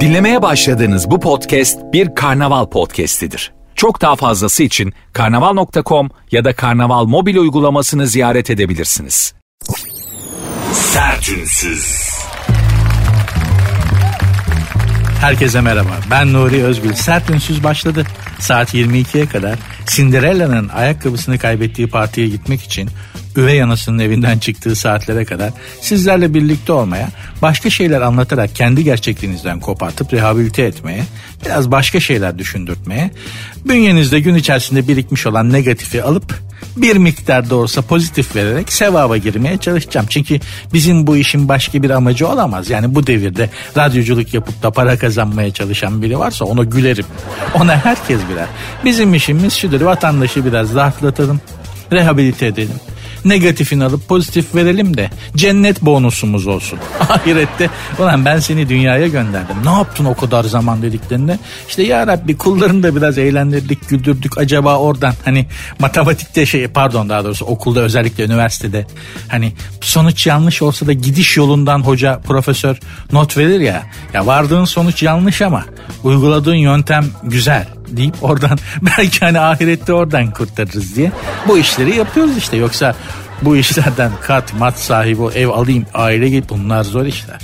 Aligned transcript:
Dinlemeye 0.00 0.42
başladığınız 0.42 1.10
bu 1.10 1.20
podcast 1.20 1.78
bir 1.92 2.14
karnaval 2.14 2.66
podcastidir. 2.66 3.52
Çok 3.74 4.00
daha 4.00 4.16
fazlası 4.16 4.62
için 4.62 4.92
karnaval.com 5.12 6.10
ya 6.30 6.44
da 6.44 6.52
karnaval 6.52 7.04
mobil 7.04 7.36
uygulamasını 7.36 8.06
ziyaret 8.06 8.50
edebilirsiniz. 8.50 9.34
Sertünsüz. 10.72 12.10
Herkese 15.20 15.60
merhaba. 15.60 15.90
Ben 16.10 16.32
Nuri 16.32 16.64
Özgül. 16.64 16.92
Sert 16.92 17.30
Ünsüz 17.30 17.64
başladı. 17.64 18.04
Saat 18.38 18.74
22'ye 18.74 19.26
kadar 19.26 19.58
Cinderella'nın 19.86 20.68
ayakkabısını 20.68 21.38
kaybettiği 21.38 21.88
partiye 21.88 22.28
gitmek 22.28 22.62
için 22.62 22.90
üvey 23.36 23.62
anasının 23.62 23.98
evinden 23.98 24.38
çıktığı 24.38 24.76
saatlere 24.76 25.24
kadar 25.24 25.50
sizlerle 25.80 26.34
birlikte 26.34 26.72
olmaya, 26.72 27.08
başka 27.42 27.70
şeyler 27.70 28.00
anlatarak 28.00 28.54
kendi 28.54 28.84
gerçekliğinizden 28.84 29.60
kopartıp 29.60 30.12
rehabilite 30.12 30.62
etmeye, 30.62 31.04
biraz 31.46 31.70
başka 31.70 32.00
şeyler 32.00 32.38
düşündürtmeye, 32.38 33.10
bünyenizde 33.64 34.20
gün 34.20 34.34
içerisinde 34.34 34.88
birikmiş 34.88 35.26
olan 35.26 35.52
negatifi 35.52 36.02
alıp 36.02 36.40
bir 36.76 36.96
miktar 36.96 37.50
da 37.50 37.56
olsa 37.56 37.82
pozitif 37.82 38.36
vererek 38.36 38.72
sevaba 38.72 39.16
girmeye 39.16 39.56
çalışacağım. 39.58 40.06
Çünkü 40.10 40.40
bizim 40.72 41.06
bu 41.06 41.16
işin 41.16 41.48
başka 41.48 41.82
bir 41.82 41.90
amacı 41.90 42.28
olamaz. 42.28 42.70
Yani 42.70 42.94
bu 42.94 43.06
devirde 43.06 43.50
radyoculuk 43.76 44.34
yapıp 44.34 44.62
da 44.62 44.70
para 44.70 44.98
kazanmaya 44.98 45.50
çalışan 45.52 46.02
biri 46.02 46.18
varsa 46.18 46.44
ona 46.44 46.64
gülerim. 46.64 47.06
Ona 47.54 47.84
herkes 47.84 48.20
birer. 48.32 48.46
Bizim 48.84 49.14
işimiz 49.14 49.52
şudur 49.52 49.80
vatandaşı 49.80 50.44
biraz 50.44 50.74
rahatlatalım, 50.74 51.40
rehabilite 51.92 52.46
edelim 52.46 52.80
negatifini 53.24 53.84
alıp 53.84 54.08
pozitif 54.08 54.54
verelim 54.54 54.96
de 54.96 55.10
cennet 55.36 55.82
bonusumuz 55.82 56.46
olsun. 56.46 56.78
Ahirette 57.08 57.70
ulan 57.98 58.24
ben 58.24 58.38
seni 58.38 58.68
dünyaya 58.68 59.08
gönderdim. 59.08 59.56
Ne 59.64 59.70
yaptın 59.70 60.04
o 60.04 60.14
kadar 60.14 60.44
zaman 60.44 60.82
dediklerinde 60.82 61.38
işte 61.68 61.82
ya 61.82 62.06
Rabbi 62.06 62.36
kullarını 62.36 62.82
da 62.82 62.96
biraz 62.96 63.18
eğlendirdik 63.18 63.88
güldürdük 63.88 64.38
acaba 64.38 64.78
oradan 64.78 65.14
hani 65.24 65.46
matematikte 65.78 66.46
şey 66.46 66.68
pardon 66.68 67.08
daha 67.08 67.24
doğrusu 67.24 67.44
okulda 67.44 67.80
özellikle 67.80 68.24
üniversitede 68.24 68.86
hani 69.28 69.52
sonuç 69.80 70.26
yanlış 70.26 70.62
olsa 70.62 70.86
da 70.86 70.92
gidiş 70.92 71.36
yolundan 71.36 71.80
hoca 71.80 72.20
profesör 72.20 72.80
not 73.12 73.36
verir 73.36 73.60
ya 73.60 73.82
ya 74.14 74.26
vardığın 74.26 74.64
sonuç 74.64 75.02
yanlış 75.02 75.42
ama 75.42 75.64
uyguladığın 76.04 76.54
yöntem 76.54 77.06
güzel 77.22 77.79
deyip 77.96 78.14
oradan 78.24 78.58
belki 78.82 79.20
hani 79.20 79.40
ahirette 79.40 79.92
oradan 79.92 80.30
kurtarırız 80.30 80.96
diye 80.96 81.12
bu 81.48 81.58
işleri 81.58 81.96
yapıyoruz 81.96 82.36
işte 82.36 82.56
yoksa 82.56 82.94
bu 83.42 83.56
işlerden 83.56 84.12
kat 84.22 84.54
mat 84.54 84.78
sahibi 84.78 85.22
ev 85.34 85.48
alayım 85.48 85.86
aile 85.94 86.28
git 86.28 86.50
bunlar 86.50 86.84
zor 86.84 87.06
işler. 87.06 87.40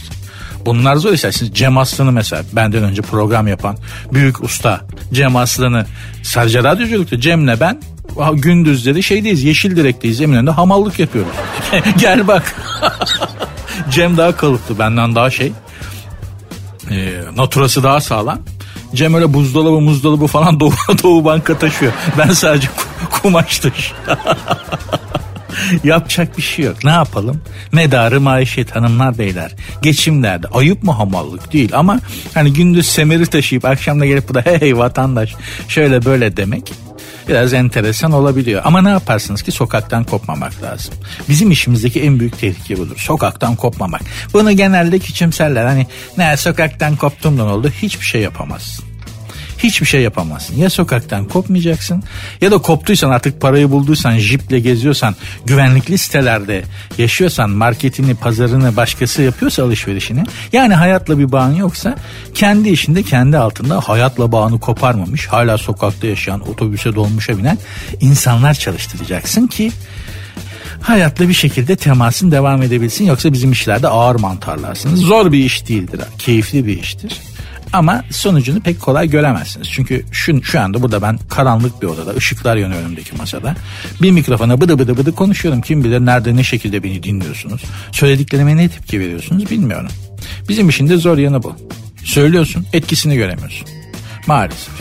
Bunlar 0.67 0.97
zor 0.97 1.13
işler. 1.13 1.33
Şimdi 1.33 1.55
Cem 1.55 1.79
Aslan'ı 1.79 2.13
mesela 2.13 2.43
benden 2.53 2.83
önce 2.83 3.03
program 3.03 3.47
yapan 3.47 3.77
büyük 4.13 4.45
usta 4.45 4.81
Cem 5.13 5.37
Aslan'ı 5.37 5.87
sadece 6.23 6.63
radyoculukta 6.63 7.21
Cem'le 7.21 7.61
ben 7.61 7.81
gündüzleri 8.35 9.03
şeydeyiz 9.03 9.45
Yeşildirek'teyiz 9.45 10.21
Eminönü'nde 10.21 10.51
hamallık 10.51 10.99
yapıyoruz. 10.99 11.33
Gel 11.99 12.27
bak. 12.29 12.55
Cem 13.91 14.17
daha 14.17 14.37
kalıptı 14.37 14.79
benden 14.79 15.15
daha 15.15 15.31
şey. 15.31 15.53
E, 16.91 17.21
naturası 17.37 17.83
daha 17.83 18.01
sağlam. 18.01 18.39
Cem 18.95 19.15
öyle 19.15 19.33
buzdolabı 19.35 19.81
muzdolabı 19.81 20.27
falan 20.27 20.61
Doğu, 20.61 20.73
Doğu 21.03 21.25
Banka 21.25 21.59
taşıyor. 21.59 21.93
Ben 22.19 22.31
sadece 22.31 22.69
kumaş. 23.11 23.61
Yapacak 25.85 26.39
bir 26.39 26.43
şey 26.43 26.65
yok. 26.65 26.77
Ne 26.85 26.91
yapalım? 26.91 27.41
Medarı 27.73 28.21
maişet 28.21 28.77
hanımlar 28.77 29.19
beyler. 29.19 29.53
Geçim 29.83 30.23
derdi. 30.23 30.47
Ayıp 30.53 30.83
mı 30.83 30.93
hamallık 30.93 31.53
değil 31.53 31.71
ama 31.75 32.01
hani 32.35 32.53
gündüz 32.53 32.87
semeri 32.87 33.27
taşıyıp 33.27 33.65
akşam 33.65 34.01
da 34.01 34.07
gelip 34.07 34.29
bu 34.29 34.35
da 34.35 34.43
hey 34.45 34.79
vatandaş 34.79 35.35
şöyle 35.69 36.05
böyle 36.05 36.37
demek 36.37 36.73
biraz 37.29 37.53
enteresan 37.53 38.13
olabiliyor. 38.13 38.63
Ama 38.65 38.83
ne 38.83 38.91
yaparsınız 38.91 39.43
ki 39.43 39.53
sokaktan 39.53 40.05
kopmamak 40.05 40.63
lazım. 40.63 40.95
Bizim 41.29 41.51
işimizdeki 41.51 42.03
en 42.03 42.21
büyük 42.21 42.39
tehlike 42.39 42.79
budur. 42.79 42.97
Sokaktan 42.99 43.57
kopmamak. 43.57 44.03
Bunu 44.33 44.53
genelde 44.53 44.99
küçümserler. 44.99 45.65
Hani 45.65 45.87
ne 46.19 46.37
sokaktan 46.37 46.97
koptuğumdan 46.97 47.49
oldu 47.49 47.71
hiçbir 47.83 48.07
şey 48.07 48.21
yapamazsın 48.23 48.96
hiçbir 49.59 49.87
şey 49.87 50.03
yapamazsın. 50.03 50.57
Ya 50.57 50.71
sokaktan 50.71 51.25
kopmayacaksın 51.25 52.03
ya 52.41 52.51
da 52.51 52.59
koptuysan 52.59 53.11
artık 53.11 53.41
parayı 53.41 53.71
bulduysan 53.71 54.19
jiple 54.19 54.61
geziyorsan 54.61 55.15
güvenlikli 55.47 55.99
sitelerde 55.99 56.65
yaşıyorsan 56.99 57.51
marketini 57.51 58.15
pazarını 58.15 58.77
başkası 58.77 59.23
yapıyorsa 59.23 59.65
alışverişini 59.65 60.25
yani 60.53 60.75
hayatla 60.75 61.19
bir 61.19 61.33
bağın 61.33 61.55
yoksa 61.55 61.97
kendi 62.35 62.69
işinde 62.69 63.03
kendi 63.03 63.39
altında 63.39 63.81
hayatla 63.81 64.33
bağını 64.33 64.61
koparmamış 64.61 65.27
hala 65.27 65.59
sokakta 65.59 66.07
yaşayan 66.07 66.49
otobüse 66.49 66.95
dolmuşa 66.95 67.39
binen 67.39 67.59
insanlar 68.01 68.55
çalıştıracaksın 68.55 69.47
ki 69.47 69.73
hayatla 70.81 71.29
bir 71.29 71.35
şekilde 71.35 71.77
temasın 71.77 72.31
devam 72.31 72.63
edebilsin 72.63 73.05
yoksa 73.05 73.33
bizim 73.33 73.53
işlerde 73.53 73.89
ağır 73.89 74.15
mantarlarsınız. 74.15 75.01
Zor 75.01 75.33
bir 75.33 75.39
iş 75.39 75.69
değildir, 75.69 76.01
keyifli 76.19 76.67
bir 76.67 76.83
iştir. 76.83 77.21
Ama 77.73 78.05
sonucunu 78.11 78.61
pek 78.61 78.81
kolay 78.81 79.11
göremezsiniz. 79.11 79.69
Çünkü 79.71 80.05
şu, 80.13 80.43
şu 80.43 80.61
anda 80.61 80.83
burada 80.83 81.03
ben 81.03 81.19
karanlık 81.29 81.83
bir 81.83 81.87
odada, 81.87 82.11
ışıklar 82.11 82.57
yanıyor 82.57 82.81
önümdeki 82.81 83.17
masada. 83.17 83.55
Bir 84.03 84.11
mikrofona 84.11 84.61
bıdı 84.61 84.79
bıdı 84.79 84.97
bıdı 84.97 85.15
konuşuyorum. 85.15 85.61
Kim 85.61 85.85
bilir 85.85 86.01
nerede 86.01 86.37
ne 86.37 86.45
şekilde 86.45 86.83
beni 86.83 87.03
dinliyorsunuz. 87.03 87.63
Söylediklerime 87.93 88.57
ne 88.57 88.69
tepki 88.69 89.01
veriyorsunuz 89.01 89.51
bilmiyorum. 89.51 89.91
Bizim 90.49 90.69
işin 90.69 90.89
de 90.89 90.97
zor 90.97 91.19
yanı 91.19 91.43
bu. 91.43 91.57
Söylüyorsun 92.05 92.67
etkisini 92.73 93.17
göremiyorsun. 93.17 93.69
Maalesef. 94.27 94.75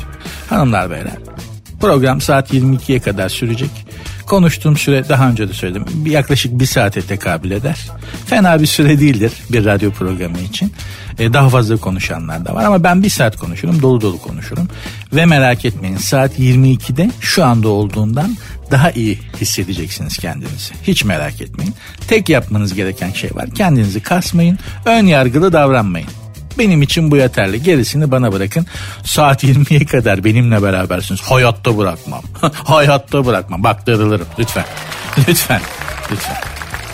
Hanımlar 0.49 0.91
beyler 0.91 1.15
program 1.85 2.21
saat 2.21 2.53
22'ye 2.53 2.99
kadar 2.99 3.29
sürecek. 3.29 3.69
Konuştuğum 4.25 4.77
süre 4.77 5.09
daha 5.09 5.29
önce 5.29 5.49
de 5.49 5.53
söyledim. 5.53 5.85
Yaklaşık 6.05 6.59
bir 6.59 6.65
saate 6.65 7.01
tekabül 7.01 7.51
eder. 7.51 7.87
Fena 8.25 8.61
bir 8.61 8.65
süre 8.65 8.99
değildir 8.99 9.31
bir 9.49 9.65
radyo 9.65 9.91
programı 9.91 10.39
için. 10.39 10.73
Ee, 11.19 11.33
daha 11.33 11.49
fazla 11.49 11.77
konuşanlar 11.77 12.45
da 12.45 12.55
var 12.55 12.63
ama 12.63 12.83
ben 12.83 13.03
bir 13.03 13.09
saat 13.09 13.37
konuşurum 13.37 13.81
dolu 13.81 14.01
dolu 14.01 14.17
konuşurum. 14.21 14.67
Ve 15.13 15.25
merak 15.25 15.65
etmeyin 15.65 15.97
saat 15.97 16.39
22'de 16.39 17.11
şu 17.19 17.45
anda 17.45 17.69
olduğundan 17.69 18.37
daha 18.71 18.91
iyi 18.91 19.19
hissedeceksiniz 19.41 20.17
kendinizi. 20.17 20.73
Hiç 20.83 21.03
merak 21.03 21.41
etmeyin. 21.41 21.75
Tek 22.07 22.29
yapmanız 22.29 22.73
gereken 22.73 23.11
şey 23.11 23.35
var. 23.35 23.49
Kendinizi 23.49 23.99
kasmayın. 23.99 24.59
Ön 24.85 25.05
yargılı 25.05 25.53
davranmayın. 25.53 26.24
Benim 26.57 26.81
için 26.81 27.11
bu 27.11 27.17
yeterli. 27.17 27.63
Gerisini 27.63 28.11
bana 28.11 28.31
bırakın. 28.31 28.65
Saat 29.03 29.43
20'ye 29.43 29.85
kadar 29.85 30.23
benimle 30.23 30.63
berabersiniz. 30.63 31.21
Hayatta 31.21 31.77
bırakmam. 31.77 32.21
Hayatta 32.53 33.25
bırakmam. 33.25 33.63
Bak 33.63 33.87
darılırım. 33.87 34.27
Lütfen. 34.39 34.65
Lütfen. 35.27 35.61
Lütfen. 36.11 36.37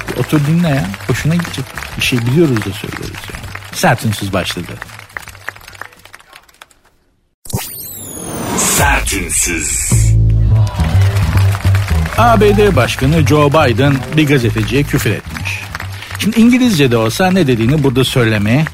Bir 0.10 0.18
otur 0.18 0.40
dinle 0.48 0.70
ya. 0.70 0.86
Hoşuna 1.08 1.36
gidecek. 1.36 1.66
Bir 1.98 2.02
şey 2.02 2.20
biliyoruz 2.20 2.58
da 2.58 2.74
söylüyoruz 2.74 3.22
yani. 3.34 3.46
Sertünsüz 3.74 4.34
başladı. 4.34 4.72
Sertünsüz. 8.58 9.92
ABD 12.18 12.76
Başkanı 12.76 13.28
Joe 13.28 13.50
Biden 13.50 13.96
bir 14.18 14.28
gazeteciye 14.28 14.84
küfür 14.84 15.10
etmiş. 15.10 15.60
Şimdi 16.20 16.40
İngilizce'de 16.40 16.98
olsa 16.98 17.32
ne 17.32 17.48
dediğini 17.48 17.84
burada 17.84 18.04
söylemeye 18.04 18.66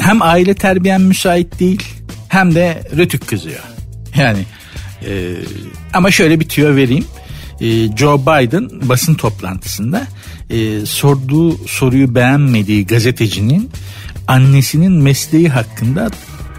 hem 0.00 0.22
aile 0.22 0.54
terbiyen 0.54 1.00
müsait 1.00 1.60
değil 1.60 1.82
hem 2.28 2.54
de 2.54 2.82
rötük 2.96 3.28
kızıyor. 3.28 3.60
Yani 4.16 4.44
e, 5.06 5.34
ama 5.92 6.10
şöyle 6.10 6.40
bir 6.40 6.48
tüyo 6.48 6.76
vereyim. 6.76 7.04
E, 7.60 7.96
Joe 7.96 8.20
Biden 8.20 8.70
basın 8.88 9.14
toplantısında 9.14 10.06
e, 10.50 10.86
sorduğu 10.86 11.68
soruyu 11.68 12.14
beğenmediği 12.14 12.86
gazetecinin 12.86 13.70
annesinin 14.28 14.92
mesleği 14.92 15.48
hakkında 15.48 16.10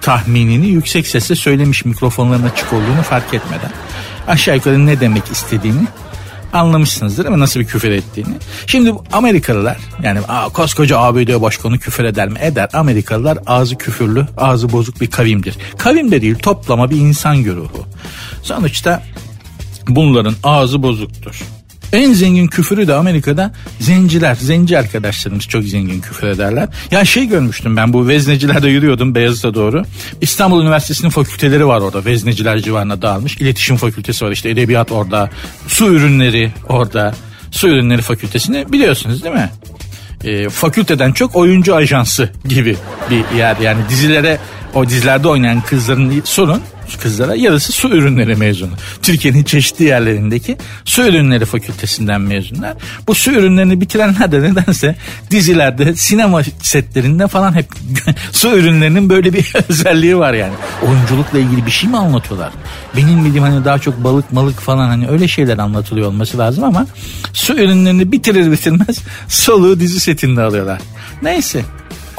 tahminini 0.02 0.68
yüksek 0.68 1.08
sesle 1.08 1.36
söylemiş 1.36 1.86
mikrofonların 1.86 2.44
açık 2.44 2.74
olduğunu 2.74 3.02
fark 3.02 3.34
etmeden. 3.34 3.72
Aşağı 4.28 4.56
yukarı 4.56 4.86
ne 4.86 5.00
demek 5.00 5.32
istediğini 5.32 5.88
anlamışsınızdır 6.54 7.26
ama 7.26 7.40
nasıl 7.40 7.60
bir 7.60 7.66
küfür 7.66 7.92
ettiğini. 7.92 8.34
Şimdi 8.68 8.94
Amerikalılar 9.12 9.78
yani 10.04 10.20
koskoca 10.54 11.00
ABD 11.00 11.42
başkanı 11.42 11.80
küfür 11.80 12.04
eder 12.04 12.30
mi? 12.30 12.40
Eder. 12.42 12.70
Amerikalılar 12.74 13.40
ağzı 13.48 13.78
küfürlü, 13.78 14.28
ağzı 14.38 14.72
bozuk 14.72 15.02
bir 15.02 15.12
kavimdir. 15.12 15.58
Kavim 15.78 16.12
de 16.12 16.22
değil 16.22 16.36
toplama 16.36 16.90
bir 16.90 16.98
insan 16.98 17.44
güruhu. 17.44 17.86
Sonuçta 18.44 19.04
bunların 19.88 20.34
ağzı 20.44 20.84
bozuktur. 20.84 21.44
En 21.94 22.14
zengin 22.14 22.48
küfürü 22.48 22.88
de 22.88 22.94
Amerika'da 22.94 23.52
zenciler, 23.80 24.36
zenci 24.36 24.78
arkadaşlarımız 24.78 25.44
çok 25.44 25.64
zengin 25.64 26.02
küfür 26.02 26.28
ederler. 26.28 26.70
Ya 26.92 27.06
şey 27.06 27.26
görmüştüm 27.26 27.78
ben 27.78 27.94
bu 27.94 28.08
veznecilerde 28.08 28.70
yürüyordum 28.70 29.16
Beyazıt'a 29.16 29.54
doğru. 29.54 29.84
İstanbul 30.22 30.62
Üniversitesi'nin 30.62 31.10
fakülteleri 31.10 31.68
var 31.68 31.82
orada 31.82 32.06
vezneciler 32.06 32.60
civarına 32.60 33.02
dağılmış. 33.02 33.38
İletişim 33.38 33.78
fakültesi 33.78 34.26
var 34.26 34.32
işte 34.32 34.50
edebiyat 34.50 34.92
orada, 34.92 35.30
su 35.68 35.86
ürünleri 35.94 36.52
orada. 36.70 37.14
Su 37.52 37.68
ürünleri 37.68 38.02
fakültesini 38.02 38.72
biliyorsunuz 38.72 39.24
değil 39.24 39.36
mi? 39.36 39.50
e, 40.24 40.50
fakülteden 40.50 41.12
çok 41.12 41.36
oyuncu 41.36 41.76
ajansı 41.76 42.30
gibi 42.46 42.78
bir 43.10 43.38
yer. 43.38 43.58
Yani 43.58 43.82
dizilere 43.90 44.40
o 44.74 44.90
dizilerde 44.90 45.28
oynayan 45.28 45.62
kızların 45.62 46.22
sorun 46.24 46.62
kızlara 47.02 47.36
yarısı 47.36 47.72
su 47.72 47.90
ürünleri 47.90 48.36
mezunu. 48.36 48.72
Türkiye'nin 49.02 49.44
çeşitli 49.44 49.86
yerlerindeki 49.86 50.58
su 50.86 51.02
ürünleri 51.02 51.46
fakültesinden 51.46 52.22
mezunlar. 52.22 52.74
Bu 53.08 53.16
su 53.16 53.32
ürünlerini 53.32 53.82
bitirenler 53.82 54.32
de 54.32 54.42
nedense 54.42 54.96
dizilerde, 55.32 55.96
sinema 55.96 56.44
setlerinde 56.62 57.28
falan 57.28 57.54
hep 57.54 57.66
su 58.32 58.58
ürünlerinin 58.58 59.10
böyle 59.10 59.34
bir 59.34 59.54
özelliği 59.70 60.18
var 60.18 60.34
yani. 60.34 60.54
Oyunculukla 60.88 61.40
ilgili 61.40 61.66
bir 61.66 61.72
şey 61.72 61.90
mi 61.90 61.98
anlatıyorlar? 61.98 62.52
Benim 62.98 63.26
bildiğim 63.26 63.44
hani 63.44 63.66
daha 63.66 63.80
çok 63.80 64.04
balık 64.04 64.32
malık 64.32 64.60
falan 64.60 64.88
hani 64.88 65.08
öyle 65.08 65.28
şeyler 65.28 65.58
anlatılıyor 65.58 66.08
olması 66.08 66.38
lazım 66.38 66.64
ama 66.64 66.88
su 67.34 67.54
ürünlerini 67.54 68.12
bitirir 68.12 68.52
bitirmez 68.52 69.00
soluğu 69.28 69.80
dizi 69.80 70.00
setinde 70.00 70.42
alıyorlar. 70.42 70.82
Neyse 71.22 71.62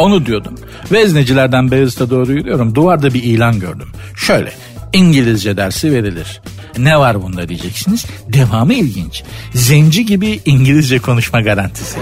onu 0.03 0.27
diyordum. 0.27 0.55
Veznecilerden 0.93 1.71
Beyazıt'a 1.71 2.11
doğru 2.11 2.33
yürüyorum. 2.33 2.75
Duvarda 2.75 3.15
bir 3.15 3.23
ilan 3.23 3.61
gördüm. 3.61 3.89
Şöyle 4.17 4.53
İngilizce 4.93 5.57
dersi 5.57 5.93
verilir. 5.93 6.41
Ne 6.79 6.99
var 6.99 7.23
bunda 7.23 7.49
diyeceksiniz. 7.49 8.07
Devamı 8.29 8.75
ilginç. 8.75 9.23
Zenci 9.55 10.07
gibi 10.07 10.41
İngilizce 10.45 10.99
konuşma 10.99 11.41
garantisi. 11.41 11.99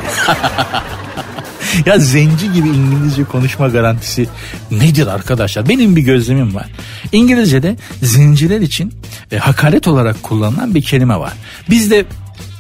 ya 1.87 1.99
zenci 1.99 2.53
gibi 2.53 2.69
İngilizce 2.69 3.25
konuşma 3.25 3.69
garantisi 3.69 4.29
nedir 4.71 5.07
arkadaşlar? 5.07 5.69
Benim 5.69 5.97
bir 5.97 6.03
gözlemim 6.03 6.55
var. 6.55 6.67
İngilizce'de 7.13 7.77
zenciler 8.03 8.61
için 8.61 8.95
e, 9.33 9.39
hakaret 9.39 9.89
olarak 9.89 10.23
kullanılan 10.23 10.75
bir 10.75 10.83
kelime 10.83 11.17
var. 11.17 11.33
Bizde 11.71 12.05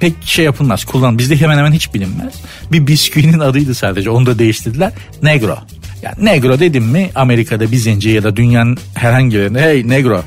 pek 0.00 0.14
şey 0.24 0.44
yapılmaz 0.44 0.84
kullan 0.84 1.18
bizde 1.18 1.40
hemen 1.40 1.58
hemen 1.58 1.72
hiç 1.72 1.94
bilinmez. 1.94 2.34
Bir 2.72 2.86
bisküvinin 2.86 3.38
adıydı 3.38 3.74
sadece 3.74 4.10
onu 4.10 4.26
da 4.26 4.38
değiştirdiler. 4.38 4.92
Negro. 5.22 5.58
Yani 6.02 6.24
negro 6.24 6.58
dedim 6.58 6.84
mi 6.84 7.10
Amerika'da 7.14 7.72
bir 7.72 7.76
zenci 7.76 8.08
ya 8.08 8.22
da 8.22 8.36
dünyanın 8.36 8.78
herhangi 8.94 9.36
birinde 9.36 9.62
hey 9.62 9.88
negro 9.88 10.22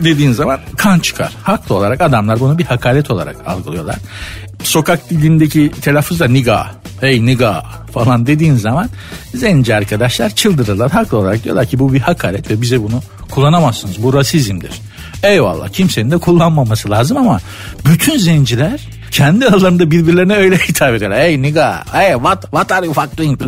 dediğin 0.00 0.32
zaman 0.32 0.60
kan 0.76 0.98
çıkar. 0.98 1.32
Haklı 1.42 1.74
olarak 1.74 2.00
adamlar 2.00 2.40
bunu 2.40 2.58
bir 2.58 2.64
hakaret 2.64 3.10
olarak 3.10 3.36
algılıyorlar. 3.46 3.96
Sokak 4.62 5.10
dilindeki 5.10 5.70
telaffuz 5.82 6.20
da 6.20 6.28
niga, 6.28 6.70
hey 7.00 7.26
niga 7.26 7.64
falan 7.92 8.26
dediğin 8.26 8.56
zaman 8.56 8.88
zenci 9.34 9.74
arkadaşlar 9.74 10.30
çıldırırlar. 10.30 10.90
Haklı 10.90 11.18
olarak 11.18 11.44
diyorlar 11.44 11.66
ki 11.66 11.78
bu 11.78 11.92
bir 11.92 12.00
hakaret 12.00 12.50
ve 12.50 12.62
bize 12.62 12.82
bunu 12.82 13.02
kullanamazsınız. 13.30 14.02
Bu 14.02 14.14
rasizmdir. 14.14 14.72
Eyvallah 15.22 15.68
kimsenin 15.68 16.10
de 16.10 16.18
kullanmaması 16.18 16.90
lazım 16.90 17.16
ama 17.16 17.40
bütün 17.84 18.18
zenciler 18.18 18.99
kendi 19.10 19.46
aralarında 19.46 19.90
birbirlerine 19.90 20.34
öyle 20.36 20.56
hitap 20.68 20.94
ediyorlar. 20.94 21.20
Hey 21.20 21.42
nigga, 21.42 21.84
hey 21.92 22.12
what, 22.12 22.42
what 22.42 22.72
are 22.72 22.86
you 22.86 22.94
fucking 22.94 23.40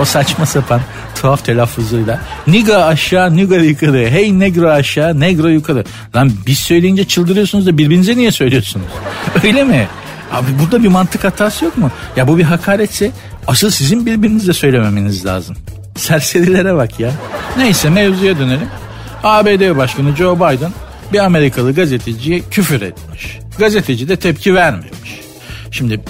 o 0.00 0.04
saçma 0.04 0.46
sapan 0.46 0.80
tuhaf 1.14 1.44
telaffuzuyla. 1.44 2.20
Niga 2.46 2.84
aşağı, 2.84 3.36
niga 3.36 3.56
yukarı. 3.56 4.10
Hey 4.10 4.38
negro 4.38 4.68
aşağı, 4.68 5.20
negro 5.20 5.48
yukarı. 5.48 5.84
Lan 6.16 6.32
biz 6.46 6.58
söyleyince 6.58 7.04
çıldırıyorsunuz 7.04 7.66
da 7.66 7.78
birbirinize 7.78 8.16
niye 8.16 8.32
söylüyorsunuz? 8.32 8.86
Öyle 9.44 9.64
mi? 9.64 9.88
Abi 10.32 10.46
burada 10.60 10.82
bir 10.82 10.88
mantık 10.88 11.24
hatası 11.24 11.64
yok 11.64 11.78
mu? 11.78 11.90
Ya 12.16 12.28
bu 12.28 12.38
bir 12.38 12.42
hakaretse 12.42 13.10
asıl 13.46 13.70
sizin 13.70 14.06
birbirinizle 14.06 14.52
söylememeniz 14.52 15.26
lazım. 15.26 15.56
Serserilere 15.96 16.74
bak 16.74 17.00
ya. 17.00 17.10
Neyse 17.56 17.90
mevzuya 17.90 18.38
dönelim. 18.38 18.68
ABD 19.24 19.76
Başkanı 19.76 20.16
Joe 20.16 20.36
Biden 20.36 20.72
bir 21.12 21.18
Amerikalı 21.18 21.74
gazeteciye 21.74 22.40
küfür 22.50 22.82
etmiş. 22.82 23.43
Gazeteci 23.58 24.08
de 24.08 24.16
tepki 24.16 24.54
vermemiş. 24.54 25.20
Şimdi 25.70 26.00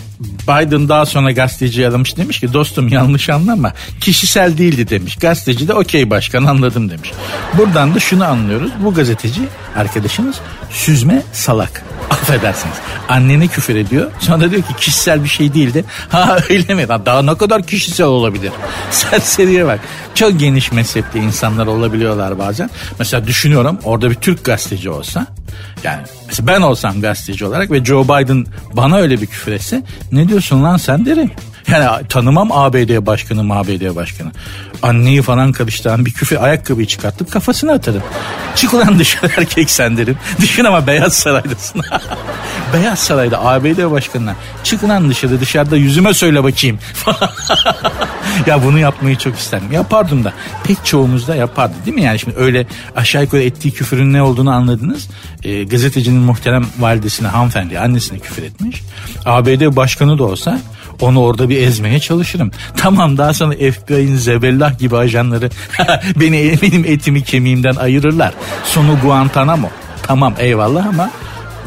Biden 0.49 0.89
daha 0.89 1.07
sonra 1.07 1.33
gazeteci 1.33 1.89
aramış 1.89 2.17
demiş 2.17 2.41
ki 2.41 2.53
dostum 2.53 2.89
yanlış 2.89 3.31
anlama 3.31 3.73
kişisel 4.01 4.59
değildi 4.59 4.89
demiş. 4.89 5.17
Gazeteci 5.17 5.69
de 5.69 5.75
okey 5.75 6.11
başkan 6.11 6.45
anladım 6.45 6.91
demiş. 6.91 7.13
Buradan 7.59 7.95
da 7.95 8.01
şunu 8.01 8.25
anlıyoruz 8.25 8.71
bu 8.85 8.95
gazeteci 8.95 9.41
arkadaşımız 9.77 10.37
süzme 10.71 11.23
salak. 11.33 11.94
Affedersiniz. 12.11 12.77
Annene 13.09 13.47
küfür 13.47 13.77
ediyor. 13.77 14.11
Sonra 14.19 14.51
diyor 14.51 14.63
ki 14.63 14.77
kişisel 14.77 15.25
bir 15.25 15.29
şey 15.29 15.55
değildi. 15.55 15.85
Ha 16.09 16.39
öyle 16.51 16.75
mi? 16.75 16.87
Daha 16.89 17.23
ne 17.23 17.35
kadar 17.35 17.63
kişisel 17.63 18.07
olabilir? 18.07 18.53
Serseriye 18.91 19.67
bak. 19.67 19.81
Çok 20.15 20.41
geniş 20.41 20.73
mezhepli 20.73 21.21
insanlar 21.21 21.67
olabiliyorlar 21.67 22.39
bazen. 22.39 22.71
Mesela 22.99 23.27
düşünüyorum 23.27 23.79
orada 23.85 24.11
bir 24.11 24.15
Türk 24.15 24.45
gazeteci 24.45 24.91
olsa. 24.91 25.27
Yani 25.85 26.03
mesela 26.27 26.47
ben 26.47 26.61
olsam 26.61 27.01
gazeteci 27.01 27.45
olarak 27.45 27.71
ve 27.71 27.85
Joe 27.85 28.05
Biden 28.05 28.47
bana 28.73 28.97
öyle 28.97 29.21
bir 29.21 29.27
küfür 29.27 29.53
etse 29.53 29.83
ne 30.13 30.29
diyorsun 30.29 30.63
lan 30.63 30.77
sen 30.77 31.07
derim. 31.07 31.31
Yani 31.69 32.09
tanımam 32.09 32.53
ABD 32.53 33.07
başkanı 33.07 33.55
ABD 33.55 33.97
başkanı. 33.97 34.33
Anneyi 34.83 35.23
falan 35.23 35.53
karıştıran 35.53 36.07
bir 36.07 36.13
küfe 36.13 36.39
ayakkabıyı 36.39 36.87
çıkartıp 36.87 37.31
kafasına 37.31 37.73
atarım. 37.73 38.03
Çık 38.55 38.75
ulan 38.75 38.99
dışarı 38.99 39.33
erkek 39.37 39.71
sen 39.71 39.97
derim. 39.97 40.17
Düşün 40.41 40.65
ama 40.65 40.87
Beyaz 40.87 41.15
Saray'dasın. 41.15 41.83
Beyaz 42.73 42.99
Saray'da 42.99 43.45
ABD 43.45 43.91
başkanına 43.91 44.35
çık 44.65 44.83
ulan 44.83 45.11
dışarı 45.11 45.41
dışarıda 45.41 45.77
yüzüme 45.77 46.15
söyle 46.15 46.45
bakayım. 46.45 46.79
ya 48.47 48.65
bunu 48.65 48.79
yapmayı 48.79 49.19
çok 49.19 49.39
isterim. 49.39 49.73
Yapardım 49.73 50.25
da 50.25 50.33
pek 50.65 50.85
çoğumuz 50.85 51.29
da 51.29 51.35
yapardı 51.35 51.75
değil 51.87 51.95
mi? 51.95 52.03
Yani 52.03 52.19
şimdi 52.19 52.37
öyle 52.37 52.67
aşağı 52.97 53.23
yukarı 53.23 53.43
ettiği 53.43 53.73
küfürün 53.73 54.13
ne 54.13 54.23
olduğunu 54.23 54.51
anladınız. 54.51 55.09
E, 55.43 55.65
gazetecinin 55.65 56.21
muhterem 56.21 56.67
validesine 56.79 57.29
hanımefendi 57.29 57.79
annesine 57.79 58.19
küfür 58.19 58.43
etmiş. 58.43 58.83
ABD 59.25 59.77
başkanı 59.77 60.19
da 60.19 60.25
olsa 60.25 60.59
onu 61.01 61.21
orada 61.21 61.49
bir 61.49 61.63
ezmeye 61.63 62.01
çalışırım. 62.01 62.51
Tamam 62.77 63.19
daha 63.19 63.35
sonra 63.35 63.55
FBI'nin 63.55 64.17
zebellah 64.17 64.79
gibi 64.79 64.97
ajanları 64.97 65.51
beni 66.21 66.59
benim 66.63 66.85
etimi 66.85 67.23
kemiğimden 67.23 67.75
ayırırlar. 67.75 68.35
Sonu 68.65 68.99
Guantanamo. 69.03 69.71
Tamam 70.03 70.35
eyvallah 70.39 70.87
ama 70.87 71.11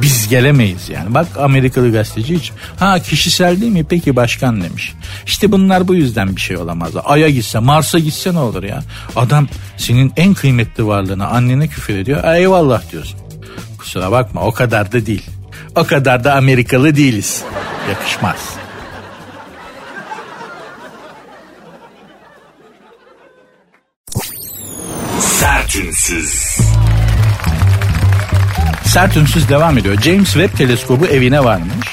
biz 0.01 0.27
gelemeyiz 0.29 0.89
yani. 0.89 1.13
Bak 1.13 1.27
Amerikalı 1.39 1.91
gazeteci 1.91 2.35
hiç. 2.35 2.51
Ha 2.79 2.99
kişisel 2.99 3.61
değil 3.61 3.71
mi? 3.71 3.85
Peki 3.89 4.15
başkan 4.15 4.61
demiş. 4.61 4.93
İşte 5.25 5.51
bunlar 5.51 5.87
bu 5.87 5.95
yüzden 5.95 6.35
bir 6.35 6.41
şey 6.41 6.57
olamaz. 6.57 6.91
Ay'a 7.05 7.29
gitse 7.29 7.59
Mars'a 7.59 7.99
gitse 7.99 8.33
ne 8.33 8.39
olur 8.39 8.63
ya? 8.63 8.83
Adam 9.15 9.47
senin 9.77 10.13
en 10.17 10.33
kıymetli 10.33 10.87
varlığına 10.87 11.27
annene 11.27 11.67
küfür 11.67 11.97
ediyor. 11.97 12.35
Eyvallah 12.35 12.91
diyorsun. 12.91 13.19
Kusura 13.77 14.11
bakma 14.11 14.41
o 14.41 14.51
kadar 14.51 14.91
da 14.91 15.05
değil. 15.05 15.25
O 15.75 15.83
kadar 15.83 16.23
da 16.23 16.35
Amerikalı 16.35 16.95
değiliz. 16.95 17.43
Yakışmaz. 17.89 18.56
Sertünsüz. 25.77 26.57
Sert 28.85 29.17
ünsüz 29.17 29.49
devam 29.49 29.77
ediyor. 29.77 30.01
James 30.01 30.33
Webb 30.33 30.57
teleskobu 30.57 31.05
evine 31.05 31.43
varmış. 31.43 31.87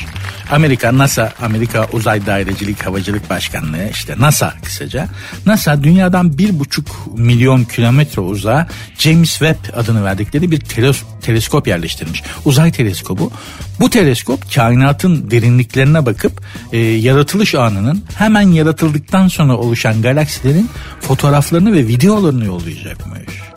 Amerika 0.51 0.99
NASA 0.99 1.33
Amerika 1.43 1.89
Uzay 1.93 2.27
Dairecilik 2.27 2.87
Havacılık 2.87 3.31
Başkanlığı 3.31 3.89
işte 3.91 4.15
NASA 4.19 4.55
kısaca. 4.65 5.09
NASA 5.47 5.83
dünyadan 5.83 6.39
bir 6.39 6.59
buçuk 6.59 6.87
milyon 7.17 7.65
kilometre 7.65 8.23
uzağa 8.23 8.69
James 8.99 9.31
Webb 9.31 9.77
adını 9.77 10.05
verdikleri 10.05 10.51
bir 10.51 10.61
teles 10.61 11.03
teleskop 11.23 11.69
yerleştirmiş. 11.69 12.23
Uzay 12.45 12.73
teleskobu. 12.73 13.33
Bu 13.81 13.91
teleskop 13.91 14.55
kainatın 14.55 15.31
derinliklerine 15.31 16.07
bakıp 16.07 16.43
e, 16.73 16.79
yaratılış 16.79 17.55
anının 17.55 18.05
hemen 18.19 18.49
yaratıldıktan 18.49 19.29
sonra 19.29 19.57
oluşan 19.57 20.03
galaksilerin 20.03 20.71
fotoğraflarını 21.01 21.73
ve 21.73 21.87
videolarını 21.87 22.45
yollayacakmış. 22.45 23.54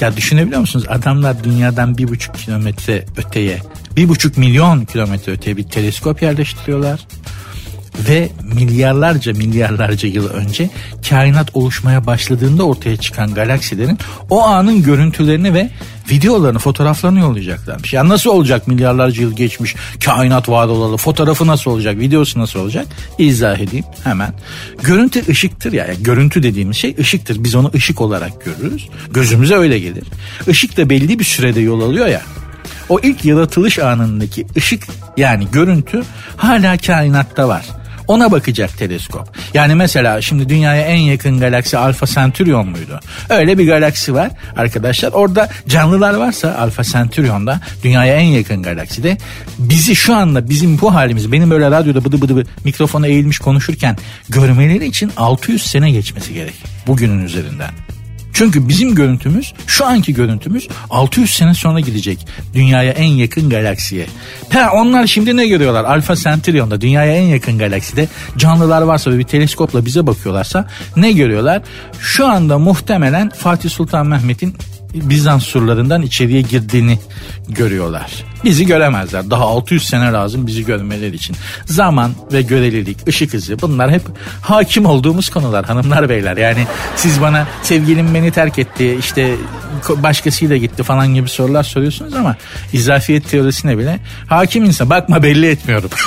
Ya 0.00 0.16
düşünebiliyor 0.16 0.60
musunuz? 0.60 0.86
Adamlar 0.88 1.44
dünyadan 1.44 1.98
bir 1.98 2.08
buçuk 2.08 2.34
kilometre 2.34 3.04
öteye, 3.16 3.58
bir 3.96 4.08
buçuk 4.08 4.36
milyon 4.36 4.84
kilometre 4.84 5.32
öteye 5.32 5.56
bir 5.56 5.62
teleskop 5.62 6.22
yerleştiriyorlar. 6.22 7.06
Ve 7.98 8.28
milyarlarca 8.54 9.32
milyarlarca 9.32 10.08
yıl 10.08 10.28
önce 10.28 10.70
kainat 11.08 11.56
oluşmaya 11.56 12.06
başladığında 12.06 12.64
ortaya 12.64 12.96
çıkan 12.96 13.34
galaksilerin 13.34 13.98
o 14.30 14.42
anın 14.42 14.82
görüntülerini 14.82 15.54
ve 15.54 15.70
videolarını, 16.10 16.58
fotoğraflarını 16.58 17.20
yollayacaklarmış. 17.20 17.92
Yani 17.92 18.08
nasıl 18.08 18.30
olacak 18.30 18.68
milyarlarca 18.68 19.22
yıl 19.22 19.36
geçmiş 19.36 19.74
kainat 20.04 20.48
var 20.48 20.68
olalı 20.68 20.96
fotoğrafı 20.96 21.46
nasıl 21.46 21.70
olacak, 21.70 21.98
videosu 21.98 22.40
nasıl 22.40 22.60
olacak? 22.60 22.86
İzah 23.18 23.58
edeyim 23.58 23.84
hemen. 24.04 24.34
Görüntü 24.82 25.28
ışıktır 25.28 25.72
ya. 25.72 25.86
Yani 25.86 26.02
görüntü 26.02 26.42
dediğimiz 26.42 26.76
şey 26.76 26.96
ışıktır. 26.98 27.44
Biz 27.44 27.54
onu 27.54 27.70
ışık 27.74 28.00
olarak 28.00 28.44
görürüz. 28.44 28.88
Gözümüze 29.10 29.54
öyle 29.54 29.78
gelir. 29.78 30.04
Işık 30.46 30.76
da 30.76 30.90
belli 30.90 31.18
bir 31.18 31.24
sürede 31.24 31.60
yol 31.60 31.80
alıyor 31.80 32.06
ya. 32.06 32.22
O 32.88 33.00
ilk 33.02 33.24
yaratılış 33.24 33.78
anındaki 33.78 34.46
ışık 34.56 34.86
yani 35.16 35.46
görüntü 35.52 36.02
hala 36.36 36.76
kainatta 36.76 37.48
var. 37.48 37.66
Ona 38.08 38.32
bakacak 38.32 38.78
teleskop. 38.78 39.36
Yani 39.54 39.74
mesela 39.74 40.22
şimdi 40.22 40.48
dünyaya 40.48 40.82
en 40.82 40.96
yakın 40.96 41.40
galaksi 41.40 41.78
Alfa 41.78 42.06
Centaurion 42.06 42.68
muydu? 42.68 43.00
Öyle 43.30 43.58
bir 43.58 43.66
galaksi 43.66 44.14
var 44.14 44.30
arkadaşlar. 44.56 45.12
Orada 45.12 45.48
canlılar 45.68 46.14
varsa 46.14 46.56
Alfa 46.58 46.84
Centaurion'da 46.84 47.60
dünyaya 47.84 48.16
en 48.16 48.26
yakın 48.26 48.62
galakside 48.62 49.18
bizi 49.58 49.96
şu 49.96 50.14
anda 50.14 50.48
bizim 50.48 50.80
bu 50.80 50.94
halimiz 50.94 51.32
benim 51.32 51.50
böyle 51.50 51.70
radyoda 51.70 52.04
bıdı 52.04 52.22
bıdı, 52.22 52.36
bıdı 52.36 52.48
mikrofona 52.64 53.06
eğilmiş 53.06 53.38
konuşurken 53.38 53.96
görmeleri 54.28 54.86
için 54.86 55.12
600 55.16 55.62
sene 55.62 55.90
geçmesi 55.90 56.34
gerek. 56.34 56.54
Bugünün 56.86 57.24
üzerinden. 57.24 57.93
Çünkü 58.34 58.68
bizim 58.68 58.94
görüntümüz 58.94 59.52
şu 59.66 59.86
anki 59.86 60.14
görüntümüz 60.14 60.68
600 60.90 61.30
sene 61.30 61.54
sonra 61.54 61.80
gidecek 61.80 62.26
dünyaya 62.54 62.92
en 62.92 63.10
yakın 63.10 63.50
galaksiye. 63.50 64.06
Ha, 64.52 64.70
onlar 64.74 65.06
şimdi 65.06 65.36
ne 65.36 65.46
görüyorlar? 65.46 65.84
Alfa 65.84 66.16
Centaurion'da 66.16 66.80
dünyaya 66.80 67.16
en 67.16 67.24
yakın 67.24 67.58
galakside 67.58 68.08
canlılar 68.36 68.82
varsa 68.82 69.10
ve 69.10 69.18
bir 69.18 69.24
teleskopla 69.24 69.86
bize 69.86 70.06
bakıyorlarsa 70.06 70.68
ne 70.96 71.12
görüyorlar? 71.12 71.62
Şu 72.00 72.26
anda 72.26 72.58
muhtemelen 72.58 73.30
Fatih 73.30 73.70
Sultan 73.70 74.06
Mehmet'in 74.06 74.54
Bizans 74.94 75.44
surlarından 75.44 76.02
içeriye 76.02 76.40
girdiğini 76.40 76.98
görüyorlar. 77.48 78.24
Bizi 78.44 78.66
göremezler. 78.66 79.30
Daha 79.30 79.44
600 79.44 79.88
sene 79.88 80.12
lazım 80.12 80.46
bizi 80.46 80.64
görmeleri 80.64 81.16
için. 81.16 81.36
Zaman 81.64 82.12
ve 82.32 82.42
görelilik, 82.42 83.08
ışık 83.08 83.34
hızı 83.34 83.60
bunlar 83.60 83.90
hep 83.90 84.02
hakim 84.40 84.86
olduğumuz 84.86 85.28
konular 85.28 85.64
hanımlar 85.64 86.08
beyler. 86.08 86.36
Yani 86.36 86.66
siz 86.96 87.20
bana 87.20 87.46
sevgilim 87.62 88.14
beni 88.14 88.30
terk 88.30 88.58
etti 88.58 88.96
işte 88.98 89.36
başkasıyla 89.96 90.56
gitti 90.56 90.82
falan 90.82 91.14
gibi 91.14 91.28
sorular 91.28 91.62
soruyorsunuz 91.62 92.14
ama 92.14 92.36
izafiyet 92.72 93.30
teorisine 93.30 93.78
bile 93.78 93.98
hakim 94.26 94.64
insan. 94.64 94.90
Bakma 94.90 95.22
belli 95.22 95.46
etmiyorum. 95.46 95.90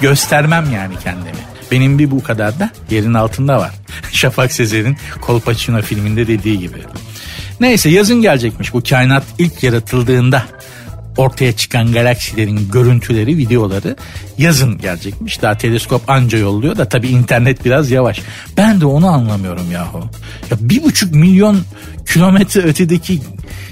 Göstermem 0.00 0.72
yani 0.74 0.94
kendimi. 1.02 1.40
Benim 1.70 1.98
bir 1.98 2.10
bu 2.10 2.22
kadar 2.22 2.58
da 2.58 2.70
yerin 2.90 3.14
altında 3.14 3.58
var. 3.58 3.79
Şafak 4.12 4.52
Sezer'in 4.52 4.96
Kolpaçino 5.20 5.82
filminde 5.82 6.26
dediği 6.26 6.58
gibi. 6.58 6.78
Neyse 7.60 7.88
yazın 7.88 8.22
gelecekmiş 8.22 8.74
bu 8.74 8.82
kainat 8.82 9.24
ilk 9.38 9.62
yaratıldığında 9.62 10.44
ortaya 11.16 11.56
çıkan 11.56 11.92
galaksilerin 11.92 12.68
görüntüleri, 12.72 13.36
videoları 13.36 13.96
yazın 14.38 14.78
gelecekmiş. 14.78 15.42
Daha 15.42 15.58
teleskop 15.58 16.10
anca 16.10 16.38
yolluyor 16.38 16.76
da 16.76 16.88
tabii 16.88 17.08
internet 17.08 17.64
biraz 17.64 17.90
yavaş. 17.90 18.20
Ben 18.56 18.80
de 18.80 18.86
onu 18.86 19.06
anlamıyorum 19.06 19.70
yahu. 19.70 20.10
Ya 20.50 20.56
bir 20.60 20.82
buçuk 20.82 21.14
milyon 21.14 21.60
kilometre 22.12 22.60
ötedeki 22.60 23.20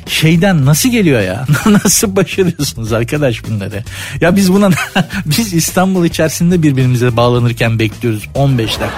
şeyden 0.07 0.67
nasıl 0.67 0.89
geliyor 0.89 1.21
ya? 1.21 1.47
nasıl 1.67 2.17
başarıyorsunuz 2.17 2.93
arkadaş 2.93 3.45
bunları? 3.49 3.85
Ya 4.21 4.37
biz 4.37 4.53
buna 4.53 4.71
biz 5.27 5.55
İstanbul 5.55 6.05
içerisinde 6.05 6.63
birbirimize 6.63 7.17
bağlanırken 7.17 7.79
bekliyoruz 7.79 8.25
15 8.35 8.81
dakika. 8.81 8.93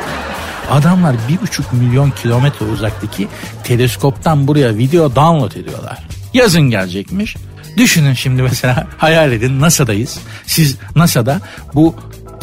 Adamlar 0.70 1.16
bir 1.28 1.40
buçuk 1.40 1.72
milyon 1.72 2.10
kilometre 2.10 2.66
uzaktaki 2.66 3.28
teleskoptan 3.64 4.48
buraya 4.48 4.76
video 4.76 5.16
download 5.16 5.52
ediyorlar. 5.52 5.98
Yazın 6.34 6.62
gelecekmiş. 6.62 7.36
Düşünün 7.76 8.12
şimdi 8.12 8.42
mesela 8.42 8.86
hayal 8.98 9.32
edin 9.32 9.60
NASA'dayız. 9.60 10.18
Siz 10.46 10.76
NASA'da 10.96 11.40
bu 11.74 11.94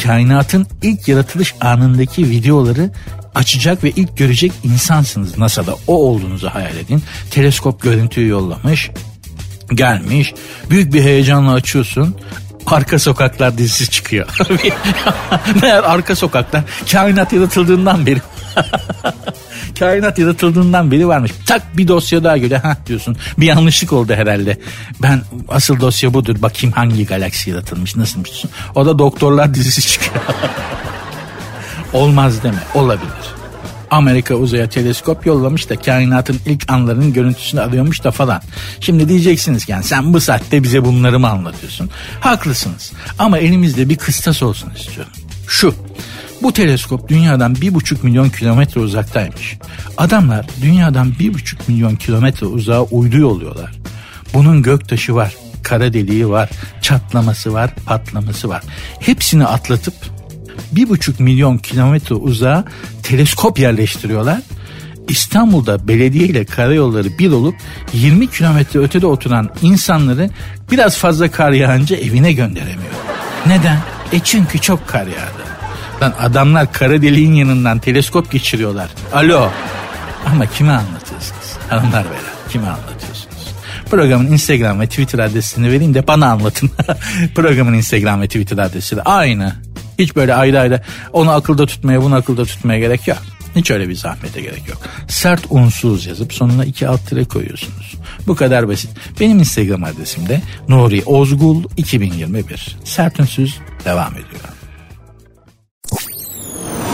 kainatın 0.03 0.67
ilk 0.81 1.07
yaratılış 1.07 1.55
anındaki 1.61 2.29
videoları 2.29 2.91
açacak 3.35 3.83
ve 3.83 3.89
ilk 3.89 4.17
görecek 4.17 4.51
insansınız 4.63 5.37
NASA'da. 5.37 5.75
O 5.87 6.07
olduğunuzu 6.07 6.49
hayal 6.49 6.77
edin. 6.77 7.03
Teleskop 7.31 7.81
görüntüyü 7.81 8.27
yollamış 8.27 8.91
gelmiş. 9.73 10.33
Büyük 10.69 10.93
bir 10.93 11.03
heyecanla 11.03 11.51
açıyorsun. 11.51 12.15
Arka 12.67 12.99
Sokaklar 12.99 13.57
dizisi 13.57 13.89
çıkıyor. 13.91 14.27
Meğer 15.61 15.83
Arka 15.83 16.15
Sokaklar 16.15 16.63
kainat 16.91 17.33
yaratıldığından 17.33 18.05
beri 18.05 18.21
kainat 19.79 20.19
yaratıldığından 20.19 20.91
beri 20.91 21.07
varmış. 21.07 21.31
Tak 21.45 21.77
bir 21.77 21.87
dosya 21.87 22.23
daha 22.23 22.37
göre 22.37 22.57
ha 22.57 22.77
diyorsun. 22.87 23.17
Bir 23.37 23.45
yanlışlık 23.45 23.93
oldu 23.93 24.13
herhalde. 24.13 24.57
Ben 25.01 25.21
asıl 25.47 25.79
dosya 25.79 26.13
budur. 26.13 26.35
Bakayım 26.41 26.73
hangi 26.75 27.05
galaksi 27.05 27.49
yaratılmış 27.49 27.95
nasılmış 27.95 28.29
diyorsun. 28.29 28.51
O 28.75 28.85
da 28.85 28.99
doktorlar 28.99 29.53
dizisi 29.53 29.81
çıkıyor. 29.81 30.23
Olmaz 31.93 32.43
deme. 32.43 32.63
Olabilir. 32.73 33.36
Amerika 33.91 34.35
uzaya 34.35 34.69
teleskop 34.69 35.25
yollamış 35.25 35.69
da 35.69 35.75
kainatın 35.75 36.39
ilk 36.45 36.71
anlarının 36.71 37.13
görüntüsünü 37.13 37.61
alıyormuş 37.61 38.03
da 38.03 38.11
falan. 38.11 38.41
Şimdi 38.79 39.09
diyeceksiniz 39.09 39.65
ki 39.65 39.71
yani 39.71 39.83
sen 39.83 40.13
bu 40.13 40.21
saatte 40.21 40.63
bize 40.63 40.85
bunları 40.85 41.19
mı 41.19 41.29
anlatıyorsun? 41.29 41.89
Haklısınız 42.19 42.93
ama 43.19 43.37
elimizde 43.37 43.89
bir 43.89 43.97
kıstas 43.97 44.43
olsun 44.43 44.71
istiyorum. 44.75 45.13
Şu 45.47 45.75
bu 46.43 46.53
teleskop 46.53 47.09
dünyadan 47.09 47.55
bir 47.55 47.73
buçuk 47.73 48.03
milyon 48.03 48.29
kilometre 48.29 48.81
uzaktaymış. 48.81 49.57
Adamlar 49.97 50.45
dünyadan 50.61 51.13
bir 51.19 51.33
buçuk 51.33 51.69
milyon 51.69 51.95
kilometre 51.95 52.45
uzağa 52.45 52.83
uydu 52.83 53.17
yolluyorlar. 53.17 53.71
Bunun 54.33 54.63
göktaşı 54.63 55.15
var, 55.15 55.35
kara 55.63 55.93
deliği 55.93 56.29
var, 56.29 56.49
çatlaması 56.81 57.53
var, 57.53 57.71
patlaması 57.85 58.49
var. 58.49 58.63
Hepsini 58.99 59.45
atlatıp 59.45 59.93
bir 60.71 60.89
buçuk 60.89 61.19
milyon 61.19 61.57
kilometre 61.57 62.15
uzağa 62.15 62.65
teleskop 63.03 63.59
yerleştiriyorlar. 63.59 64.41
İstanbul'da 65.09 65.87
belediye 65.87 66.25
ile 66.25 66.45
karayolları 66.45 67.17
bir 67.19 67.31
olup 67.31 67.55
20 67.93 68.29
kilometre 68.31 68.79
ötede 68.79 69.07
oturan 69.07 69.49
insanları 69.61 70.29
biraz 70.71 70.97
fazla 70.97 71.31
kar 71.31 71.51
yağınca 71.51 71.95
evine 71.97 72.33
gönderemiyor. 72.33 72.93
Neden? 73.47 73.79
E 74.11 74.19
çünkü 74.19 74.59
çok 74.59 74.87
kar 74.87 75.07
yağdı. 75.07 75.47
Lan 76.01 76.13
adamlar 76.19 76.73
kara 76.73 77.01
deliğin 77.01 77.33
yanından 77.33 77.79
teleskop 77.79 78.31
geçiriyorlar. 78.31 78.89
Alo. 79.13 79.49
Ama 80.25 80.45
kime 80.45 80.71
anlatıyorsunuz? 80.71 81.57
Hanımlar 81.69 82.05
beyler 82.05 82.33
kime 82.49 82.67
anlatıyorsunuz? 82.67 83.27
Programın 83.91 84.27
Instagram 84.27 84.79
ve 84.79 84.87
Twitter 84.87 85.19
adresini 85.19 85.71
vereyim 85.71 85.93
de 85.93 86.07
bana 86.07 86.31
anlatın. 86.31 86.71
Programın 87.35 87.73
Instagram 87.73 88.21
ve 88.21 88.27
Twitter 88.27 88.57
adresi 88.57 88.95
de 88.95 89.01
aynı. 89.01 89.66
Hiç 89.99 90.15
böyle 90.15 90.35
ayrı 90.35 90.59
ayrı 90.59 90.81
onu 91.13 91.31
akılda 91.31 91.65
tutmaya 91.65 92.01
bunu 92.01 92.15
akılda 92.15 92.45
tutmaya 92.45 92.79
gerek 92.79 93.07
yok. 93.07 93.17
Hiç 93.55 93.71
öyle 93.71 93.89
bir 93.89 93.95
zahmete 93.95 94.41
gerek 94.41 94.69
yok. 94.69 94.77
Sert 95.07 95.45
unsuz 95.49 96.05
yazıp 96.05 96.33
sonuna 96.33 96.65
iki 96.65 96.87
alt 96.87 97.07
tire 97.09 97.25
koyuyorsunuz. 97.25 97.95
Bu 98.27 98.35
kadar 98.35 98.67
basit. 98.67 98.91
Benim 99.19 99.39
Instagram 99.39 99.83
adresim 99.83 100.29
de 100.29 100.41
Nuri 100.67 101.03
Ozgul 101.05 101.63
2021. 101.77 102.77
Sert 102.83 103.19
unsuz 103.19 103.59
devam 103.85 104.13
ediyor. 104.13 104.41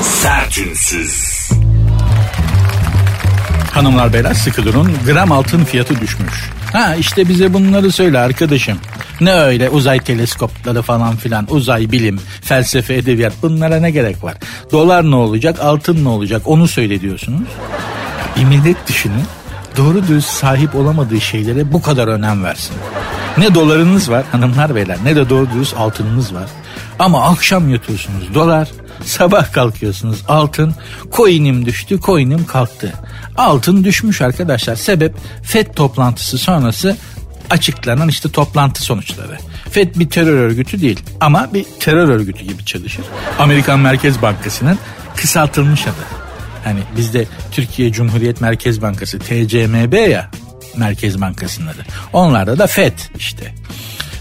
Sertünsüz. 0.02 1.50
Hanımlar 3.72 4.14
beyler 4.14 4.34
sıkı 4.34 4.66
durun. 4.66 4.92
Gram 5.06 5.32
altın 5.32 5.64
fiyatı 5.64 6.02
düşmüş. 6.02 6.50
Ha 6.74 6.96
işte 6.96 7.30
bize 7.30 7.54
bunları 7.54 7.92
söyle 7.92 8.20
arkadaşım. 8.20 8.78
Ne 9.22 9.34
öyle 9.34 9.70
uzay 9.70 10.00
teleskopları 10.00 10.82
falan 10.82 11.16
filan 11.16 11.48
uzay 11.50 11.92
bilim 11.92 12.20
felsefe 12.42 12.94
edebiyat 12.94 13.34
bunlara 13.42 13.80
ne 13.80 13.92
gerek 13.92 14.24
var? 14.24 14.34
Dolar 14.72 15.12
ne 15.12 15.16
olacak 15.16 15.60
altın 15.60 16.04
ne 16.04 16.10
olacak 16.10 16.42
onu 16.46 16.68
söyle 16.68 17.02
diyorsunuz. 17.02 17.48
Bir 18.38 18.44
millet 18.44 18.88
düşünün 18.88 19.24
doğru 19.78 20.08
düz 20.08 20.26
sahip 20.26 20.76
olamadığı 20.76 21.22
şeylere 21.22 21.74
bu 21.74 21.82
kadar 21.82 22.08
önem 22.08 22.44
versin. 22.44 22.76
Ne 23.38 23.56
dolarınız 23.56 24.12
var 24.12 24.26
hanımlar 24.32 24.76
beyler 24.76 24.98
ne 25.04 25.16
de 25.16 25.30
doğru 25.30 25.48
düz 25.54 25.74
altınınız 25.74 26.34
var. 26.34 26.50
Ama 27.00 27.24
akşam 27.24 27.70
yatıyorsunuz 27.70 28.34
dolar, 28.34 28.68
sabah 29.06 29.54
kalkıyorsunuz 29.54 30.24
altın, 30.28 30.76
coin'im 31.12 31.66
düştü, 31.66 32.00
coin'im 32.00 32.46
kalktı. 32.46 32.94
Altın 33.38 33.84
düşmüş 33.84 34.22
arkadaşlar. 34.22 34.76
Sebep 34.76 35.16
FED 35.44 35.68
toplantısı 35.76 36.38
sonrası 36.38 36.98
açıklanan 37.50 38.10
işte 38.10 38.32
toplantı 38.32 38.84
sonuçları. 38.84 39.38
FED 39.72 39.96
bir 39.96 40.10
terör 40.10 40.38
örgütü 40.38 40.82
değil 40.82 41.00
ama 41.20 41.54
bir 41.54 41.66
terör 41.80 42.10
örgütü 42.10 42.46
gibi 42.46 42.66
çalışır. 42.66 43.06
Amerikan 43.40 43.80
Merkez 43.80 44.22
Bankası'nın 44.22 44.80
kısaltılmış 45.16 45.88
adı. 45.88 46.24
Hani 46.64 46.80
bizde 46.98 47.26
Türkiye 47.52 47.92
Cumhuriyet 47.92 48.42
Merkez 48.42 48.82
Bankası 48.82 49.20
TCMB 49.20 50.10
ya 50.10 50.32
Merkez 50.78 51.22
Bankası'nın 51.22 51.68
adı. 51.68 51.86
Onlarda 52.14 52.60
da 52.60 52.68
FED 52.68 53.00
işte. 53.20 53.54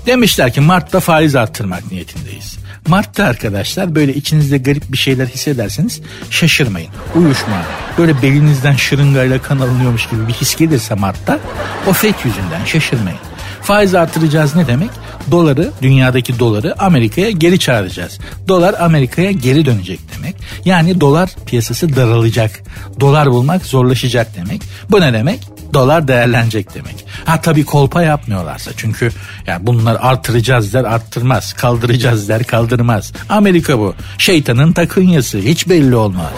Demişler 0.06 0.52
ki 0.52 0.60
Mart'ta 0.60 1.00
faiz 1.00 1.36
arttırmak 1.36 1.92
niyetindeyiz. 1.92 2.58
Mart'ta 2.88 3.24
arkadaşlar 3.24 3.94
böyle 3.94 4.14
içinizde 4.14 4.58
garip 4.58 4.92
bir 4.92 4.96
şeyler 4.96 5.26
hissederseniz 5.26 6.00
şaşırmayın. 6.30 6.90
Uyuşma. 7.16 7.62
Böyle 7.98 8.22
belinizden 8.22 8.76
şırıngayla 8.76 9.42
kan 9.42 9.58
alınıyormuş 9.58 10.08
gibi 10.08 10.28
bir 10.28 10.32
his 10.32 10.56
gelirse 10.56 10.94
Mart'ta 10.94 11.38
o 11.86 11.92
FED 11.92 12.14
yüzünden 12.24 12.64
şaşırmayın. 12.64 13.18
Faiz 13.62 13.94
artıracağız 13.94 14.56
ne 14.56 14.66
demek? 14.66 14.90
Doları, 15.30 15.70
dünyadaki 15.82 16.38
doları 16.38 16.82
Amerika'ya 16.82 17.30
geri 17.30 17.58
çağıracağız. 17.58 18.18
Dolar 18.48 18.74
Amerika'ya 18.80 19.30
geri 19.30 19.66
dönecek 19.66 20.00
demek. 20.16 20.36
Yani 20.64 21.00
dolar 21.00 21.30
piyasası 21.46 21.96
daralacak. 21.96 22.60
Dolar 23.00 23.30
bulmak 23.30 23.66
zorlaşacak 23.66 24.36
demek. 24.36 24.62
Bu 24.90 25.00
ne 25.00 25.12
demek? 25.12 25.40
Dolar 25.74 26.08
değerlenecek 26.08 26.74
demek. 26.74 27.04
Ha 27.24 27.40
tabii 27.40 27.64
kolpa 27.64 28.02
yapmıyorlarsa 28.02 28.70
çünkü 28.76 29.10
yani 29.46 29.66
bunlar 29.66 29.98
artıracağız 30.00 30.74
der 30.74 30.84
arttırmaz. 30.84 31.52
Kaldıracağız 31.52 32.28
der 32.28 32.44
kaldırmaz. 32.44 33.12
Amerika 33.28 33.78
bu. 33.78 33.94
Şeytanın 34.18 34.72
takınyası 34.72 35.38
hiç 35.38 35.68
belli 35.68 35.96
olmaz. 35.96 36.32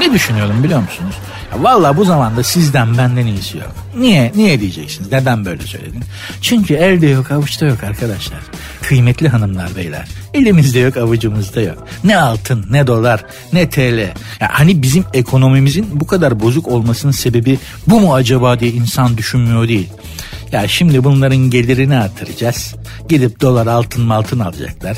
Ne 0.00 0.12
düşünüyorum 0.12 0.64
biliyor 0.64 0.80
musunuz? 0.80 1.14
Ya 1.52 1.62
Valla 1.62 1.96
bu 1.96 2.04
zamanda 2.04 2.42
sizden 2.42 2.98
benden 2.98 3.26
iyisi 3.26 3.58
yok. 3.58 3.72
Niye? 3.98 4.32
Niye 4.34 4.60
diyeceksiniz? 4.60 5.12
Neden 5.12 5.44
böyle 5.44 5.62
söyledin? 5.62 6.02
Çünkü 6.42 6.74
elde 6.74 7.06
yok 7.06 7.30
avuçta 7.30 7.66
yok 7.66 7.84
arkadaşlar. 7.84 8.38
Kıymetli 8.82 9.28
hanımlar 9.28 9.76
beyler. 9.76 10.08
Elimizde 10.36 10.78
yok 10.78 10.96
avucumuzda 10.96 11.60
yok. 11.60 11.86
Ne 12.04 12.18
altın 12.18 12.66
ne 12.70 12.86
dolar 12.86 13.24
ne 13.52 13.70
TL. 13.70 13.98
Ya 14.40 14.48
hani 14.52 14.82
bizim 14.82 15.04
ekonomimizin 15.14 15.86
bu 15.92 16.06
kadar 16.06 16.40
bozuk 16.40 16.68
olmasının 16.68 17.12
sebebi 17.12 17.58
bu 17.86 18.00
mu 18.00 18.14
acaba 18.14 18.60
diye 18.60 18.70
insan 18.70 19.18
düşünmüyor 19.18 19.68
değil. 19.68 19.88
Ya 20.52 20.68
şimdi 20.68 21.04
bunların 21.04 21.36
gelirini 21.36 21.96
artıracağız. 21.96 22.74
Gidip 23.08 23.40
dolar 23.40 23.66
altın 23.66 24.08
altın 24.08 24.38
alacaklar. 24.38 24.96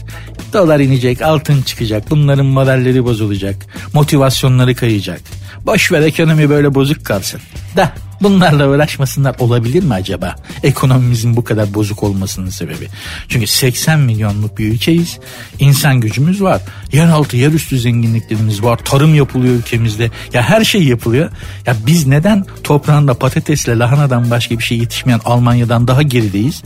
Dolar 0.52 0.80
inecek 0.80 1.23
altın 1.23 1.62
çıkacak. 1.62 2.11
Bunların 2.11 2.47
modelleri 2.47 3.04
bozulacak. 3.04 3.57
Motivasyonları 3.92 4.75
kayacak. 4.75 5.21
Boş 5.66 5.92
ver 5.92 6.02
ekonomi 6.02 6.50
böyle 6.50 6.75
bozuk 6.75 7.04
kalsın. 7.04 7.40
Da 7.76 7.92
bunlarla 8.23 8.69
uğraşmasınlar 8.69 9.37
olabilir 9.39 9.83
mi 9.83 9.95
acaba? 9.95 10.37
Ekonomimizin 10.63 11.37
bu 11.37 11.45
kadar 11.45 11.75
bozuk 11.75 12.03
olmasının 12.03 12.51
sebebi. 12.51 12.89
Çünkü 13.29 13.47
80 13.47 14.01
milyonluk 14.01 14.59
bir 14.59 14.73
ülkeyiz. 14.73 15.19
İnsan 15.59 16.01
gücümüz 16.01 16.43
var. 16.43 16.63
Yeraltı, 16.93 17.37
yerüstü 17.37 17.79
zenginliklerimiz 17.79 18.63
var. 18.63 18.77
Tarım 18.77 19.15
yapılıyor 19.15 19.55
ülkemizde. 19.55 20.11
Ya 20.33 20.43
her 20.43 20.65
şey 20.65 20.83
yapılıyor. 20.83 21.31
Ya 21.67 21.77
biz 21.87 22.07
neden 22.07 22.45
toprağında 22.65 23.15
patatesle 23.15 23.79
lahanadan 23.79 24.31
başka 24.31 24.59
bir 24.59 24.65
şey 24.65 24.79
yetişmeyen 24.79 25.21
Almanya'dan 25.25 25.89
daha 25.89 26.03
gerideyiz? 26.03 26.63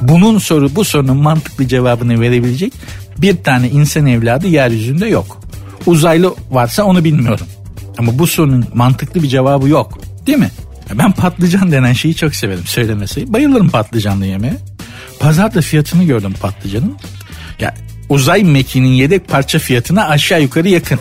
Bunun 0.00 0.38
soru 0.38 0.76
bu 0.76 0.84
sorunun 0.84 1.16
mantıklı 1.16 1.68
cevabını 1.68 2.20
verebilecek 2.20 2.72
bir 3.18 3.42
tane 3.42 3.68
insan 3.68 4.06
evladı 4.06 4.46
yeryüzünde 4.46 5.06
yok. 5.06 5.40
Uzaylı 5.86 6.34
varsa 6.50 6.82
onu 6.82 7.04
bilmiyorum. 7.04 7.46
Ama 7.98 8.18
bu 8.18 8.26
sorunun 8.26 8.64
mantıklı 8.74 9.22
bir 9.22 9.28
cevabı 9.28 9.68
yok. 9.68 9.98
Değil 10.26 10.38
mi? 10.38 10.50
Ben 10.94 11.12
patlıcan 11.12 11.72
denen 11.72 11.92
şeyi 11.92 12.14
çok 12.14 12.34
severim 12.34 12.66
söylemesi. 12.66 13.32
Bayılırım 13.32 13.68
patlıcanlı 13.68 14.26
yemeğe. 14.26 14.56
Pazarda 15.20 15.60
fiyatını 15.60 16.04
gördüm 16.04 16.34
patlıcanın. 16.40 16.96
Ya 17.60 17.74
uzay 18.08 18.42
mekiğinin 18.42 18.88
yedek 18.88 19.28
parça 19.28 19.58
fiyatına 19.58 20.08
aşağı 20.08 20.42
yukarı 20.42 20.68
yakın. 20.68 21.00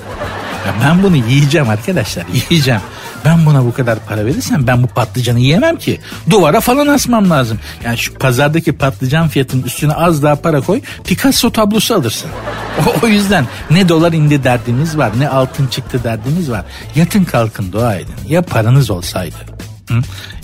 Ya 0.67 0.73
ben 0.83 1.03
bunu 1.03 1.15
yiyeceğim 1.15 1.69
arkadaşlar 1.69 2.25
yiyeceğim. 2.49 2.81
Ben 3.25 3.45
buna 3.45 3.65
bu 3.65 3.73
kadar 3.73 3.99
para 3.99 4.25
verirsem 4.25 4.67
ben 4.67 4.83
bu 4.83 4.87
patlıcanı 4.87 5.39
yiyemem 5.39 5.77
ki. 5.77 5.99
Duvara 6.29 6.61
falan 6.61 6.87
asmam 6.87 7.29
lazım. 7.29 7.59
Yani 7.83 7.97
şu 7.97 8.13
pazardaki 8.13 8.73
patlıcan 8.73 9.27
fiyatının 9.27 9.63
üstüne 9.63 9.93
az 9.93 10.23
daha 10.23 10.35
para 10.35 10.61
koy. 10.61 10.81
Picasso 11.03 11.51
tablosu 11.51 11.95
alırsın. 11.95 12.29
O, 12.87 13.05
o 13.05 13.07
yüzden 13.07 13.45
ne 13.71 13.89
dolar 13.89 14.13
indi 14.13 14.43
derdimiz 14.43 14.97
var 14.97 15.11
ne 15.19 15.29
altın 15.29 15.67
çıktı 15.67 16.03
derdimiz 16.03 16.51
var. 16.51 16.65
Yatın 16.95 17.23
kalkın 17.23 17.71
dua 17.71 17.95
edin. 17.95 18.15
Ya 18.29 18.41
paranız 18.41 18.91
olsaydı. 18.91 19.35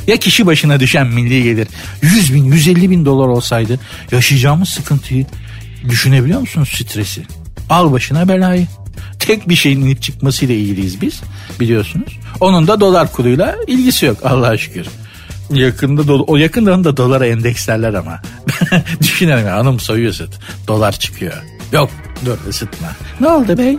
Ya 0.08 0.18
kişi 0.18 0.46
başına 0.46 0.80
düşen 0.80 1.08
milli 1.08 1.44
gelir 1.44 1.68
100 2.02 2.34
bin 2.34 2.44
150 2.44 2.90
bin 2.90 3.06
dolar 3.06 3.28
olsaydı 3.28 3.80
yaşayacağımız 4.12 4.70
sıkıntıyı 4.70 5.26
düşünebiliyor 5.90 6.40
musunuz 6.40 6.70
stresi? 6.70 7.24
Al 7.70 7.92
başına 7.92 8.28
belayı. 8.28 8.68
Tek 9.20 9.50
bir 9.50 9.56
şeyin 9.56 9.82
inip 9.82 10.02
çıkmasıyla 10.02 10.56
ilgiliyiz 10.56 11.02
biz 11.02 11.22
biliyorsunuz. 11.60 12.20
Onun 12.40 12.68
da 12.68 12.80
dolar 12.80 13.12
kuruyla 13.12 13.56
ilgisi 13.68 14.06
yok 14.06 14.18
Allah'a 14.26 14.58
şükür. 14.58 14.88
Yakında 15.54 16.02
do- 16.02 16.24
o 16.28 16.38
yakında 16.38 16.84
da 16.84 16.98
dolara 16.98 17.26
endekslerler 17.28 17.94
ama. 17.94 18.22
Düşünelim 19.00 19.48
ya 19.48 19.56
hanım 19.58 19.80
soyuyor 19.80 20.14
süt. 20.14 20.30
Dolar 20.68 20.92
çıkıyor. 20.92 21.34
Yok 21.74 21.90
dur 22.26 22.38
ısıtma. 22.50 22.88
Ne 23.20 23.28
oldu 23.28 23.58
bey? 23.58 23.78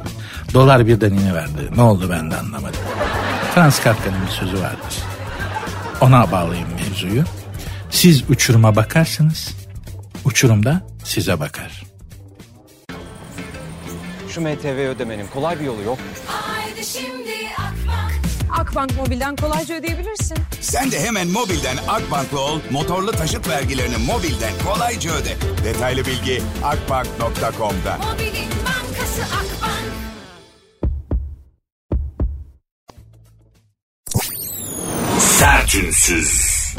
Dolar 0.54 0.86
birden 0.86 1.10
iniverdi. 1.12 1.76
Ne 1.76 1.82
oldu 1.82 2.08
ben 2.10 2.30
de 2.30 2.36
anlamadım. 2.36 2.80
Franz 3.54 3.80
Kafka'nın 3.80 4.26
bir 4.26 4.32
sözü 4.32 4.62
vardır. 4.62 4.94
Ona 6.02 6.32
bağlayayım 6.32 6.68
mevzuyu. 6.74 7.24
Siz 7.90 8.30
uçuruma 8.30 8.76
bakarsınız. 8.76 9.48
Uçurum 10.24 10.64
da 10.64 10.80
size 11.04 11.40
bakar. 11.40 11.82
Şu 14.28 14.40
MTV 14.40 14.66
ödemenin 14.66 15.26
kolay 15.26 15.60
bir 15.60 15.64
yolu 15.64 15.82
yok. 15.82 15.98
mu? 15.98 16.04
Haydi 16.26 16.86
şimdi 16.86 17.30
Akbank. 17.58 18.12
Akbank 18.60 18.96
Mobil'den 18.96 19.36
kolayca 19.36 19.74
ödeyebilirsin. 19.74 20.36
Sen 20.60 20.90
de 20.92 21.00
hemen 21.00 21.28
mobilden 21.28 21.76
Akbank'la 21.88 22.38
ol, 22.38 22.60
motorlu 22.70 23.12
taşıt 23.12 23.48
vergilerini 23.48 23.96
mobilden 23.96 24.52
kolayca 24.66 25.10
öde. 25.12 25.36
Detaylı 25.64 26.06
bilgi 26.06 26.42
akbank.com'da. 26.64 27.96
Mobilin 27.96 28.50
bankası 28.66 29.22
Akbank. 29.22 29.61
Sertünsüz. 35.82 36.74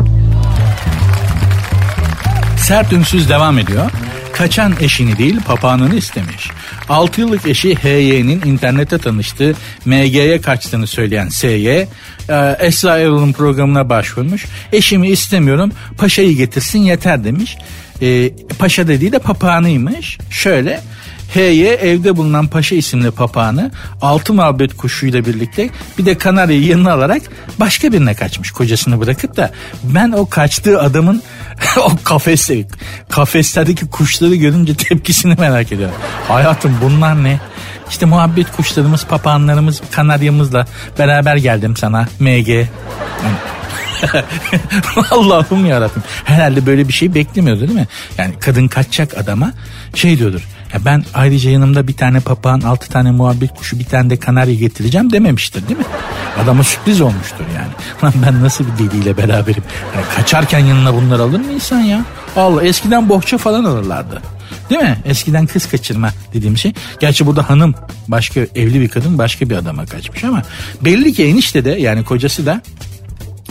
Sert 2.58 2.94
ünsüz 2.94 3.30
devam 3.30 3.60
ediyor. 3.60 3.92
Kaçan 4.34 4.74
eşini 4.82 5.18
değil 5.18 5.40
papağanını 5.46 5.96
istemiş. 5.96 6.50
6 6.90 7.22
yıllık 7.22 7.48
eşi 7.48 7.76
HY'nin 7.76 8.42
internette 8.46 8.98
tanıştığı 8.98 9.56
MG'ye 9.86 10.42
kaçtığını 10.42 10.88
söyleyen 10.88 11.30
SY, 11.30 11.68
e, 11.68 11.88
Esra 12.60 12.98
Erol'un 12.98 13.34
programına 13.34 13.90
başvurmuş. 13.90 14.46
Eşimi 14.72 15.08
istemiyorum 15.08 15.72
paşayı 15.98 16.38
getirsin 16.38 16.80
yeter 16.80 17.24
demiş. 17.24 17.58
E, 18.02 18.32
paşa 18.60 18.88
dediği 18.88 19.12
de 19.12 19.20
papağanıymış. 19.20 20.18
Şöyle 20.30 20.82
HY 21.34 21.68
evde 21.68 22.18
bulunan 22.18 22.48
Paşa 22.48 22.76
isimli 22.76 23.12
papağanı 23.12 23.72
altı 24.02 24.34
muhabbet 24.34 24.78
kuşuyla 24.78 25.26
birlikte 25.26 25.70
bir 25.98 26.06
de 26.06 26.18
kanaryayı 26.18 26.66
yanına 26.66 26.94
alarak 26.94 27.22
başka 27.60 27.92
birine 27.92 28.14
kaçmış 28.14 28.52
kocasını 28.52 29.00
bırakıp 29.00 29.38
da 29.38 29.52
ben 29.84 30.12
o 30.12 30.30
kaçtığı 30.30 30.82
adamın 30.82 31.24
o 31.78 31.92
kafeste 32.04 32.68
kafeslerdeki 33.10 33.90
kuşları 33.90 34.36
görünce 34.36 34.76
tepkisini 34.76 35.36
merak 35.40 35.72
ediyorum. 35.72 35.96
Hayatım 36.28 36.78
bunlar 36.82 37.24
ne? 37.24 37.40
İşte 37.90 38.06
muhabbet 38.06 38.52
kuşlarımız, 38.52 39.06
papağanlarımız, 39.06 39.82
kanaryamızla 39.92 40.68
beraber 41.00 41.36
geldim 41.36 41.78
sana 41.78 42.08
MG. 42.20 42.48
Yani 42.48 42.68
Allah'ım 45.12 45.66
yarabbim. 45.66 46.04
Herhalde 46.24 46.66
böyle 46.66 46.88
bir 46.88 46.94
şey 46.94 47.16
beklemiyordu 47.16 47.62
değil 47.62 47.74
mi? 47.74 47.88
Yani 48.18 48.34
kadın 48.40 48.68
kaçacak 48.68 49.18
adama 49.18 49.54
şey 49.96 50.20
diyordur. 50.20 50.42
Ya 50.74 50.86
ben 50.86 51.04
ayrıca 51.14 51.50
yanımda 51.50 51.88
bir 51.88 51.94
tane 51.94 52.20
papağan, 52.20 52.62
altı 52.62 52.90
tane 52.90 53.12
muhabbet 53.12 53.56
kuşu, 53.56 53.80
bir 53.80 53.86
tane 53.86 54.10
de 54.10 54.18
kanarya 54.18 54.56
getireceğim 54.56 55.12
dememiştir 55.12 55.68
değil 55.68 55.80
mi? 55.80 55.86
Adama 56.44 56.64
sürpriz 56.64 57.02
olmuştur 57.02 57.46
yani. 57.56 57.72
Lan 58.04 58.14
ben 58.26 58.44
nasıl 58.44 58.66
bir 58.66 58.90
deliyle 58.90 59.18
beraberim? 59.18 59.64
Yani 59.96 60.06
kaçarken 60.16 60.60
yanına 60.60 60.94
bunları 60.94 61.22
alır 61.22 61.40
mı 61.40 61.52
insan 61.52 61.80
ya? 61.80 62.06
Allah 62.36 62.64
eskiden 62.64 63.10
bohça 63.10 63.38
falan 63.38 63.64
alırlardı. 63.64 64.22
Değil 64.70 64.82
mi? 64.82 64.98
Eskiden 65.06 65.46
kız 65.46 65.70
kaçırma 65.70 66.10
dediğim 66.34 66.58
şey. 66.58 66.74
Gerçi 67.00 67.26
burada 67.26 67.50
hanım 67.50 67.76
başka 68.08 68.40
evli 68.40 68.82
bir 68.82 68.88
kadın 68.88 69.18
başka 69.18 69.50
bir 69.50 69.56
adama 69.56 69.86
kaçmış 69.86 70.24
ama 70.24 70.42
belli 70.82 71.14
ki 71.14 71.24
enişte 71.24 71.66
de 71.66 71.70
yani 71.70 72.04
kocası 72.04 72.46
da 72.46 72.62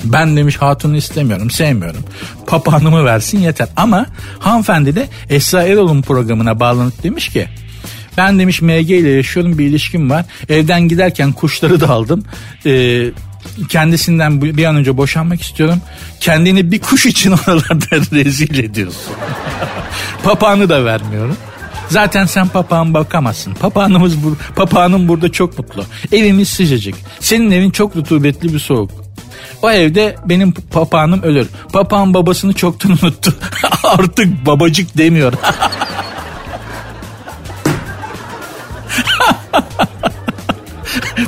ben 0.04 0.36
demiş 0.36 0.56
hatunu 0.56 0.96
istemiyorum, 0.96 1.50
sevmiyorum. 1.50 2.04
Papağanımı 2.46 3.04
versin 3.04 3.38
yeter. 3.38 3.68
Ama 3.76 4.06
hanımefendi 4.38 4.96
de 4.96 5.08
Esra 5.30 5.62
Erol'un 5.62 6.02
programına 6.02 6.60
bağlanıp 6.60 7.02
demiş 7.02 7.28
ki 7.28 7.48
ben 8.16 8.38
demiş 8.38 8.62
MG 8.62 8.90
ile 8.90 9.08
yaşıyorum 9.10 9.58
bir 9.58 9.66
ilişkim 9.66 10.10
var. 10.10 10.24
Evden 10.48 10.88
giderken 10.88 11.32
kuşları 11.32 11.80
da 11.80 11.88
aldım. 11.90 12.24
Ee, 12.66 13.04
kendisinden 13.68 14.40
bu- 14.40 14.44
bir 14.56 14.64
an 14.64 14.76
önce 14.76 14.96
boşanmak 14.96 15.42
istiyorum. 15.42 15.80
Kendini 16.20 16.72
bir 16.72 16.80
kuş 16.80 17.06
için 17.06 17.30
oralarda 17.46 17.96
rezil 18.12 18.58
ediyorsun. 18.58 19.12
Papağanı 20.24 20.68
da 20.68 20.84
vermiyorum. 20.84 21.36
Zaten 21.88 22.26
sen 22.26 22.48
papağan 22.48 22.94
bakamazsın. 22.94 23.54
Papağanımız 23.54 24.24
bur 24.24 24.36
papağanım 24.56 25.08
burada 25.08 25.32
çok 25.32 25.58
mutlu. 25.58 25.84
Evimiz 26.12 26.48
sıcacık. 26.48 26.94
Senin 27.20 27.50
evin 27.50 27.70
çok 27.70 27.96
rutubetli 27.96 28.54
bir 28.54 28.58
soğuk. 28.58 28.90
O 29.62 29.70
evde 29.70 30.16
benim 30.24 30.52
papağanım 30.52 31.22
ölür. 31.22 31.48
Papağan 31.72 32.14
babasını 32.14 32.52
çoktan 32.52 32.90
unuttu. 33.02 33.34
Artık 33.84 34.46
babacık 34.46 34.98
demiyor. 34.98 35.32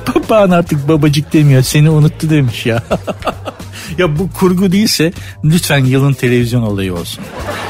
Papağan 0.07 0.51
artık 0.51 0.89
babacık 0.89 1.33
demiyor. 1.33 1.63
Seni 1.63 1.91
unuttu 1.91 2.31
demiş 2.31 2.67
ya. 2.67 2.83
ya 3.99 4.19
bu 4.19 4.33
kurgu 4.33 4.73
değilse 4.73 5.13
lütfen 5.45 5.85
yılın 5.85 6.13
televizyon 6.13 6.63
olayı 6.63 6.95
olsun. 6.95 7.25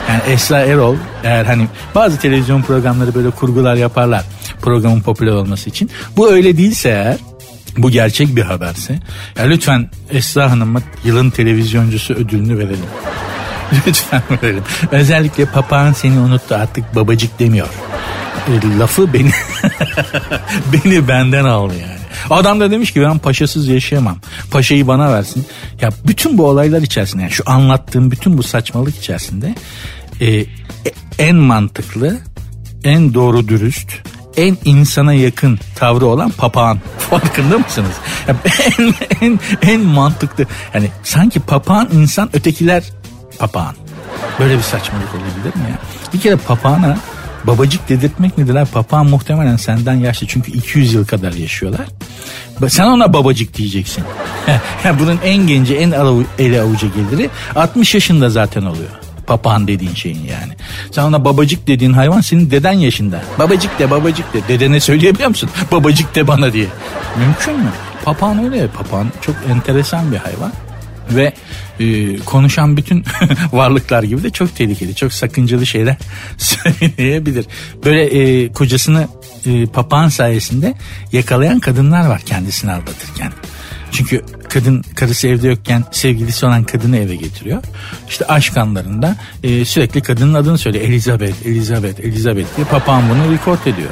Yani 0.09 0.20
Esra 0.33 0.61
Erol 0.61 0.96
eğer 1.24 1.44
hani 1.44 1.68
bazı 1.94 2.18
televizyon 2.18 2.62
programları 2.62 3.14
böyle 3.14 3.30
kurgular 3.30 3.74
yaparlar 3.74 4.24
programın 4.62 5.00
popüler 5.00 5.33
olması 5.33 5.70
için. 5.70 5.90
Bu 6.16 6.30
öyle 6.30 6.57
değilse 6.57 6.88
eğer 6.88 7.16
bu 7.79 7.91
gerçek 7.91 8.37
bir 8.37 8.43
haberse 8.43 8.99
ya 9.39 9.45
lütfen 9.45 9.91
Esra 10.11 10.51
Hanım'a 10.51 10.81
yılın 11.05 11.31
televizyoncusu 11.31 12.15
ödülünü 12.15 12.59
verelim. 12.59 12.87
Lütfen 13.87 14.23
verelim. 14.43 14.63
Özellikle 14.91 15.45
papağan 15.45 15.93
seni 15.93 16.19
unuttu 16.19 16.55
artık 16.55 16.95
babacık 16.97 17.39
demiyor. 17.39 17.69
E, 18.49 18.79
lafı 18.79 19.13
beni 19.13 19.31
beni 20.73 21.09
benden 21.09 21.45
aldı 21.45 21.75
yani. 21.81 22.05
Adam 22.31 22.61
da 22.61 22.71
demiş 22.71 22.93
ki 22.93 23.03
ben 23.03 23.19
paşasız 23.19 23.69
yaşayamam. 23.69 24.19
Paşayı 24.51 24.87
bana 24.87 25.13
versin. 25.13 25.47
Ya 25.81 25.91
bütün 26.07 26.39
bu 26.39 26.47
olaylar 26.47 26.83
içerisinde 26.83 27.23
yani 27.23 27.33
şu 27.33 27.43
anlattığım 27.47 28.11
bütün 28.11 28.39
bu 28.39 28.43
saçmalık 28.43 28.97
içerisinde 28.97 29.55
e, 30.21 30.35
e, 30.35 30.47
en 31.19 31.37
mantıklı, 31.37 32.19
en 32.85 33.15
doğru 33.15 33.49
dürüst, 33.49 33.89
en 34.37 34.57
insana 34.64 35.14
yakın 35.14 35.59
tavrı 35.77 36.07
olan 36.07 36.31
papağan. 36.31 36.81
Farkında 37.11 37.59
mısınız? 37.59 37.92
En, 38.79 38.94
en, 39.20 39.40
en 39.62 39.81
mantıklı. 39.81 40.47
Yani 40.75 40.90
sanki 41.03 41.40
papağan 41.40 41.88
insan 41.92 42.31
ötekiler 42.33 42.85
papağan. 43.38 43.75
Böyle 44.38 44.57
bir 44.57 44.62
saçmalık 44.62 45.09
olabilir 45.14 45.57
mi 45.57 45.70
ya? 45.70 45.79
Bir 46.12 46.20
kere 46.20 46.37
papağana 46.37 46.99
babacık 47.44 47.88
dedirtmek 47.88 48.38
nedir 48.38 48.55
ha? 48.55 48.64
Papağan 48.73 49.07
muhtemelen 49.07 49.57
senden 49.57 49.94
yaşlı 49.94 50.27
çünkü 50.27 50.53
200 50.53 50.94
yıl 50.94 51.07
kadar 51.07 51.33
yaşıyorlar. 51.33 51.87
Sen 52.68 52.85
ona 52.85 53.12
babacık 53.12 53.57
diyeceksin. 53.57 54.05
Bunun 55.01 55.18
en 55.25 55.47
genci 55.47 55.77
en 55.77 55.92
ele 56.38 56.61
avuca 56.61 56.88
geliri 56.88 57.31
60 57.57 57.94
yaşında 57.94 58.31
zaten 58.31 58.62
oluyor. 58.62 59.04
Papağan 59.27 59.69
dediğin 59.69 59.95
şeyin 59.95 60.25
yani. 60.25 60.53
Sen 60.91 61.03
ona 61.03 61.25
babacık 61.25 61.67
dediğin 61.67 61.93
hayvan 61.93 62.21
senin 62.21 62.51
deden 62.51 62.73
yaşında. 62.73 63.23
Babacık 63.39 63.79
de 63.79 63.91
babacık 63.91 64.35
de. 64.35 64.49
Dedene 64.49 64.81
söyleyebiliyor 64.81 65.29
musun? 65.29 65.51
Babacık 65.73 66.15
de 66.15 66.27
bana 66.27 66.53
diye. 66.53 66.67
Mümkün 67.19 67.59
mü? 67.59 67.71
Papağan 68.05 68.45
öyle. 68.45 68.69
Papağan 68.69 69.13
çok 69.21 69.37
enteresan 69.51 70.13
bir 70.13 70.17
hayvan 70.17 70.53
ve 71.11 71.33
e, 71.81 72.17
konuşan 72.19 72.77
bütün 72.77 73.05
varlıklar 73.53 74.03
gibi 74.03 74.23
de 74.23 74.31
çok 74.31 74.57
tehlikeli, 74.57 74.95
çok 74.95 75.13
sakıncalı 75.13 75.67
şeyler 75.67 75.97
söyleyebilir. 76.39 77.47
Böyle 77.85 78.05
e, 78.05 78.53
kocasını 78.53 79.09
e, 79.47 79.67
papağan 79.67 80.09
sayesinde 80.09 80.75
yakalayan 81.13 81.61
kadınlar 81.61 82.07
var 82.07 82.21
kendisini 82.21 82.73
aldatırken. 82.73 83.33
Çünkü 83.94 84.22
kadın 84.48 84.83
karısı 84.94 85.28
evde 85.28 85.48
yokken 85.48 85.85
sevgilisi 85.90 86.46
olan 86.46 86.64
kadını 86.64 86.96
eve 86.96 87.16
getiriyor. 87.16 87.62
İşte 88.09 88.26
aşk 88.26 88.57
anlarında 88.57 89.16
e, 89.42 89.64
sürekli 89.64 90.02
kadının 90.02 90.35
adını 90.35 90.59
söylüyor. 90.59 90.85
Elizabeth, 90.85 91.46
Elizabeth, 91.46 92.00
Elizabeth 92.00 92.57
diye 92.57 92.66
papağan 92.66 93.02
bunu 93.11 93.33
record 93.33 93.66
ediyor. 93.66 93.90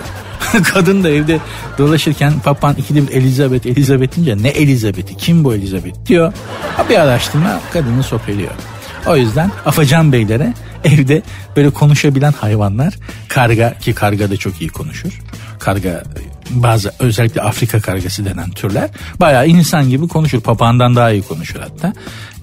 Kadın 0.74 1.04
da 1.04 1.10
evde 1.10 1.38
dolaşırken 1.78 2.32
papağan 2.44 2.74
ikide 2.74 3.08
bir 3.08 3.12
Elizabeth, 3.12 3.66
Elizabeth 3.66 4.16
deyince 4.16 4.42
ne 4.42 4.48
Elizabeth'i, 4.48 5.16
kim 5.16 5.44
bu 5.44 5.54
Elizabeth 5.54 6.06
diyor. 6.06 6.32
Bir 6.90 6.98
araştırma 6.98 7.60
kadını 7.72 8.02
sopeliyor. 8.02 8.52
O 9.06 9.16
yüzden 9.16 9.50
afacan 9.66 10.12
beylere 10.12 10.54
evde 10.84 11.22
böyle 11.56 11.70
konuşabilen 11.70 12.32
hayvanlar 12.32 12.94
karga 13.28 13.74
ki 13.78 13.94
karga 13.94 14.30
da 14.30 14.36
çok 14.36 14.60
iyi 14.60 14.70
konuşur. 14.70 15.20
Karga 15.58 16.02
bazı 16.50 16.92
özellikle 16.98 17.42
Afrika 17.42 17.80
kargası 17.80 18.24
denen 18.24 18.50
türler 18.50 18.90
bayağı 19.20 19.48
insan 19.48 19.90
gibi 19.90 20.08
konuşur. 20.08 20.40
Papağandan 20.40 20.96
daha 20.96 21.10
iyi 21.10 21.22
konuşur 21.22 21.60
hatta. 21.60 21.92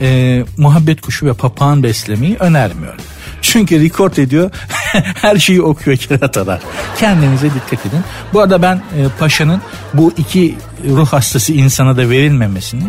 Ee, 0.02 0.46
muhabbet 0.58 1.02
kuşu 1.02 1.26
ve 1.26 1.34
papağan 1.34 1.84
beslemeyi 1.84 2.36
önermiyorum. 2.36 3.02
Çünkü 3.42 3.84
record 3.84 4.18
ediyor 4.18 4.52
her 5.22 5.38
şeyi 5.38 5.62
okuyor 5.62 5.98
keratalar. 5.98 6.60
Kendinize 7.00 7.50
dikkat 7.54 7.86
edin. 7.86 8.00
Bu 8.34 8.42
arada 8.42 8.62
ben 8.62 8.76
e, 8.76 8.82
paşanın 9.20 9.62
bu 9.94 10.14
iki 10.18 10.56
ruh 10.88 11.08
hastası 11.08 11.54
insana 11.54 11.98
da 11.98 12.10
verilmemesini 12.10 12.84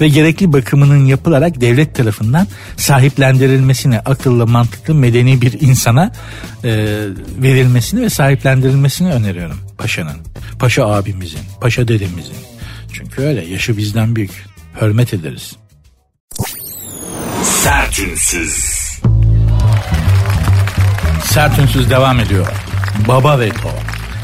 ve 0.00 0.08
gerekli 0.08 0.52
bakımının 0.52 1.06
yapılarak 1.06 1.60
devlet 1.60 1.94
tarafından 1.94 2.46
sahiplendirilmesini 2.76 4.00
akıllı 4.00 4.46
mantıklı 4.46 4.94
medeni 4.94 5.40
bir 5.40 5.60
insana 5.60 6.12
e, 6.64 6.70
verilmesini 7.38 8.02
ve 8.02 8.10
sahiplendirilmesini 8.10 9.12
öneriyorum 9.12 9.60
paşanın. 9.78 10.16
Paşa 10.58 10.86
abimizin, 10.86 11.40
paşa 11.60 11.88
dedemizin. 11.88 12.36
Çünkü 12.92 13.22
öyle 13.22 13.44
yaşı 13.44 13.76
bizden 13.76 14.16
büyük. 14.16 14.44
Hürmet 14.80 15.14
ederiz. 15.14 15.56
Sertünsüz. 17.42 18.79
Sert 21.30 21.58
Ünsüz 21.58 21.90
devam 21.90 22.20
ediyor. 22.20 22.46
Baba 23.08 23.40
Veto. 23.40 23.68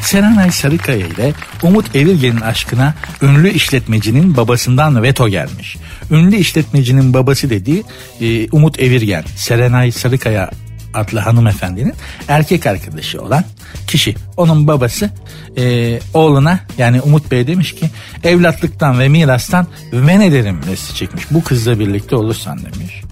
Serenay 0.02 0.50
Sarıkaya 0.50 1.06
ile 1.06 1.32
Umut 1.62 1.96
Evirgen'in 1.96 2.40
aşkına 2.40 2.94
ünlü 3.22 3.50
işletmecinin 3.50 4.36
babasından 4.36 5.02
veto 5.02 5.28
gelmiş. 5.28 5.76
Ünlü 6.10 6.36
işletmecinin 6.36 7.14
babası 7.14 7.50
dediği 7.50 7.84
e, 8.20 8.50
Umut 8.50 8.80
Evirgen, 8.80 9.24
Serenay 9.36 9.92
Sarıkaya 9.92 10.50
adlı 10.94 11.18
hanımefendinin 11.18 11.94
erkek 12.28 12.66
arkadaşı 12.66 13.22
olan 13.22 13.44
kişi. 13.86 14.14
Onun 14.36 14.66
babası 14.66 15.10
e, 15.58 15.98
oğluna 16.14 16.60
yani 16.78 17.00
Umut 17.00 17.30
Bey 17.30 17.46
demiş 17.46 17.74
ki 17.74 17.90
evlatlıktan 18.24 18.98
ve 18.98 19.08
mirastan 19.08 19.66
men 19.92 20.20
ederim 20.20 20.60
resmi 20.70 20.96
çekmiş. 20.96 21.24
Bu 21.30 21.44
kızla 21.44 21.78
birlikte 21.78 22.16
olursan 22.16 22.58
demiş. 22.58 23.02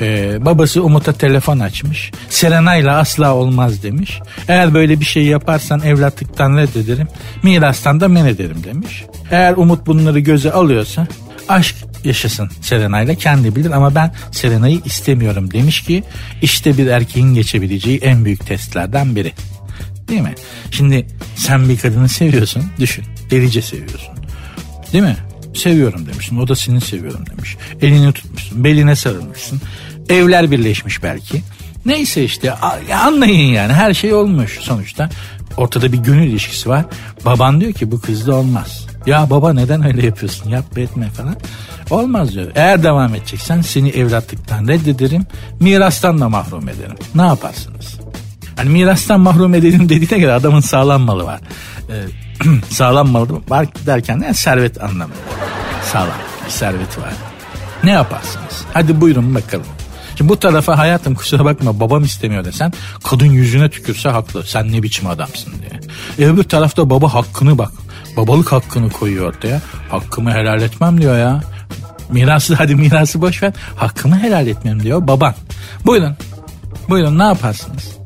Ee, 0.00 0.44
babası 0.44 0.82
Umut'a 0.82 1.12
telefon 1.12 1.58
açmış. 1.58 2.12
Serenay'la 2.28 2.98
asla 2.98 3.34
olmaz 3.34 3.82
demiş. 3.82 4.20
Eğer 4.48 4.74
böyle 4.74 5.00
bir 5.00 5.04
şey 5.04 5.24
yaparsan 5.24 5.80
evlatlıktan 5.80 6.56
reddederim. 6.56 7.08
Mirastan 7.42 8.00
da 8.00 8.08
men 8.08 8.26
ederim 8.26 8.64
demiş. 8.64 9.04
Eğer 9.30 9.56
Umut 9.56 9.86
bunları 9.86 10.18
göze 10.18 10.52
alıyorsa 10.52 11.06
aşk 11.48 11.76
yaşasın 12.04 12.50
Serenay'la 12.60 13.14
kendi 13.14 13.56
bilir 13.56 13.70
ama 13.70 13.94
ben 13.94 14.14
Serenay'ı 14.30 14.80
istemiyorum 14.84 15.50
demiş 15.52 15.80
ki 15.80 16.04
işte 16.42 16.78
bir 16.78 16.86
erkeğin 16.86 17.34
geçebileceği 17.34 17.98
en 17.98 18.24
büyük 18.24 18.46
testlerden 18.46 19.16
biri. 19.16 19.32
Değil 20.08 20.20
mi? 20.20 20.34
Şimdi 20.70 21.06
sen 21.36 21.68
bir 21.68 21.78
kadını 21.78 22.08
seviyorsun 22.08 22.64
düşün 22.78 23.04
delice 23.30 23.62
seviyorsun. 23.62 24.14
Değil 24.92 25.04
mi? 25.04 25.16
Seviyorum 25.54 26.06
demişsin. 26.06 26.38
O 26.38 26.48
da 26.48 26.56
seni 26.56 26.80
seviyorum 26.80 27.24
demiş. 27.26 27.56
Elini 27.82 28.12
tutmuşsun. 28.12 28.64
Beline 28.64 28.96
sarılmışsın. 28.96 29.60
Evler 30.08 30.50
birleşmiş 30.50 31.02
belki. 31.02 31.42
Neyse 31.86 32.24
işte 32.24 32.52
anlayın 32.94 33.52
yani 33.52 33.72
her 33.72 33.94
şey 33.94 34.14
olmuş 34.14 34.58
sonuçta. 34.60 35.10
Ortada 35.56 35.92
bir 35.92 35.98
gönül 35.98 36.26
ilişkisi 36.26 36.68
var. 36.68 36.84
Baban 37.24 37.60
diyor 37.60 37.72
ki 37.72 37.90
bu 37.90 38.00
kızda 38.00 38.34
olmaz. 38.34 38.86
Ya 39.06 39.30
baba 39.30 39.52
neden 39.52 39.86
öyle 39.86 40.06
yapıyorsun 40.06 40.50
yap 40.50 40.78
etme 40.78 41.10
falan. 41.10 41.36
Olmaz 41.90 42.34
diyor. 42.34 42.50
Eğer 42.54 42.82
devam 42.82 43.14
edeceksen 43.14 43.60
seni 43.60 43.88
evlatlıktan 43.88 44.68
reddederim. 44.68 45.26
Mirastan 45.60 46.20
da 46.20 46.28
mahrum 46.28 46.68
ederim. 46.68 46.96
Ne 47.14 47.22
yaparsınız? 47.22 48.00
Hani 48.56 48.68
mirastan 48.70 49.20
mahrum 49.20 49.54
edelim 49.54 49.88
dediğine 49.88 50.18
göre 50.18 50.32
adamın 50.32 50.60
sağlam 50.60 51.02
malı 51.02 51.24
var. 51.24 51.40
Ee, 51.90 51.92
sağlam 52.70 53.08
malı 53.08 53.28
var 53.48 53.66
derken 53.86 54.20
de 54.20 54.24
yani 54.24 54.34
servet 54.34 54.82
anlamında. 54.82 55.16
Sağlam 55.92 56.18
bir 56.46 56.50
serveti 56.50 57.00
var. 57.00 57.12
Ne 57.84 57.90
yaparsınız? 57.90 58.64
Hadi 58.72 59.00
buyurun 59.00 59.34
bakalım. 59.34 59.66
Şimdi 60.16 60.28
bu 60.28 60.38
tarafa 60.38 60.78
hayatım 60.78 61.14
kusura 61.14 61.44
bakma 61.44 61.80
babam 61.80 62.04
istemiyor 62.04 62.44
desen 62.44 62.72
kadın 63.04 63.26
yüzüne 63.26 63.70
tükürse 63.70 64.08
haklı. 64.08 64.44
Sen 64.44 64.72
ne 64.72 64.82
biçim 64.82 65.06
adamsın 65.06 65.52
diye. 65.60 65.80
E 66.18 66.30
öbür 66.30 66.42
tarafta 66.44 66.90
baba 66.90 67.14
hakkını 67.14 67.58
bak. 67.58 67.72
Babalık 68.16 68.52
hakkını 68.52 68.90
koyuyor 68.90 69.28
ortaya. 69.28 69.60
Hakkımı 69.90 70.32
helal 70.32 70.62
etmem 70.62 71.00
diyor 71.00 71.18
ya. 71.18 71.42
Mirası 72.10 72.54
hadi 72.54 72.74
mirası 72.74 73.20
boş 73.20 73.42
ver. 73.42 73.52
Hakkımı 73.76 74.18
helal 74.18 74.46
etmem 74.46 74.82
diyor 74.82 75.08
baban. 75.08 75.34
Buyurun. 75.86 76.16
Buyurun 76.88 77.18
ne 77.18 77.22
yaparsınız? 77.22 77.96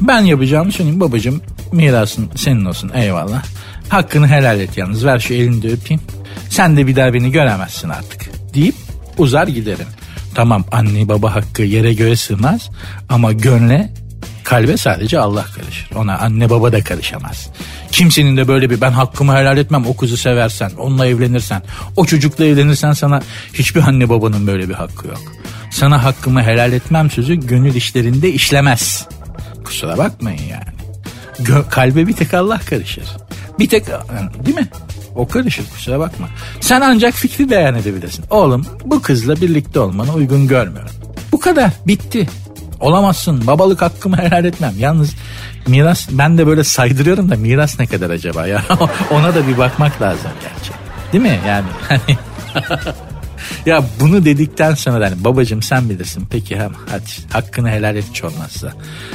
Ben 0.00 0.20
yapacağımı 0.20 0.72
söyleyeyim 0.72 1.00
babacığım 1.00 1.42
mirasın 1.72 2.30
senin 2.36 2.64
olsun 2.64 2.90
eyvallah. 2.94 3.44
Hakkını 3.88 4.28
helal 4.28 4.60
et 4.60 4.78
yalnız 4.78 5.04
ver 5.04 5.18
şu 5.18 5.34
elini 5.34 5.62
de 5.62 5.68
öpeyim. 5.72 6.02
Sen 6.50 6.76
de 6.76 6.86
bir 6.86 6.96
daha 6.96 7.14
beni 7.14 7.30
göremezsin 7.30 7.88
artık 7.88 8.30
deyip 8.54 8.74
uzar 9.18 9.46
giderim. 9.46 9.86
Tamam 10.34 10.64
anne 10.72 11.08
baba 11.08 11.34
hakkı 11.34 11.62
yere 11.62 11.94
göğe 11.94 12.16
sığmaz 12.16 12.70
ama 13.08 13.32
gönle 13.32 13.90
kalbe 14.44 14.76
sadece 14.76 15.18
Allah 15.18 15.44
karışır. 15.56 15.90
Ona 15.96 16.18
anne 16.18 16.50
baba 16.50 16.72
da 16.72 16.84
karışamaz. 16.84 17.48
Kimsenin 17.92 18.36
de 18.36 18.48
böyle 18.48 18.70
bir 18.70 18.80
ben 18.80 18.92
hakkımı 18.92 19.36
helal 19.36 19.58
etmem 19.58 19.86
o 19.86 19.96
kızı 19.96 20.16
seversen 20.16 20.70
onunla 20.78 21.06
evlenirsen 21.06 21.62
o 21.96 22.04
çocukla 22.06 22.44
evlenirsen 22.44 22.92
sana 22.92 23.22
hiçbir 23.54 23.80
anne 23.80 24.08
babanın 24.08 24.46
böyle 24.46 24.68
bir 24.68 24.74
hakkı 24.74 25.08
yok. 25.08 25.22
Sana 25.70 26.04
hakkımı 26.04 26.42
helal 26.42 26.72
etmem 26.72 27.10
sözü 27.10 27.34
gönül 27.34 27.74
işlerinde 27.74 28.32
işlemez. 28.32 29.06
Kusura 29.64 29.98
bakmayın 29.98 30.42
yani. 30.50 30.71
Gö- 31.40 31.68
kalbe 31.70 32.06
bir 32.06 32.12
tek 32.12 32.34
Allah 32.34 32.60
karışır. 32.70 33.04
Bir 33.58 33.68
tek 33.68 33.86
değil 34.46 34.56
mi? 34.56 34.68
O 35.14 35.28
karışır 35.28 35.64
kusura 35.70 35.98
bakma. 36.00 36.28
Sen 36.60 36.80
ancak 36.80 37.14
fikri 37.14 37.50
beyan 37.50 37.74
edebilirsin. 37.74 38.24
Oğlum 38.30 38.66
bu 38.84 39.02
kızla 39.02 39.36
birlikte 39.36 39.80
olmanı 39.80 40.12
uygun 40.14 40.48
görmüyorum. 40.48 40.90
Bu 41.32 41.40
kadar 41.40 41.70
bitti. 41.86 42.28
Olamazsın 42.80 43.46
babalık 43.46 43.82
hakkımı 43.82 44.16
helal 44.16 44.44
etmem. 44.44 44.74
Yalnız 44.78 45.14
miras 45.66 46.08
ben 46.10 46.38
de 46.38 46.46
böyle 46.46 46.64
saydırıyorum 46.64 47.30
da 47.30 47.36
miras 47.36 47.78
ne 47.78 47.86
kadar 47.86 48.10
acaba 48.10 48.46
ya? 48.46 48.62
Ona 49.10 49.34
da 49.34 49.48
bir 49.48 49.58
bakmak 49.58 50.02
lazım 50.02 50.30
gerçi. 50.42 50.72
Değil 51.12 51.22
mi? 51.22 51.40
Yani 51.48 51.66
hani 51.88 52.18
ya 53.66 53.84
bunu 54.00 54.24
dedikten 54.24 54.74
sonra 54.74 55.06
hani 55.06 55.24
babacım 55.24 55.62
sen 55.62 55.90
bilirsin 55.90 56.26
peki 56.30 56.56
hem 56.56 56.72
hadi 56.90 57.32
hakkını 57.32 57.70
helal 57.70 57.96
et 57.96 58.04
hiç 58.10 58.24
olmazsa. 58.24 58.72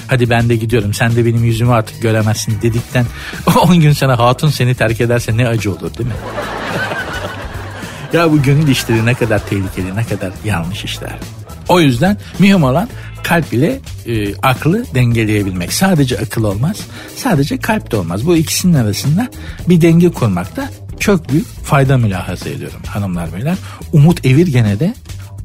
Hadi 0.08 0.30
ben 0.30 0.50
de 0.50 0.56
gidiyorum 0.56 0.94
sen 0.94 1.16
de 1.16 1.26
benim 1.26 1.44
yüzümü 1.44 1.72
artık 1.72 2.02
göremezsin 2.02 2.62
dedikten 2.62 3.06
10 3.68 3.80
gün 3.80 3.92
sonra 3.92 4.20
hatun 4.20 4.50
seni 4.50 4.76
terk 4.76 5.02
ederse 5.02 5.38
ne 5.38 5.48
acı 5.48 5.72
olur 5.72 5.98
değil 5.98 6.10
mi? 6.10 6.16
ya 8.14 8.32
bu 8.32 8.42
gönül 8.42 8.68
işleri 8.68 9.06
ne 9.06 9.14
kadar 9.14 9.46
tehlikeli 9.46 9.96
ne 9.96 10.04
kadar 10.04 10.32
yanlış 10.46 10.84
işler. 10.84 11.16
O 11.70 11.80
yüzden 11.80 12.18
mühim 12.40 12.64
olan 12.64 12.90
kalp 13.24 13.54
ile 13.54 13.80
e, 14.06 14.36
aklı 14.36 14.86
dengeleyebilmek. 14.96 15.74
Sadece 15.74 16.20
akıl 16.20 16.44
olmaz, 16.44 16.78
sadece 17.16 17.58
kalp 17.58 17.92
de 17.92 17.98
olmaz. 17.98 18.26
Bu 18.26 18.36
ikisinin 18.36 18.74
arasında 18.74 19.28
bir 19.70 19.82
denge 19.82 20.10
kurmakta 20.10 20.70
çok 21.00 21.30
büyük 21.30 21.48
fayda 21.48 21.98
mülahaza 21.98 22.50
ediyorum 22.50 22.82
hanımlar 22.88 23.34
beyler. 23.34 23.56
Umut 23.94 24.26
Evir 24.26 24.48
gene 24.48 24.80
de 24.80 24.94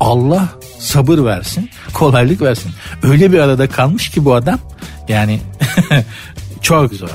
Allah 0.01 0.49
sabır 0.79 1.25
versin, 1.25 1.71
kolaylık 1.93 2.43
versin. 2.43 2.73
Öyle 3.03 3.33
bir 3.33 3.39
arada 3.39 3.69
kalmış 3.69 4.11
ki 4.11 4.25
bu 4.25 4.35
adam 4.35 4.59
yani 5.09 5.41
çok 6.61 6.95
zor. 6.95 7.09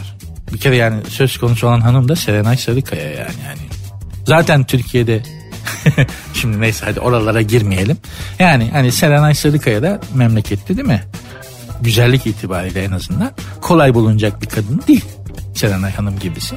Bir 0.53 0.57
kere 0.57 0.75
yani 0.75 1.01
söz 1.09 1.37
konusu 1.37 1.67
olan 1.67 1.81
hanım 1.81 2.09
da 2.09 2.15
Serenay 2.15 2.57
Sarıkaya 2.57 3.09
yani. 3.09 3.17
yani. 3.17 3.61
Zaten 4.25 4.63
Türkiye'de 4.63 5.23
Şimdi 6.33 6.61
neyse 6.61 6.85
hadi 6.85 6.99
oralara 6.99 7.41
girmeyelim. 7.41 7.97
Yani 8.39 8.69
hani 8.71 8.91
Serenay 8.91 9.35
Sarıkaya 9.35 9.83
da 9.83 9.99
memlekette 10.13 10.77
değil 10.77 10.87
mi? 10.87 11.03
Güzellik 11.81 12.27
itibariyle 12.27 12.83
en 12.83 12.91
azından 12.91 13.31
kolay 13.61 13.93
bulunacak 13.93 14.41
bir 14.41 14.47
kadın 14.47 14.81
değil. 14.87 15.05
Serenay 15.57 15.91
Hanım 15.91 16.19
gibisi. 16.19 16.55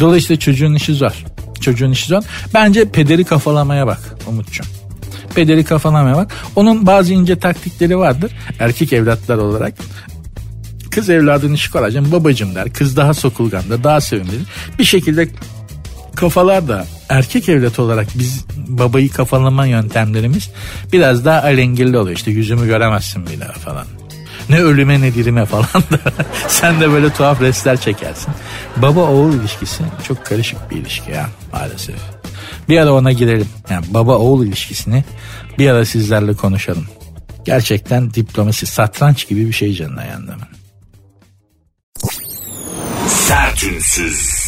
Dolayısıyla 0.00 0.40
çocuğun 0.40 0.74
işi 0.74 0.94
zor. 0.94 1.24
Çocuğun 1.60 1.90
işi 1.90 2.06
zor. 2.08 2.22
Bence 2.54 2.84
pederi 2.84 3.24
kafalamaya 3.24 3.86
bak 3.86 4.16
Umut'cum. 4.26 4.66
Pederi 5.34 5.64
kafalamaya 5.64 6.16
bak. 6.16 6.32
Onun 6.56 6.86
bazı 6.86 7.12
ince 7.12 7.38
taktikleri 7.38 7.98
vardır. 7.98 8.32
Erkek 8.58 8.92
evlatlar 8.92 9.36
olarak 9.36 9.74
kız 10.90 11.10
evladını 11.10 11.58
şık 11.58 11.74
babacım 12.12 12.54
der. 12.54 12.72
Kız 12.72 12.96
daha 12.96 13.14
sokulgandır, 13.14 13.84
daha 13.84 14.00
sevimlidir. 14.00 14.46
Bir 14.78 14.84
şekilde 14.84 15.28
kafalar 16.14 16.68
da 16.68 16.86
erkek 17.08 17.48
evlat 17.48 17.78
olarak 17.78 18.06
biz 18.14 18.44
babayı 18.56 19.10
kafalama 19.10 19.66
yöntemlerimiz 19.66 20.50
biraz 20.92 21.24
daha 21.24 21.42
alengirli 21.42 21.98
oluyor. 21.98 22.16
İşte 22.16 22.30
yüzümü 22.30 22.66
göremezsin 22.66 23.26
bile 23.26 23.44
falan. 23.44 23.86
Ne 24.48 24.60
ölüme 24.60 25.00
ne 25.00 25.14
dirime 25.14 25.46
falan 25.46 25.64
da. 25.64 25.98
Sen 26.48 26.80
de 26.80 26.90
böyle 26.90 27.10
tuhaf 27.10 27.40
restler 27.40 27.80
çekersin. 27.80 28.34
Baba 28.76 29.00
oğul 29.00 29.34
ilişkisi 29.34 29.82
çok 30.08 30.26
karışık 30.26 30.70
bir 30.70 30.76
ilişki 30.76 31.10
ya 31.10 31.28
maalesef. 31.52 31.96
Bir 32.68 32.78
ara 32.78 32.92
ona 32.92 33.12
girelim. 33.12 33.48
Yani 33.70 33.86
baba 33.88 34.16
oğul 34.16 34.46
ilişkisini 34.46 35.04
bir 35.58 35.70
ara 35.70 35.84
sizlerle 35.84 36.34
konuşalım. 36.34 36.86
Gerçekten 37.44 38.14
diplomasi 38.14 38.66
satranç 38.66 39.28
gibi 39.28 39.46
bir 39.46 39.52
şey 39.52 39.74
canına 39.74 40.04
yandı. 40.04 40.36
Sertünsüz. 43.08 44.42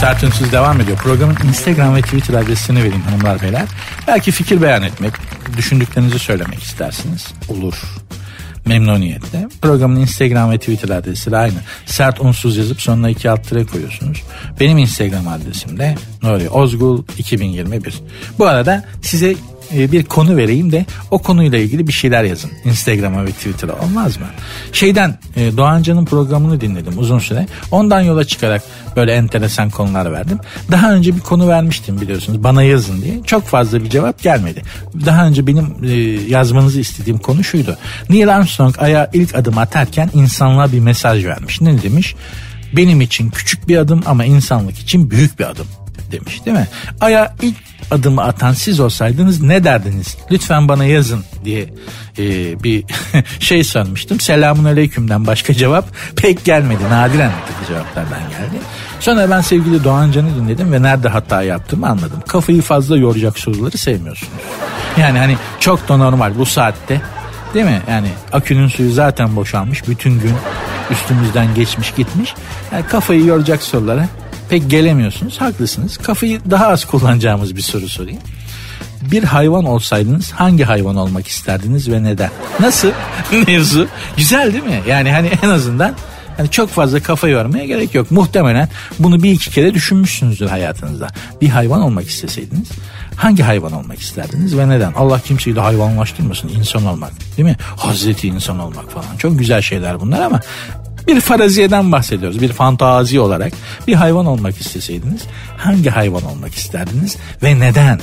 Sert 0.00 0.24
Ünsüz 0.24 0.52
devam 0.52 0.80
ediyor. 0.80 0.98
Programın 0.98 1.36
Instagram 1.48 1.96
ve 1.96 2.02
Twitter 2.02 2.34
adresini 2.34 2.78
vereyim 2.78 3.02
hanımlar 3.02 3.42
beyler. 3.42 3.64
Belki 4.06 4.32
fikir 4.32 4.62
beyan 4.62 4.82
etmek, 4.82 5.12
düşündüklerinizi 5.56 6.18
söylemek 6.18 6.62
istersiniz. 6.62 7.28
Olur. 7.48 7.74
Memnuniyetle. 8.66 9.48
Programın 9.62 10.00
Instagram 10.00 10.50
ve 10.50 10.58
Twitter 10.58 10.88
adresi 10.88 11.30
de 11.30 11.36
aynı. 11.36 11.54
Sert 11.86 12.20
unsuz 12.20 12.56
yazıp 12.56 12.80
sonuna 12.80 13.10
iki 13.10 13.30
alt 13.30 13.48
tire 13.48 13.64
koyuyorsunuz. 13.64 14.22
Benim 14.60 14.78
Instagram 14.78 15.28
adresim 15.28 15.78
de 15.78 15.94
Nuri 16.22 16.48
Ozgul 16.48 17.02
2021. 17.18 18.00
Bu 18.38 18.46
arada 18.46 18.84
size 19.02 19.36
bir 19.72 20.04
konu 20.04 20.36
vereyim 20.36 20.72
de 20.72 20.86
o 21.10 21.18
konuyla 21.18 21.58
ilgili 21.58 21.86
bir 21.86 21.92
şeyler 21.92 22.24
yazın. 22.24 22.50
Instagram'a 22.64 23.24
ve 23.24 23.30
Twitter'a 23.30 23.72
olmaz 23.72 24.16
mı? 24.16 24.26
Şeyden 24.72 25.18
e, 25.36 25.56
Doğancan'ın 25.56 26.04
programını 26.04 26.60
dinledim 26.60 26.98
uzun 26.98 27.18
süre. 27.18 27.46
Ondan 27.70 28.00
yola 28.00 28.24
çıkarak 28.24 28.62
böyle 28.96 29.12
enteresan 29.12 29.70
konular 29.70 30.12
verdim. 30.12 30.38
Daha 30.70 30.92
önce 30.92 31.16
bir 31.16 31.20
konu 31.20 31.48
vermiştim 31.48 32.00
biliyorsunuz 32.00 32.44
bana 32.44 32.62
yazın 32.62 33.02
diye. 33.02 33.22
Çok 33.22 33.44
fazla 33.44 33.84
bir 33.84 33.90
cevap 33.90 34.22
gelmedi. 34.22 34.62
Daha 35.06 35.26
önce 35.26 35.46
benim 35.46 35.76
e, 35.84 35.90
yazmanızı 36.30 36.80
istediğim 36.80 37.18
konu 37.18 37.44
şuydu. 37.44 37.76
Neil 38.10 38.36
Armstrong 38.36 38.74
aya 38.78 39.10
ilk 39.12 39.34
adım 39.34 39.58
atarken 39.58 40.10
insanlığa 40.14 40.72
bir 40.72 40.80
mesaj 40.80 41.24
vermiş. 41.24 41.60
Ne 41.60 41.82
demiş? 41.82 42.14
Benim 42.76 43.00
için 43.00 43.30
küçük 43.30 43.68
bir 43.68 43.76
adım 43.76 44.02
ama 44.06 44.24
insanlık 44.24 44.78
için 44.78 45.10
büyük 45.10 45.38
bir 45.38 45.44
adım 45.44 45.66
demiş 46.12 46.46
değil 46.46 46.56
mi? 46.56 46.68
Aya 47.00 47.34
ilk 47.42 47.56
adımı 47.90 48.22
atan 48.22 48.52
siz 48.52 48.80
olsaydınız 48.80 49.42
ne 49.42 49.64
derdiniz? 49.64 50.16
Lütfen 50.30 50.68
bana 50.68 50.84
yazın 50.84 51.24
diye 51.44 51.66
e, 52.18 52.62
bir 52.62 52.84
şey 53.40 53.64
sanmıştım. 53.64 54.20
Selamun 54.20 54.64
aleykümden 54.64 55.26
başka 55.26 55.54
cevap 55.54 55.84
pek 56.16 56.44
gelmedi. 56.44 56.82
Nadiren 56.90 57.32
cevaplardan 57.68 58.20
geldi. 58.20 58.62
Sonra 59.00 59.30
ben 59.30 59.40
sevgili 59.40 59.84
Doğancan'ı 59.84 60.36
dinledim 60.36 60.72
ve 60.72 60.82
nerede 60.82 61.08
hata 61.08 61.42
yaptığımı 61.42 61.88
anladım. 61.88 62.22
Kafayı 62.26 62.62
fazla 62.62 62.96
yoracak 62.96 63.38
soruları 63.38 63.78
sevmiyorsunuz. 63.78 64.42
Yani 64.98 65.18
hani 65.18 65.36
çok 65.60 65.88
da 65.88 65.96
normal 65.96 66.38
bu 66.38 66.46
saatte 66.46 67.00
Değil 67.54 67.64
mi? 67.64 67.82
Yani 67.88 68.08
akünün 68.32 68.68
suyu 68.68 68.92
zaten 68.92 69.36
boşalmış. 69.36 69.88
Bütün 69.88 70.20
gün 70.20 70.34
üstümüzden 70.90 71.54
geçmiş 71.54 71.94
gitmiş. 71.94 72.34
Yani 72.72 72.86
kafayı 72.86 73.24
yoracak 73.24 73.62
sorulara 73.62 74.08
pek 74.50 74.70
gelemiyorsunuz. 74.70 75.40
Haklısınız. 75.40 75.96
Kafayı 75.96 76.40
daha 76.50 76.66
az 76.66 76.84
kullanacağımız 76.84 77.56
bir 77.56 77.62
soru 77.62 77.88
sorayım. 77.88 78.20
Bir 79.02 79.24
hayvan 79.24 79.64
olsaydınız 79.64 80.30
hangi 80.32 80.64
hayvan 80.64 80.96
olmak 80.96 81.28
isterdiniz 81.28 81.90
ve 81.90 82.02
neden? 82.02 82.30
Nasıl 82.60 82.88
mevzu? 83.46 83.88
Güzel 84.16 84.52
değil 84.52 84.64
mi? 84.64 84.82
Yani 84.88 85.12
hani 85.12 85.30
en 85.42 85.48
azından 85.48 85.94
hani 86.36 86.50
çok 86.50 86.70
fazla 86.70 87.02
kafa 87.02 87.28
yormaya 87.28 87.64
gerek 87.64 87.94
yok. 87.94 88.10
Muhtemelen 88.10 88.68
bunu 88.98 89.22
bir 89.22 89.30
iki 89.30 89.50
kere 89.50 89.74
düşünmüşsünüzdür 89.74 90.46
hayatınızda. 90.46 91.08
Bir 91.40 91.48
hayvan 91.48 91.82
olmak 91.82 92.08
isteseydiniz 92.08 92.68
hangi 93.18 93.42
hayvan 93.42 93.72
olmak 93.72 93.98
isterdiniz 93.98 94.58
ve 94.58 94.68
neden? 94.68 94.92
Allah 94.92 95.20
kimseyi 95.20 95.56
de 95.56 95.60
hayvanlaştırmasın 95.60 96.48
insan 96.48 96.86
olmak 96.86 97.12
değil 97.36 97.48
mi? 97.48 97.56
Hazreti 97.76 98.28
insan 98.28 98.58
olmak 98.58 98.90
falan 98.90 99.16
çok 99.18 99.38
güzel 99.38 99.62
şeyler 99.62 100.00
bunlar 100.00 100.20
ama 100.20 100.40
bir 101.06 101.20
faraziyeden 101.20 101.92
bahsediyoruz. 101.92 102.40
Bir 102.40 102.52
fantazi 102.52 103.20
olarak 103.20 103.52
bir 103.86 103.94
hayvan 103.94 104.26
olmak 104.26 104.60
isteseydiniz 104.60 105.22
hangi 105.56 105.90
hayvan 105.90 106.24
olmak 106.24 106.54
isterdiniz 106.54 107.16
ve 107.42 107.60
neden? 107.60 108.00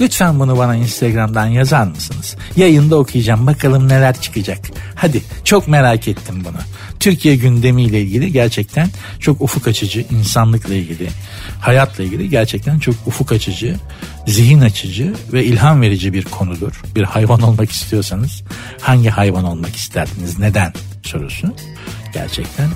Lütfen 0.00 0.40
bunu 0.40 0.58
bana 0.58 0.76
Instagram'dan 0.76 1.46
yazar 1.46 1.86
mısınız? 1.86 2.36
Yayında 2.56 2.98
okuyacağım 2.98 3.46
bakalım 3.46 3.88
neler 3.88 4.20
çıkacak. 4.20 4.58
Hadi 4.94 5.22
çok 5.44 5.68
merak 5.68 6.08
ettim 6.08 6.42
bunu. 6.44 6.58
Türkiye 7.00 7.36
gündemiyle 7.36 8.00
ilgili 8.00 8.32
gerçekten 8.32 8.88
çok 9.20 9.40
ufuk 9.40 9.68
açıcı, 9.68 10.04
insanlıkla 10.10 10.74
ilgili, 10.74 11.08
hayatla 11.60 12.04
ilgili 12.04 12.30
gerçekten 12.30 12.78
çok 12.78 12.94
ufuk 13.06 13.32
açıcı, 13.32 13.76
zihin 14.26 14.60
açıcı 14.60 15.14
ve 15.32 15.44
ilham 15.44 15.80
verici 15.80 16.12
bir 16.12 16.24
konudur. 16.24 16.82
Bir 16.94 17.02
hayvan 17.02 17.40
olmak 17.40 17.70
istiyorsanız 17.70 18.42
hangi 18.80 19.08
hayvan 19.08 19.44
olmak 19.44 19.76
isterdiniz, 19.76 20.38
neden 20.38 20.72
sorusu 21.02 21.54
gerçekten 22.12 22.68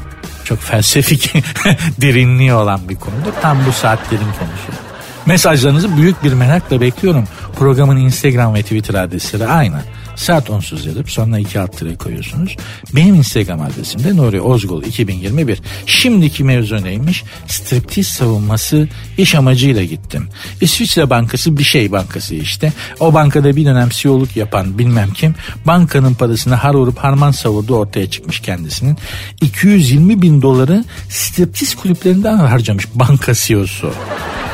çok 0.45 0.59
felsefik 0.59 1.33
derinliği 2.01 2.55
olan 2.55 2.89
bir 2.89 2.97
konudur. 2.97 3.33
Tam 3.43 3.59
bu 3.67 3.73
saatlerin 3.73 4.21
konusu. 4.21 4.83
Mesajlarınızı 5.27 5.97
büyük 5.97 6.25
bir 6.25 6.33
merakla 6.33 6.81
bekliyorum. 6.81 7.25
Programın 7.57 7.97
Instagram 7.97 8.55
ve 8.55 8.63
Twitter 8.63 8.95
adresleri 8.95 9.47
aynı. 9.47 9.81
Saat 10.17 10.51
onsuz 10.51 10.87
yazıp 10.87 11.11
sonra 11.11 11.39
iki 11.39 11.61
alt 11.61 11.79
tire 11.79 11.97
koyuyorsunuz. 11.97 12.57
Benim 12.95 13.15
Instagram 13.15 13.61
adresim 13.61 14.05
de 14.05 14.17
Nuri 14.17 14.41
Ozgul 14.41 14.83
2021. 14.83 15.63
Şimdiki 15.87 16.45
mevzu 16.45 16.85
neymiş? 16.85 17.25
Striptiz 17.47 18.07
savunması 18.07 18.89
iş 19.19 19.35
amacıyla 19.35 19.85
gittim. 19.85 20.29
İsviçre 20.61 21.11
Bankası 21.11 21.59
bir 21.59 21.65
şey 21.65 21.93
bankası 21.93 22.35
işte. 22.35 22.73
O 23.01 23.15
bankada 23.15 23.57
bir 23.57 23.65
dönem 23.65 23.89
CEO'luk 23.89 24.37
yapan 24.37 24.79
bilmem 24.79 25.11
kim 25.11 25.35
bankanın 25.65 26.15
parasını 26.15 26.55
har 26.55 26.75
vurup 26.75 26.99
harman 26.99 27.31
savurdu 27.31 27.77
ortaya 27.77 28.11
çıkmış 28.11 28.41
kendisinin. 28.41 28.97
220 29.41 30.23
bin 30.23 30.43
doları 30.43 30.85
striptiz 31.09 31.75
kulüplerinden 31.75 32.37
harcamış 32.37 32.87
banka 32.95 33.35
CEO'su. 33.35 33.93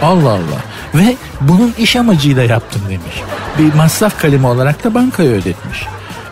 Allah 0.03 0.31
Allah. 0.31 0.63
Ve 0.95 1.17
bunun 1.41 1.75
iş 1.79 1.97
amacıyla 1.97 2.43
yaptım 2.43 2.83
demiş. 2.93 3.23
Bir 3.59 3.75
masraf 3.75 4.21
kalemi 4.21 4.47
olarak 4.47 4.85
da 4.85 4.95
bankaya 4.95 5.31
ödetmiş. 5.31 5.87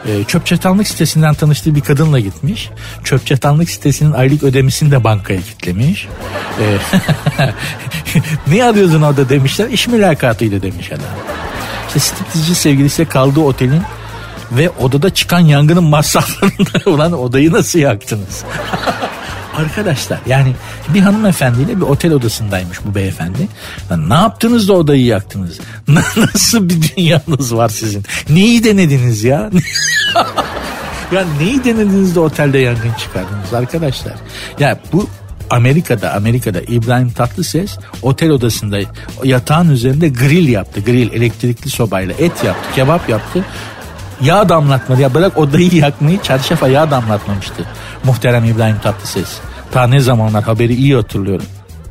E, 0.06 0.24
çöp 0.24 0.46
çatanlık 0.46 0.88
sitesinden 0.88 1.34
tanıştığı 1.34 1.74
bir 1.74 1.80
kadınla 1.80 2.20
gitmiş. 2.20 2.70
Çöp 3.04 3.26
çatanlık 3.26 3.70
sitesinin 3.70 4.12
aylık 4.12 4.42
ödemesini 4.42 4.90
de 4.90 5.04
bankaya 5.04 5.40
kitlemiş. 5.40 6.08
E, 6.60 6.76
ne 8.54 8.64
arıyordun 8.64 9.02
orada 9.02 9.28
demişler. 9.28 9.68
İş 9.68 9.88
mülakatıydı 9.88 10.62
demiş 10.62 10.92
adam. 10.92 11.04
İşte 11.86 12.00
striptizci 12.00 12.54
sevgilisiyle 12.54 13.08
kaldığı 13.08 13.40
otelin 13.40 13.82
ve 14.52 14.70
odada 14.70 15.14
çıkan 15.14 15.40
yangının 15.40 15.84
masraflarında 15.84 16.78
olan 16.90 17.12
odayı 17.12 17.52
nasıl 17.52 17.78
yaktınız? 17.78 18.44
Arkadaşlar 19.56 20.18
yani 20.26 20.52
bir 20.88 21.00
hanımefendiyle 21.00 21.76
bir 21.76 21.82
otel 21.82 22.12
odasındaymış 22.12 22.78
bu 22.84 22.94
beyefendi. 22.94 23.48
Ne 24.06 24.14
yaptınız 24.14 24.68
da 24.68 24.72
odayı 24.72 25.04
yaktınız? 25.04 25.60
Nasıl 26.16 26.68
bir 26.68 26.96
dünyanız 26.96 27.54
var 27.54 27.68
sizin? 27.68 28.04
Neyi 28.28 28.64
denediniz 28.64 29.24
ya? 29.24 29.50
ya 31.12 31.24
neyi 31.40 31.64
denediniz 31.64 32.14
de 32.14 32.20
otelde 32.20 32.58
yangın 32.58 32.92
çıkardınız 32.98 33.54
arkadaşlar? 33.54 34.14
Ya 34.58 34.78
bu 34.92 35.08
Amerika'da 35.50 36.12
Amerika'da 36.12 36.60
İbrahim 36.60 37.10
Tatlıses 37.10 37.78
otel 38.02 38.30
odasında 38.30 38.78
yatağın 39.24 39.70
üzerinde 39.70 40.08
grill 40.08 40.48
yaptı. 40.48 40.80
Grill 40.80 41.12
elektrikli 41.12 41.70
sobayla 41.70 42.14
et 42.14 42.44
yaptı, 42.44 42.74
kebap 42.74 43.08
yaptı. 43.08 43.44
Yağ 44.22 44.48
damlatmadı 44.48 45.00
ya 45.00 45.14
bırak 45.14 45.38
odayı 45.38 45.74
yakmayı 45.74 46.22
çarşafa 46.22 46.68
yağ 46.68 46.90
damlatmamıştı. 46.90 47.64
Muhterem 48.04 48.44
İbrahim 48.44 48.78
Tatlıses. 48.78 49.38
Ta 49.72 49.86
ne 49.86 50.00
zamanlar 50.00 50.44
haberi 50.44 50.74
iyi 50.74 50.94
hatırlıyorum. 50.94 51.46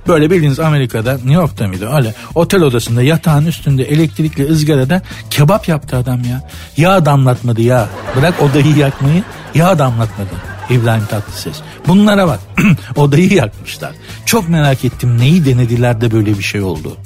Böyle 0.08 0.32
bildiğiniz 0.32 0.60
Amerika'da 0.60 1.14
New 1.14 1.34
York'ta 1.34 1.68
mıydı 1.68 1.90
öyle 1.96 2.14
otel 2.36 2.62
odasında 2.62 3.04
yatağın 3.04 3.46
üstünde 3.46 3.84
elektrikli 3.84 4.52
ızgarada 4.52 5.02
kebap 5.30 5.68
yaptı 5.68 5.98
adam 5.98 6.24
ya. 6.24 6.50
Yağ 6.78 7.06
damlatmadı 7.06 7.62
ya. 7.62 7.88
Bırak 8.16 8.34
odayı 8.42 8.78
yakmayı 8.78 9.24
yağ 9.56 9.80
damlatmadı. 9.80 10.30
İbrahim 10.70 11.06
Tatlıses. 11.06 11.56
Bunlara 11.88 12.28
bak 12.28 12.40
odayı 12.96 13.34
yakmışlar. 13.34 13.92
Çok 14.26 14.50
merak 14.50 14.86
ettim 14.86 15.18
neyi 15.18 15.46
denediler 15.46 16.02
de 16.02 16.12
böyle 16.12 16.38
bir 16.38 16.44
şey 16.44 16.62
oldu. 16.62 16.98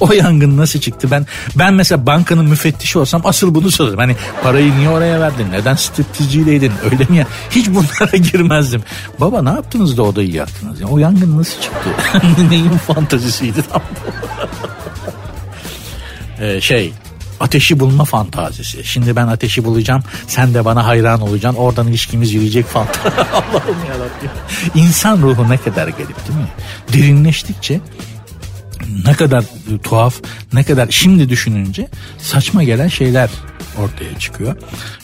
O 0.00 0.12
yangın 0.12 0.56
nasıl 0.56 0.80
çıktı? 0.80 1.10
Ben 1.10 1.26
ben 1.56 1.74
mesela 1.74 2.06
bankanın 2.06 2.44
müfettişi 2.44 2.98
olsam 2.98 3.22
asıl 3.24 3.54
bunu 3.54 3.70
sorarım. 3.70 3.98
Hani 3.98 4.16
parayı 4.42 4.76
niye 4.76 4.88
oraya 4.88 5.20
verdin? 5.20 5.46
Neden 5.52 5.74
striptizciydin? 5.74 6.72
Öyle 6.90 7.04
mi 7.04 7.16
ya? 7.16 7.26
Hiç 7.50 7.68
bunlara 7.68 8.16
girmezdim. 8.32 8.82
Baba 9.20 9.42
ne 9.42 9.50
yaptınız 9.50 9.96
da 9.96 10.02
odayı 10.02 10.32
yaktınız? 10.32 10.80
Ya? 10.80 10.86
O 10.86 10.98
yangın 10.98 11.38
nasıl 11.38 11.60
çıktı? 11.60 11.90
Neyin 12.50 12.70
fantazisiydi 12.70 13.62
tam 13.72 13.82
ee, 16.40 16.60
şey 16.60 16.92
ateşi 17.40 17.80
bulma 17.80 18.04
fantazisi. 18.04 18.84
Şimdi 18.84 19.16
ben 19.16 19.26
ateşi 19.26 19.64
bulacağım. 19.64 20.02
Sen 20.26 20.54
de 20.54 20.64
bana 20.64 20.86
hayran 20.86 21.20
olacaksın. 21.20 21.60
Oradan 21.60 21.88
ilişkimiz 21.88 22.32
yürüyecek 22.32 22.66
fantezi. 22.66 23.08
Allah'ım 23.08 23.76
yarabbim. 23.88 24.30
İnsan 24.74 25.22
ruhu 25.22 25.48
ne 25.48 25.56
kadar 25.56 25.88
garip 25.88 26.28
değil 26.28 26.38
mi? 26.38 26.48
Derinleştikçe 26.92 27.80
ne 29.06 29.12
kadar 29.12 29.44
tuhaf, 29.82 30.14
ne 30.52 30.62
kadar 30.62 30.86
şimdi 30.90 31.28
düşününce 31.28 31.88
saçma 32.18 32.62
gelen 32.62 32.88
şeyler 32.88 33.30
ortaya 33.78 34.18
çıkıyor. 34.18 34.56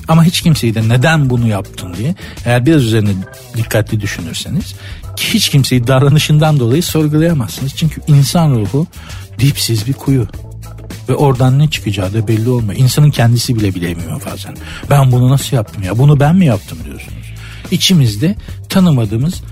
Ama 0.08 0.24
hiç 0.24 0.40
kimseyi 0.40 0.74
de 0.74 0.88
neden 0.88 1.30
bunu 1.30 1.48
yaptın 1.48 1.94
diye 1.94 2.14
eğer 2.44 2.66
biraz 2.66 2.82
üzerine 2.82 3.10
dikkatli 3.56 4.00
düşünürseniz 4.00 4.74
hiç 5.16 5.48
kimseyi 5.48 5.86
davranışından 5.86 6.60
dolayı 6.60 6.82
sorgulayamazsınız. 6.82 7.72
Çünkü 7.76 8.00
insan 8.06 8.50
ruhu 8.50 8.86
dipsiz 9.38 9.86
bir 9.86 9.92
kuyu. 9.92 10.28
Ve 11.08 11.14
oradan 11.14 11.58
ne 11.58 11.70
çıkacağı 11.70 12.14
da 12.14 12.28
belli 12.28 12.48
olmuyor. 12.48 12.80
İnsanın 12.80 13.10
kendisi 13.10 13.56
bile 13.56 13.74
bilemiyor 13.74 14.22
bazen. 14.26 14.56
Ben 14.90 15.12
bunu 15.12 15.30
nasıl 15.30 15.56
yaptım 15.56 15.82
ya? 15.82 15.98
Bunu 15.98 16.20
ben 16.20 16.36
mi 16.36 16.46
yaptım 16.46 16.78
diyorsunuz. 16.84 17.26
İçimizde 17.70 18.36
tanımadığımız 18.68 19.42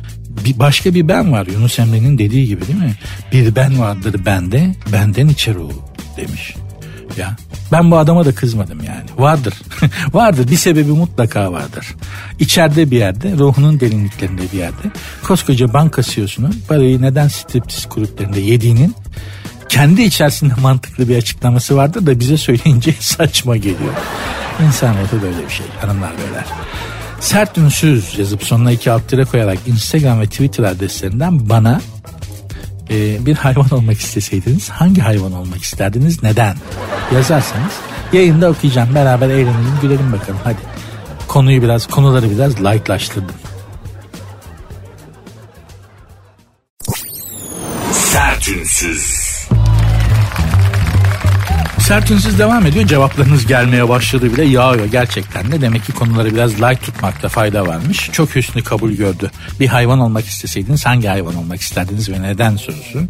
bir 0.44 0.58
başka 0.58 0.94
bir 0.94 1.08
ben 1.08 1.32
var 1.32 1.46
Yunus 1.46 1.78
Emre'nin 1.78 2.18
dediği 2.18 2.46
gibi 2.46 2.66
değil 2.66 2.78
mi? 2.78 2.94
Bir 3.32 3.54
ben 3.54 3.80
vardır 3.80 4.20
bende, 4.26 4.74
benden 4.92 5.28
içe 5.28 5.54
ruhu 5.54 5.84
demiş. 6.16 6.54
Ya 7.16 7.36
ben 7.72 7.90
bu 7.90 7.98
adama 7.98 8.24
da 8.24 8.34
kızmadım 8.34 8.78
yani. 8.84 9.04
Vardır. 9.18 9.54
vardır. 10.12 10.50
Bir 10.50 10.56
sebebi 10.56 10.90
mutlaka 10.90 11.52
vardır. 11.52 11.86
İçeride 12.38 12.90
bir 12.90 12.98
yerde, 12.98 13.32
ruhunun 13.32 13.80
derinliklerinde 13.80 14.42
bir 14.52 14.58
yerde 14.58 14.90
koskoca 15.22 15.72
banka 15.72 16.02
CEO'sunun 16.02 16.54
parayı 16.68 17.02
neden 17.02 17.28
striptiz 17.28 17.86
kulüplerinde 17.86 18.40
yediğinin 18.40 18.94
kendi 19.68 20.02
içerisinde 20.02 20.54
mantıklı 20.62 21.08
bir 21.08 21.16
açıklaması 21.16 21.76
vardır 21.76 22.06
da 22.06 22.20
bize 22.20 22.36
söyleyince 22.36 22.94
saçma 23.00 23.56
geliyor. 23.56 23.94
İnsan 24.66 24.94
ruhu 24.94 25.22
böyle 25.22 25.46
bir 25.48 25.52
şey 25.52 25.66
hanımlar 25.80 26.10
beyler. 26.18 26.44
Sert 27.22 27.58
ünsüz 27.58 28.18
yazıp 28.18 28.44
sonuna 28.44 28.72
iki 28.72 28.90
alt 28.90 29.08
tire 29.08 29.24
koyarak 29.24 29.58
Instagram 29.66 30.20
ve 30.20 30.26
Twitter 30.26 30.64
adreslerinden 30.64 31.48
bana 31.48 31.80
e, 32.90 33.26
bir 33.26 33.36
hayvan 33.36 33.70
olmak 33.70 33.98
isteseydiniz 33.98 34.68
hangi 34.70 35.00
hayvan 35.00 35.32
olmak 35.32 35.62
isterdiniz 35.62 36.22
neden 36.22 36.56
yazarsanız 37.14 37.72
yayında 38.12 38.50
okuyacağım 38.50 38.94
beraber 38.94 39.28
eğlenelim 39.28 39.78
gülelim 39.82 40.12
bakalım 40.12 40.40
hadi 40.44 40.58
konuyu 41.28 41.62
biraz 41.62 41.86
konuları 41.86 42.30
biraz 42.30 42.60
lightlaştırdım. 42.60 43.34
Sertünsüz. 47.92 49.21
Sertünsüz 51.92 52.38
devam 52.38 52.66
ediyor. 52.66 52.86
Cevaplarınız 52.86 53.46
gelmeye 53.46 53.88
başladı 53.88 54.32
bile 54.32 54.44
yağıyor 54.44 54.86
gerçekten 54.86 55.52
de. 55.52 55.60
Demek 55.60 55.84
ki 55.84 55.92
konuları 55.92 56.34
biraz 56.34 56.62
light 56.62 56.82
tutmakta 56.82 57.28
fayda 57.28 57.66
varmış. 57.66 58.10
Çok 58.12 58.36
hüsnü 58.36 58.62
kabul 58.62 58.90
gördü. 58.90 59.30
Bir 59.60 59.66
hayvan 59.66 60.00
olmak 60.00 60.26
isteseydiniz 60.26 60.86
hangi 60.86 61.08
hayvan 61.08 61.34
olmak 61.34 61.60
isterdiniz 61.60 62.10
ve 62.10 62.22
neden 62.22 62.56
sorusu. 62.56 63.00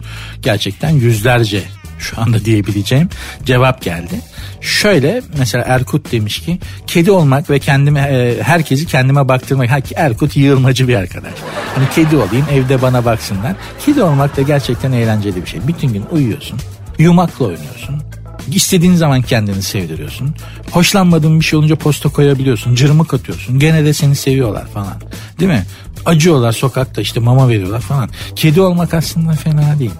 Gerçekten 0.40 0.90
yüzlerce 0.90 1.62
şu 1.98 2.20
anda 2.20 2.44
diyebileceğim 2.44 3.08
cevap 3.44 3.82
geldi. 3.82 4.20
Şöyle 4.60 5.22
mesela 5.38 5.64
Erkut 5.68 6.12
demiş 6.12 6.40
ki 6.40 6.58
kedi 6.86 7.10
olmak 7.10 7.50
ve 7.50 7.58
kendime 7.58 8.00
e, 8.00 8.42
herkesi 8.42 8.86
kendime 8.86 9.28
baktırmak. 9.28 9.70
Ha, 9.70 9.78
Erkut 9.96 10.36
yığılmacı 10.36 10.88
bir 10.88 10.94
arkadaş. 10.94 11.34
Hani 11.74 11.84
kedi 11.94 12.16
olayım 12.16 12.46
evde 12.52 12.82
bana 12.82 13.04
baksınlar. 13.04 13.52
Kedi 13.86 14.02
olmak 14.02 14.36
da 14.36 14.42
gerçekten 14.42 14.92
eğlenceli 14.92 15.42
bir 15.42 15.46
şey. 15.46 15.60
Bütün 15.68 15.92
gün 15.92 16.04
uyuyorsun. 16.12 16.58
Yumakla 16.98 17.44
oynuyorsun. 17.44 18.11
İstediğin 18.50 18.94
zaman 18.94 19.22
kendini 19.22 19.62
sevdiriyorsun. 19.62 20.34
Hoşlanmadığın 20.70 21.40
bir 21.40 21.44
şey 21.44 21.58
olunca 21.58 21.76
posta 21.76 22.08
koyabiliyorsun. 22.08 22.74
Cırmık 22.74 23.14
atıyorsun. 23.14 23.58
Gene 23.58 23.84
de 23.84 23.92
seni 23.92 24.16
seviyorlar 24.16 24.66
falan. 24.66 24.94
Değil 25.40 25.50
mi? 25.50 25.64
Acıyorlar 26.06 26.52
sokakta 26.52 27.00
işte 27.00 27.20
mama 27.20 27.48
veriyorlar 27.48 27.80
falan. 27.80 28.10
Kedi 28.36 28.60
olmak 28.60 28.94
aslında 28.94 29.32
fena 29.32 29.78
değil. 29.78 29.90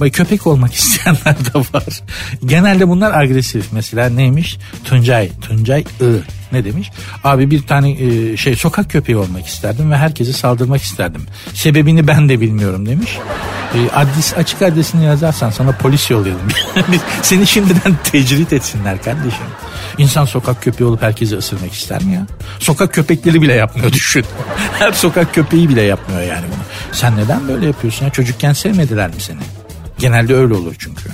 Bak 0.00 0.12
köpek 0.12 0.46
olmak 0.46 0.74
isteyenler 0.74 1.36
de 1.36 1.58
var. 1.74 2.02
Genelde 2.46 2.88
bunlar 2.88 3.20
agresif. 3.20 3.66
Mesela 3.72 4.08
neymiş? 4.08 4.58
Tuncay. 4.84 5.30
Tuncay 5.40 5.80
I. 5.80 6.22
Ne 6.52 6.64
demiş? 6.64 6.90
Abi 7.24 7.50
bir 7.50 7.62
tane 7.62 7.90
e, 7.90 8.36
şey 8.36 8.56
sokak 8.56 8.90
köpeği 8.90 9.18
olmak 9.18 9.46
isterdim 9.46 9.90
ve 9.90 9.96
herkese 9.96 10.32
saldırmak 10.32 10.82
isterdim. 10.82 11.26
Sebebini 11.54 12.06
ben 12.06 12.28
de 12.28 12.40
bilmiyorum 12.40 12.86
demiş. 12.86 13.18
E, 13.74 13.90
adres, 13.94 14.34
açık 14.36 14.62
adresini 14.62 15.04
yazarsan 15.04 15.50
sana 15.50 15.72
polis 15.72 16.10
yollayalım. 16.10 16.48
Seni 17.22 17.46
şimdiden 17.46 17.96
tecrit 18.04 18.52
etsinler 18.52 19.02
kardeşim. 19.02 19.46
İnsan 19.98 20.24
sokak 20.24 20.62
köpeği 20.62 20.88
olup 20.88 21.02
herkesi 21.02 21.36
ısırmak 21.36 21.72
ister 21.72 22.02
mi 22.04 22.12
ya? 22.14 22.26
Sokak 22.58 22.94
köpekleri 22.94 23.42
bile 23.42 23.52
yapmıyor 23.52 23.92
düşün. 23.92 24.24
Her 24.78 24.92
sokak 24.92 25.31
köpeği 25.32 25.68
bile 25.68 25.82
yapmıyor 25.82 26.22
yani 26.22 26.44
bunu. 26.46 26.62
Sen 26.92 27.16
neden 27.16 27.48
böyle 27.48 27.66
yapıyorsun 27.66 28.04
ya? 28.04 28.10
Çocukken 28.10 28.52
sevmediler 28.52 29.08
mi 29.08 29.20
seni? 29.20 29.38
Genelde 29.98 30.34
öyle 30.34 30.54
olur 30.54 30.74
çünkü. 30.78 31.10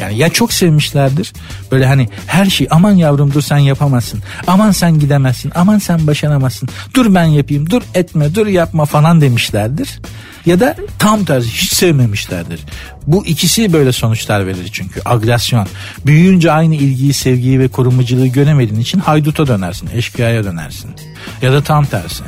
Yani 0.00 0.18
ya 0.18 0.28
çok 0.28 0.52
sevmişlerdir 0.52 1.32
böyle 1.72 1.86
hani 1.86 2.08
her 2.26 2.46
şey 2.46 2.66
aman 2.70 2.92
yavrum 2.92 3.34
dur 3.34 3.42
sen 3.42 3.56
yapamazsın. 3.56 4.22
Aman 4.46 4.70
sen 4.70 4.98
gidemezsin. 4.98 5.52
Aman 5.54 5.78
sen 5.78 6.06
başaramazsın. 6.06 6.68
Dur 6.94 7.14
ben 7.14 7.24
yapayım. 7.24 7.70
Dur 7.70 7.82
etme 7.94 8.34
dur 8.34 8.46
yapma 8.46 8.84
falan 8.84 9.20
demişlerdir. 9.20 10.00
Ya 10.46 10.60
da 10.60 10.76
tam 10.98 11.24
tersi 11.24 11.48
hiç 11.48 11.72
sevmemişlerdir. 11.72 12.60
Bu 13.06 13.26
ikisi 13.26 13.72
böyle 13.72 13.92
sonuçlar 13.92 14.46
verir 14.46 14.68
çünkü. 14.72 15.00
Agresyon. 15.04 15.66
Büyüyünce 16.06 16.52
aynı 16.52 16.74
ilgiyi, 16.74 17.12
sevgiyi 17.12 17.60
ve 17.60 17.68
korumacılığı 17.68 18.26
göremediğin 18.26 18.80
için 18.80 18.98
hayduta 18.98 19.46
dönersin. 19.46 19.90
Eşkıyaya 19.94 20.44
dönersin. 20.44 20.90
Ya 21.42 21.52
da 21.52 21.62
tam 21.62 21.84
tersi. 21.84 22.24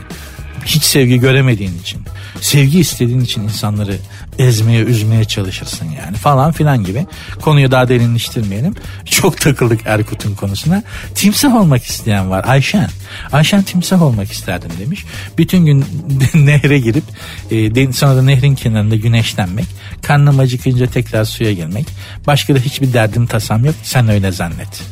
Hiç 0.66 0.82
sevgi 0.82 1.20
göremediğin 1.20 1.78
için. 1.80 2.00
Sevgi 2.40 2.80
istediğin 2.80 3.20
için 3.20 3.42
insanları 3.42 3.96
ezmeye, 4.38 4.82
üzmeye 4.82 5.24
çalışırsın 5.24 5.86
yani 6.04 6.16
falan 6.16 6.52
filan 6.52 6.84
gibi. 6.84 7.06
Konuyu 7.40 7.70
daha 7.70 7.88
derinleştirmeyelim. 7.88 8.74
Çok 9.04 9.40
takıldık 9.40 9.80
Erkut'un 9.84 10.34
konusuna. 10.34 10.82
Timsah 11.14 11.54
olmak 11.54 11.84
isteyen 11.84 12.30
var 12.30 12.44
Ayşen. 12.46 12.88
Ayşen 13.32 13.62
timsah 13.62 14.02
olmak 14.02 14.32
isterdim 14.32 14.70
demiş. 14.80 15.04
Bütün 15.38 15.66
gün 15.66 15.84
nehre 16.34 16.78
girip 16.78 17.04
e, 17.50 17.92
sonra 17.92 18.16
da 18.16 18.22
nehrin 18.22 18.54
kenarında 18.54 18.96
güneşlenmek. 18.96 19.66
Karnım 20.02 20.38
acıkınca 20.38 20.86
tekrar 20.86 21.24
suya 21.24 21.52
girmek. 21.52 21.86
Başka 22.26 22.54
da 22.54 22.58
hiçbir 22.58 22.92
derdim 22.92 23.26
tasam 23.26 23.64
yok. 23.64 23.74
Sen 23.82 24.08
öyle 24.08 24.32
zannet. 24.32 24.82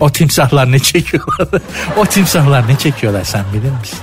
O 0.00 0.12
timsahlar 0.12 0.72
ne 0.72 0.78
çekiyorlar? 0.78 1.62
o 1.96 2.06
timsahlar 2.06 2.68
ne 2.68 2.78
çekiyorlar 2.78 3.24
sen 3.24 3.44
bilir 3.52 3.70
misin? 3.80 3.98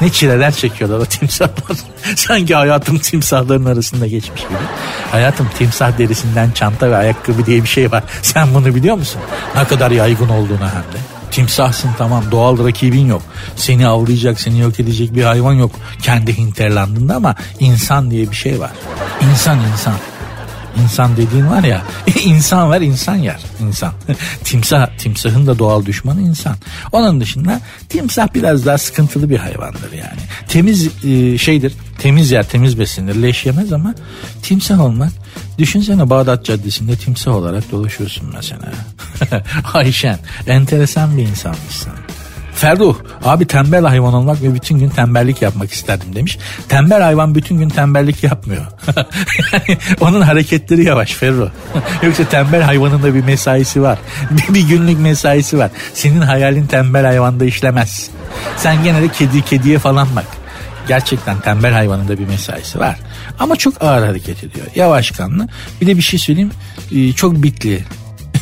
Ne 0.00 0.12
çileler 0.12 0.52
çekiyorlar 0.52 0.98
o 0.98 1.04
timsahlar. 1.04 1.76
Sanki 2.16 2.54
hayatım 2.54 2.98
timsahların 2.98 3.64
arasında 3.64 4.06
geçmiş 4.06 4.42
gibi. 4.42 4.58
Hayatım 5.10 5.48
timsah 5.58 5.98
derisinden 5.98 6.50
çanta 6.50 6.90
ve 6.90 6.96
ayakkabı 6.96 7.46
diye 7.46 7.62
bir 7.62 7.68
şey 7.68 7.92
var. 7.92 8.04
Sen 8.22 8.54
bunu 8.54 8.74
biliyor 8.74 8.96
musun? 8.96 9.20
Ne 9.56 9.64
kadar 9.64 9.90
yaygın 9.90 10.28
olduğunu 10.28 10.60
hem 10.60 10.82
de. 10.92 10.98
Timsahsın 11.30 11.90
tamam 11.98 12.24
doğal 12.30 12.66
rakibin 12.66 13.06
yok. 13.06 13.22
Seni 13.56 13.86
avlayacak 13.86 14.40
seni 14.40 14.60
yok 14.60 14.80
edecek 14.80 15.14
bir 15.14 15.22
hayvan 15.22 15.52
yok 15.52 15.70
kendi 16.02 16.36
hinterlandında 16.38 17.14
ama 17.14 17.34
insan 17.60 18.10
diye 18.10 18.30
bir 18.30 18.36
şey 18.36 18.60
var. 18.60 18.70
İnsan 19.30 19.58
insan. 19.72 19.94
İnsan 20.82 21.16
dediğin 21.16 21.46
var 21.46 21.64
ya 21.64 21.82
insan 22.24 22.70
var 22.70 22.80
insan 22.80 23.16
yer 23.16 23.40
insan. 23.60 23.92
timsah 24.44 24.88
timsahın 24.98 25.46
da 25.46 25.58
doğal 25.58 25.86
düşmanı 25.86 26.22
insan. 26.22 26.56
Onun 26.92 27.20
dışında 27.20 27.60
timsah 27.88 28.34
biraz 28.34 28.66
daha 28.66 28.78
sıkıntılı 28.78 29.30
bir 29.30 29.38
hayvandır 29.38 29.92
yani. 29.92 30.20
Temiz 30.48 31.04
e, 31.04 31.38
şeydir 31.38 31.72
temiz 31.98 32.30
yer 32.30 32.48
temiz 32.48 32.78
besindir 32.78 33.22
leş 33.22 33.46
yemez 33.46 33.72
ama 33.72 33.94
timsah 34.42 34.80
olmak 34.80 35.12
düşünsene 35.58 36.10
Bağdat 36.10 36.44
Caddesi'nde 36.44 36.96
timsah 36.96 37.32
olarak 37.32 37.70
dolaşıyorsun 37.70 38.30
mesela. 38.34 38.72
Ayşen 39.74 40.18
enteresan 40.46 41.16
bir 41.16 41.22
insanmışsın. 41.22 41.92
Ferruh 42.58 42.96
abi 43.24 43.46
tembel 43.46 43.84
hayvan 43.84 44.14
olmak 44.14 44.42
ve 44.42 44.54
bütün 44.54 44.78
gün 44.78 44.88
tembellik 44.88 45.42
yapmak 45.42 45.72
isterdim 45.72 46.14
demiş. 46.14 46.38
Tembel 46.68 47.02
hayvan 47.02 47.34
bütün 47.34 47.58
gün 47.58 47.68
tembellik 47.68 48.24
yapmıyor. 48.24 48.66
onun 50.00 50.20
hareketleri 50.20 50.84
yavaş 50.84 51.12
Ferruh. 51.12 51.50
Yoksa 52.02 52.24
tembel 52.24 52.62
hayvanın 52.62 53.02
da 53.02 53.14
bir 53.14 53.24
mesaisi 53.24 53.82
var. 53.82 53.98
Bir, 54.30 54.54
bir 54.54 54.68
günlük 54.68 55.00
mesaisi 55.00 55.58
var. 55.58 55.70
Senin 55.94 56.20
hayalin 56.20 56.66
tembel 56.66 57.04
hayvanda 57.04 57.44
işlemez. 57.44 58.10
Sen 58.56 58.84
gene 58.84 59.02
de 59.02 59.08
kedi 59.08 59.44
kediye 59.44 59.78
falan 59.78 60.08
bak. 60.16 60.26
Gerçekten 60.88 61.40
tembel 61.40 61.72
hayvanın 61.72 62.08
da 62.08 62.18
bir 62.18 62.26
mesaisi 62.26 62.78
var. 62.78 62.96
Ama 63.38 63.56
çok 63.56 63.82
ağır 63.82 64.06
hareket 64.06 64.44
ediyor. 64.44 64.66
Yavaş 64.74 65.10
kanlı. 65.10 65.48
Bir 65.80 65.86
de 65.86 65.96
bir 65.96 66.02
şey 66.02 66.20
söyleyeyim. 66.20 66.50
Ee, 66.94 67.12
Çok 67.12 67.42
bitli. 67.42 67.84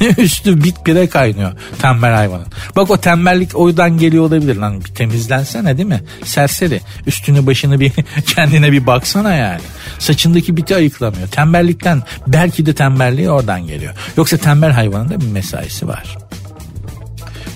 Üstü 0.19 0.65
bit 0.65 0.85
pire 0.85 1.09
kaynıyor 1.09 1.53
tembel 1.79 2.15
hayvanın. 2.15 2.47
Bak 2.77 2.91
o 2.91 2.97
tembellik 2.97 3.57
oydan 3.57 3.99
geliyor 3.99 4.25
olabilir 4.25 4.57
lan. 4.57 4.81
Bir 4.81 4.95
temizlensene 4.95 5.77
değil 5.77 5.89
mi? 5.89 6.03
Serseri. 6.25 6.81
Üstünü 7.07 7.47
başını 7.47 7.81
bir 7.81 7.93
kendine 8.27 8.73
bir 8.73 8.87
baksana 8.87 9.35
yani. 9.35 9.61
Saçındaki 9.99 10.57
biti 10.57 10.77
ayıklamıyor. 10.77 11.29
Tembellikten 11.29 12.03
belki 12.27 12.67
de 12.67 12.75
tembelliği 12.75 13.31
oradan 13.31 13.67
geliyor. 13.67 13.95
Yoksa 14.17 14.37
tembel 14.37 14.71
hayvanın 14.71 15.09
da 15.09 15.21
bir 15.21 15.27
mesaisi 15.27 15.89
var. 15.89 16.17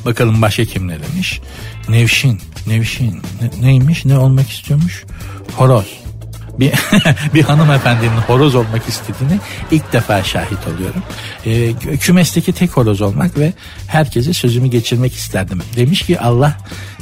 Bakalım 0.04 0.42
başka 0.42 0.64
kim 0.64 0.88
ne 0.88 0.96
demiş? 1.02 1.40
Nevşin. 1.88 2.40
Nevşin. 2.66 3.22
Ne- 3.42 3.66
neymiş? 3.66 4.04
Ne 4.04 4.18
olmak 4.18 4.50
istiyormuş? 4.50 5.04
Horoz. 5.56 6.00
Bir, 6.60 6.72
bir 7.34 7.42
hanımefendinin 7.42 8.20
horoz 8.26 8.54
olmak 8.54 8.88
istediğini 8.88 9.40
ilk 9.70 9.92
defa 9.92 10.24
şahit 10.24 10.58
oluyorum. 10.74 11.02
Ee, 11.46 11.96
kümesteki 11.96 12.52
tek 12.52 12.76
horoz 12.76 13.00
olmak 13.00 13.38
ve 13.38 13.52
herkese 13.86 14.32
sözümü 14.32 14.68
geçirmek 14.68 15.14
isterdim. 15.14 15.62
Demiş 15.76 16.02
ki 16.02 16.20
Allah 16.20 16.56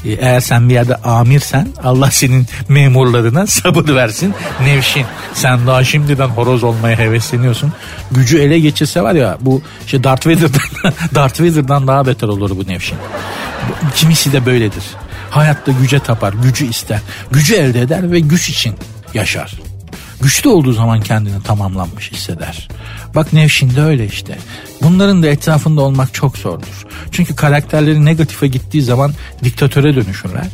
e, 0.04 0.10
eğer 0.12 0.40
sen 0.40 0.68
bir 0.68 0.74
yerde 0.74 0.96
amirsen 0.96 1.68
Allah 1.84 2.10
senin 2.10 2.46
memurlarına 2.68 3.46
sabır 3.46 3.94
versin. 3.94 4.34
Nevşin 4.64 5.06
sen 5.34 5.66
daha 5.66 5.84
şimdiden 5.84 6.28
horoz 6.28 6.64
olmaya 6.64 6.98
hevesleniyorsun. 6.98 7.72
Gücü 8.10 8.38
ele 8.38 8.58
geçirse 8.58 9.02
var 9.02 9.14
ya 9.14 9.38
bu 9.40 9.62
işte 9.86 10.04
Darth 10.04 10.26
Vader'dan, 10.26 10.92
Darth 11.14 11.40
Vader'dan 11.40 11.86
daha 11.86 12.06
beter 12.06 12.28
olur 12.28 12.50
bu 12.50 12.66
Nevşin. 12.66 12.98
Kimisi 13.94 14.32
de 14.32 14.46
böyledir. 14.46 14.84
Hayatta 15.30 15.72
güce 15.72 15.98
tapar, 15.98 16.32
gücü 16.32 16.66
ister, 16.66 17.00
gücü 17.30 17.54
elde 17.54 17.80
eder 17.80 18.12
ve 18.12 18.20
güç 18.20 18.48
için 18.48 18.74
yaşar. 19.14 19.58
Güçlü 20.20 20.48
olduğu 20.48 20.72
zaman 20.72 21.00
kendini 21.00 21.42
tamamlanmış 21.42 22.12
hisseder. 22.12 22.68
Bak 23.14 23.32
Nevşin 23.32 23.76
de 23.76 23.82
öyle 23.82 24.06
işte. 24.06 24.38
Bunların 24.82 25.22
da 25.22 25.26
etrafında 25.26 25.80
olmak 25.80 26.14
çok 26.14 26.38
zordur. 26.38 26.86
Çünkü 27.10 27.36
karakterleri 27.36 28.04
negatife 28.04 28.46
gittiği 28.46 28.82
zaman 28.82 29.12
diktatöre 29.44 29.94
dönüşürler. 29.94 30.46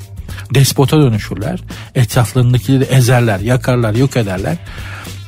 Despota 0.55 0.99
dönüşürler. 0.99 1.61
Etraflarındakileri 1.95 2.85
ezerler, 2.85 3.41
yakarlar, 3.41 3.95
yok 3.95 4.17
ederler. 4.17 4.57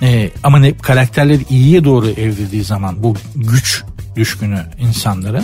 Ee, 0.02 0.30
ama 0.42 0.58
ne, 0.58 0.78
karakterleri 0.78 1.42
iyiye 1.50 1.84
doğru 1.84 2.08
evrildiği 2.08 2.64
zaman 2.64 3.02
bu 3.02 3.16
güç 3.34 3.82
düşkünü 4.16 4.62
insanları 4.78 5.42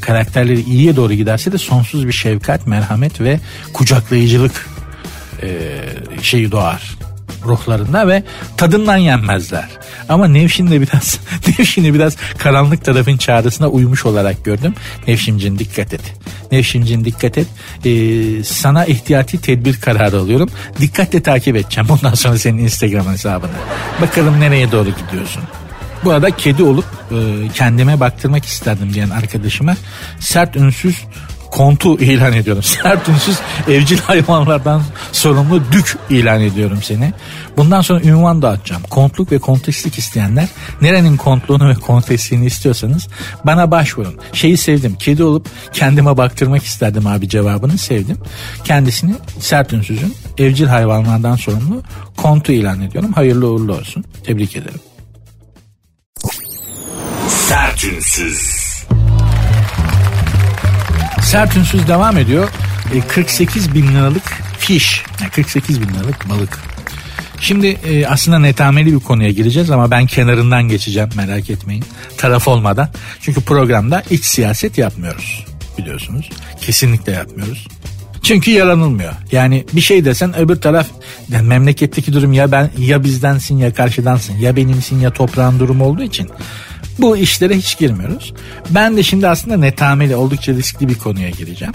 karakterleri 0.00 0.60
iyiye 0.60 0.96
doğru 0.96 1.12
giderse 1.12 1.52
de 1.52 1.58
sonsuz 1.58 2.06
bir 2.06 2.12
şefkat, 2.12 2.66
merhamet 2.66 3.20
ve 3.20 3.40
kucaklayıcılık 3.72 4.68
e, 5.42 5.48
şeyi 6.22 6.52
doğar 6.52 6.96
ruhlarında 7.44 8.08
ve 8.08 8.22
tadından 8.56 8.96
yenmezler. 8.96 9.68
Ama 10.08 10.28
Nevşin 10.28 10.70
de 10.70 10.80
biraz 10.80 11.18
Nevşin'i 11.48 11.94
biraz 11.94 12.16
karanlık 12.38 12.84
tarafın 12.84 13.16
çağrısına 13.16 13.68
uymuş 13.68 14.06
olarak 14.06 14.44
gördüm. 14.44 14.74
Nevşimcin 15.08 15.58
dikkat 15.58 15.94
et. 15.94 16.14
Nevşimcin 16.52 17.04
dikkat 17.04 17.38
et. 17.38 17.46
Ee, 17.84 18.44
sana 18.44 18.84
ihtiyati 18.84 19.40
tedbir 19.40 19.80
kararı 19.80 20.18
alıyorum. 20.18 20.48
Dikkatle 20.80 21.22
takip 21.22 21.56
edeceğim 21.56 21.88
bundan 21.88 22.14
sonra 22.14 22.38
senin 22.38 22.58
Instagram 22.58 23.06
hesabını. 23.06 23.50
Bakalım 24.00 24.40
nereye 24.40 24.72
doğru 24.72 24.88
gidiyorsun. 24.90 25.42
Bu 26.04 26.10
arada 26.10 26.30
kedi 26.30 26.62
olup 26.62 26.84
e, 27.10 27.48
kendime 27.54 28.00
baktırmak 28.00 28.44
isterdim 28.44 28.94
diyen 28.94 29.10
arkadaşıma 29.10 29.76
sert 30.20 30.56
ünsüz 30.56 30.96
kontu 31.50 31.98
ilan 31.98 32.32
ediyorum. 32.32 32.62
Sert 32.82 33.08
ünsüz 33.08 33.38
evcil 33.68 33.98
hayvanlardan 33.98 34.82
sorumlu 35.12 35.62
dük 35.72 35.96
ilan 36.10 36.40
ediyorum 36.40 36.78
seni. 36.82 37.12
Bundan 37.56 37.80
sonra 37.80 38.00
ünvan 38.00 38.42
dağıtacağım. 38.42 38.82
Kontluk 38.82 39.32
ve 39.32 39.38
konteslik 39.38 39.98
isteyenler 39.98 40.48
nerenin 40.80 41.16
kontluğunu 41.16 41.68
ve 41.68 41.74
kontesliğini 41.74 42.46
istiyorsanız 42.46 43.08
bana 43.44 43.70
başvurun. 43.70 44.18
Şeyi 44.32 44.56
sevdim. 44.56 44.96
Kedi 44.98 45.24
olup 45.24 45.48
kendime 45.72 46.16
baktırmak 46.16 46.64
isterdim 46.64 47.06
abi 47.06 47.28
cevabını 47.28 47.78
sevdim. 47.78 48.18
Kendisini 48.64 49.14
sert 49.38 49.72
ünsüzün 49.72 50.14
evcil 50.38 50.66
hayvanlardan 50.66 51.36
sorumlu 51.36 51.82
kontu 52.16 52.52
ilan 52.52 52.80
ediyorum. 52.80 53.12
Hayırlı 53.12 53.50
uğurlu 53.50 53.74
olsun. 53.74 54.04
Tebrik 54.24 54.56
ederim. 54.56 54.80
Sertünsüz. 57.28 58.59
Sert 61.22 61.56
ünsüz 61.56 61.88
devam 61.88 62.18
ediyor. 62.18 62.48
E, 62.94 63.00
48 63.00 63.74
bin 63.74 63.88
liralık 63.88 64.22
fiş. 64.58 65.02
Yani 65.20 65.30
48 65.30 65.80
bin 65.80 65.88
liralık 65.88 66.28
balık. 66.30 66.58
Şimdi 67.40 67.66
e, 67.66 68.06
aslında 68.06 68.38
netameli 68.38 68.94
bir 68.94 69.00
konuya 69.00 69.30
gireceğiz 69.30 69.70
ama 69.70 69.90
ben 69.90 70.06
kenarından 70.06 70.68
geçeceğim 70.68 71.08
merak 71.16 71.50
etmeyin. 71.50 71.84
Taraf 72.16 72.48
olmadan. 72.48 72.88
Çünkü 73.20 73.40
programda 73.40 74.02
iç 74.10 74.24
siyaset 74.24 74.78
yapmıyoruz 74.78 75.46
biliyorsunuz. 75.78 76.30
Kesinlikle 76.60 77.12
yapmıyoruz. 77.12 77.66
Çünkü 78.22 78.50
yaranılmıyor. 78.50 79.12
Yani 79.32 79.64
bir 79.72 79.80
şey 79.80 80.04
desen 80.04 80.38
öbür 80.38 80.56
taraf 80.56 80.86
yani 81.28 81.48
memleketteki 81.48 82.12
durum 82.12 82.32
ya 82.32 82.52
ben 82.52 82.70
ya 82.78 83.04
bizdensin 83.04 83.58
ya 83.58 83.74
karşıdansın 83.74 84.36
ya 84.36 84.56
benimsin 84.56 85.00
ya 85.00 85.10
toprağın 85.10 85.58
durumu 85.58 85.84
olduğu 85.84 86.02
için 86.02 86.30
bu 86.98 87.16
işlere 87.16 87.56
hiç 87.56 87.78
girmiyoruz. 87.78 88.34
Ben 88.70 88.96
de 88.96 89.02
şimdi 89.02 89.28
aslında 89.28 89.56
netameli 89.56 90.16
oldukça 90.16 90.52
riskli 90.52 90.88
bir 90.88 90.94
konuya 90.94 91.30
gireceğim. 91.30 91.74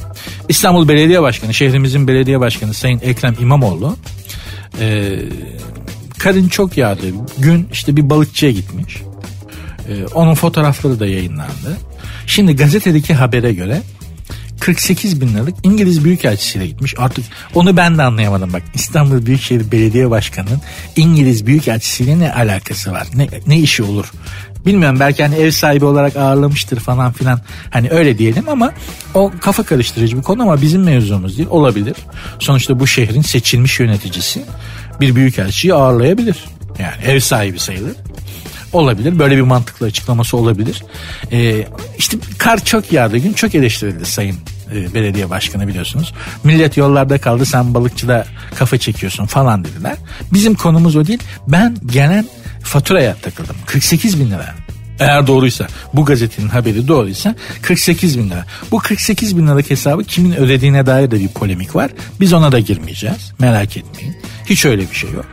İstanbul 0.49 0.87
Belediye 0.87 1.21
Başkanı, 1.21 1.53
şehrimizin 1.53 2.07
belediye 2.07 2.39
başkanı 2.39 2.73
Sayın 2.73 2.99
Ekrem 3.03 3.35
İmamoğlu 3.39 3.97
e, 4.79 5.15
karın 6.17 6.47
çok 6.47 6.77
yağdı. 6.77 7.05
Gün 7.37 7.67
işte 7.71 7.95
bir 7.95 8.09
balıkçıya 8.09 8.51
gitmiş. 8.51 9.01
E, 9.89 10.05
onun 10.13 10.33
fotoğrafları 10.33 10.99
da 10.99 11.05
yayınlandı. 11.05 11.77
Şimdi 12.27 12.55
gazetedeki 12.55 13.13
habere 13.13 13.53
göre 13.53 13.81
48 14.59 15.21
bin 15.21 15.27
liralık 15.33 15.55
İngiliz 15.63 16.05
Büyükelçisi'yle 16.05 16.67
gitmiş. 16.67 16.93
Artık 16.97 17.25
onu 17.55 17.77
ben 17.77 17.97
de 17.97 18.03
anlayamadım 18.03 18.53
bak. 18.53 18.63
İstanbul 18.73 19.25
Büyükşehir 19.25 19.71
Belediye 19.71 20.09
Başkanı'nın 20.09 20.61
İngiliz 20.95 21.45
Büyükelçisi'yle 21.45 22.19
ne 22.19 22.33
alakası 22.33 22.91
var? 22.91 23.07
Ne, 23.15 23.27
ne 23.47 23.59
işi 23.59 23.83
olur? 23.83 24.11
Bilmiyorum 24.65 24.99
belki 24.99 25.23
hani 25.23 25.35
ev 25.35 25.51
sahibi 25.51 25.85
olarak 25.85 26.15
ağırlamıştır 26.15 26.79
falan 26.79 27.11
filan. 27.11 27.39
Hani 27.69 27.89
öyle 27.89 28.17
diyelim 28.17 28.49
ama 28.49 28.73
o 29.13 29.31
kafa 29.41 29.63
karıştırıcı 29.63 30.17
bir 30.17 30.23
konu 30.23 30.41
ama 30.41 30.61
bizim 30.61 30.83
mevzumuz 30.83 31.37
değil. 31.37 31.49
Olabilir. 31.49 31.95
Sonuçta 32.39 32.79
bu 32.79 32.87
şehrin 32.87 33.21
seçilmiş 33.21 33.79
yöneticisi 33.79 34.41
bir 35.01 35.15
büyükelçiyi 35.15 35.73
ağırlayabilir. 35.73 36.45
Yani 36.79 37.03
ev 37.05 37.19
sahibi 37.19 37.59
sayılır 37.59 37.95
olabilir. 38.75 39.19
Böyle 39.19 39.37
bir 39.37 39.41
mantıklı 39.41 39.85
açıklaması 39.85 40.37
olabilir. 40.37 40.83
Ee, 41.31 41.67
işte 41.97 42.17
kar 42.37 42.65
çok 42.65 42.91
yağdı 42.91 43.17
gün 43.17 43.33
çok 43.33 43.55
eleştirildi 43.55 44.05
sayın 44.05 44.35
e, 44.75 44.93
belediye 44.93 45.29
başkanı 45.29 45.67
biliyorsunuz. 45.67 46.13
Millet 46.43 46.77
yollarda 46.77 47.17
kaldı 47.17 47.45
sen 47.45 47.73
balıkçıda 47.73 48.25
kafa 48.55 48.77
çekiyorsun 48.77 49.25
falan 49.25 49.65
dediler. 49.65 49.95
Bizim 50.33 50.55
konumuz 50.55 50.95
o 50.95 51.07
değil. 51.07 51.19
Ben 51.47 51.77
genel 51.85 52.25
faturaya 52.65 53.15
takıldım. 53.15 53.55
48 53.65 54.19
bin 54.19 54.31
lira. 54.31 54.55
Eğer 54.99 55.27
doğruysa 55.27 55.67
bu 55.93 56.05
gazetenin 56.05 56.47
haberi 56.47 56.87
doğruysa 56.87 57.35
48 57.61 58.19
bin 58.19 58.29
lira. 58.29 58.45
Bu 58.71 58.79
48 58.79 59.37
bin 59.37 59.47
liralık 59.47 59.69
hesabı 59.69 60.03
kimin 60.03 60.35
ödediğine 60.35 60.85
dair 60.85 61.11
de 61.11 61.19
bir 61.19 61.27
polemik 61.27 61.75
var. 61.75 61.91
Biz 62.19 62.33
ona 62.33 62.51
da 62.51 62.59
girmeyeceğiz 62.59 63.31
merak 63.39 63.77
etmeyin. 63.77 64.15
Hiç 64.45 64.65
öyle 64.65 64.81
bir 64.91 64.95
şey 64.95 65.11
yok. 65.11 65.25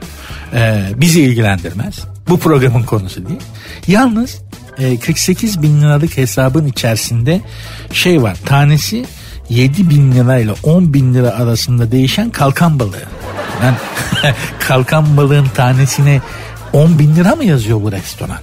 Ee, 0.55 0.83
bizi 0.97 1.23
ilgilendirmez. 1.23 1.99
Bu 2.29 2.39
programın 2.39 2.83
konusu 2.83 3.29
değil. 3.29 3.41
Yalnız 3.87 4.41
e, 4.79 4.99
48 4.99 5.63
bin 5.63 5.81
liralık 5.81 6.17
hesabın 6.17 6.67
içerisinde 6.67 7.41
şey 7.93 8.23
var. 8.23 8.37
Tanesi 8.47 9.05
7 9.49 9.91
bin 9.91 10.13
lirayla 10.13 10.55
10 10.63 10.95
bin 10.95 11.15
lira 11.15 11.31
arasında 11.31 11.93
değişen 11.93 12.31
kalkan 12.31 12.79
balığı. 12.79 13.03
Ben 13.63 13.75
kalkan 14.69 15.17
balığın 15.17 15.47
tanesine 15.55 16.21
10 16.73 16.99
bin 16.99 17.17
lira 17.17 17.37
mı 17.37 17.45
yazıyor 17.45 17.83
bu 17.83 17.93
restoran? 17.93 18.39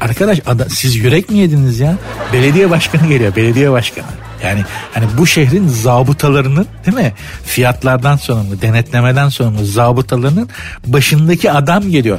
Arkadaş 0.00 0.40
ada, 0.46 0.68
siz 0.68 0.96
yürek 0.96 1.30
mi 1.30 1.38
yediniz 1.38 1.80
ya? 1.80 1.94
Belediye 2.32 2.70
başkanı 2.70 3.08
geliyor 3.08 3.36
belediye 3.36 3.70
başkanı. 3.70 4.06
Yani 4.44 4.64
hani 4.94 5.06
bu 5.18 5.26
şehrin 5.26 5.68
zabıtalarının 5.68 6.66
değil 6.86 6.96
mi? 6.96 7.12
Fiyatlardan 7.44 8.16
sorumlu, 8.16 8.62
denetlemeden 8.62 9.28
sorumlu 9.28 9.64
zabıtalarının 9.64 10.48
başındaki 10.86 11.52
adam 11.52 11.90
geliyor. 11.90 12.18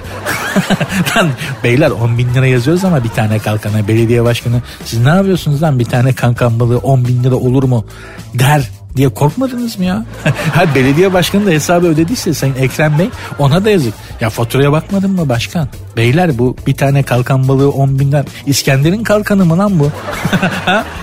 lan 1.18 1.30
beyler 1.64 1.92
10 1.92 2.18
bin 2.18 2.34
lira 2.34 2.48
yazıyoruz 2.48 2.84
ama 2.84 3.04
bir 3.04 3.10
tane 3.10 3.40
kalkana 3.40 3.88
belediye 3.88 4.24
başkanı 4.24 4.62
siz 4.86 5.00
ne 5.00 5.10
yapıyorsunuz 5.10 5.62
lan 5.62 5.80
bir 5.80 5.86
tane 5.86 6.14
kankan 6.14 6.60
balığı 6.60 6.78
10 6.78 7.08
bin 7.08 7.24
lira 7.24 7.36
olur 7.36 7.64
mu 7.64 7.86
der 8.34 8.70
diye 8.96 9.10
korkmadınız 9.10 9.80
mı 9.80 9.86
ya? 9.86 10.06
ha 10.54 10.76
belediye 10.76 11.14
başkanı 11.14 11.46
da 11.46 11.50
hesabı 11.50 11.88
ödediyse 11.88 12.34
Sayın 12.34 12.56
Ekrem 12.56 13.00
Bey 13.00 13.10
ona 13.40 13.66
da 13.66 13.70
yazık. 13.70 13.94
Ya 14.22 14.30
faturaya 14.30 14.72
bakmadın 14.72 15.12
mı 15.12 15.30
başkan? 15.30 15.68
Beyler 15.98 16.38
bu 16.38 16.56
bir 16.68 16.76
tane 16.76 17.04
kalkan 17.04 17.48
balığı 17.48 17.72
10 17.72 18.00
binden 18.00 18.26
İskender'in 18.46 19.04
kalkanı 19.04 19.46
mı 19.46 19.58
lan 19.58 19.80
bu? 19.80 19.92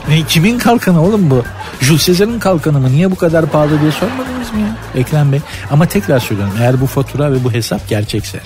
Ne, 0.08 0.22
kimin 0.28 0.58
kalkanı 0.58 1.02
oğlum 1.02 1.30
bu? 1.30 1.42
Jules 1.80 2.06
Caesar'ın 2.06 2.38
kalkanı 2.38 2.80
mı? 2.80 2.92
Niye 2.92 3.10
bu 3.10 3.16
kadar 3.16 3.46
pahalı 3.46 3.80
diye 3.80 3.92
sormadınız 3.92 4.52
mı 4.52 4.60
ya 4.60 5.00
Ekrem 5.00 5.32
Bey? 5.32 5.40
Ama 5.70 5.86
tekrar 5.86 6.20
söylüyorum 6.20 6.54
eğer 6.60 6.80
bu 6.80 6.86
fatura 6.86 7.32
ve 7.32 7.44
bu 7.44 7.52
hesap 7.52 7.88
gerçekse 7.88 8.40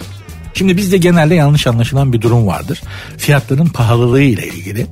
Şimdi 0.54 0.76
bizde 0.76 0.98
genelde 0.98 1.34
yanlış 1.34 1.66
anlaşılan 1.66 2.12
bir 2.12 2.20
durum 2.20 2.46
vardır. 2.46 2.82
Fiyatların 3.18 3.66
pahalılığı 3.66 4.22
ile 4.22 4.46
ilgili. 4.46 4.86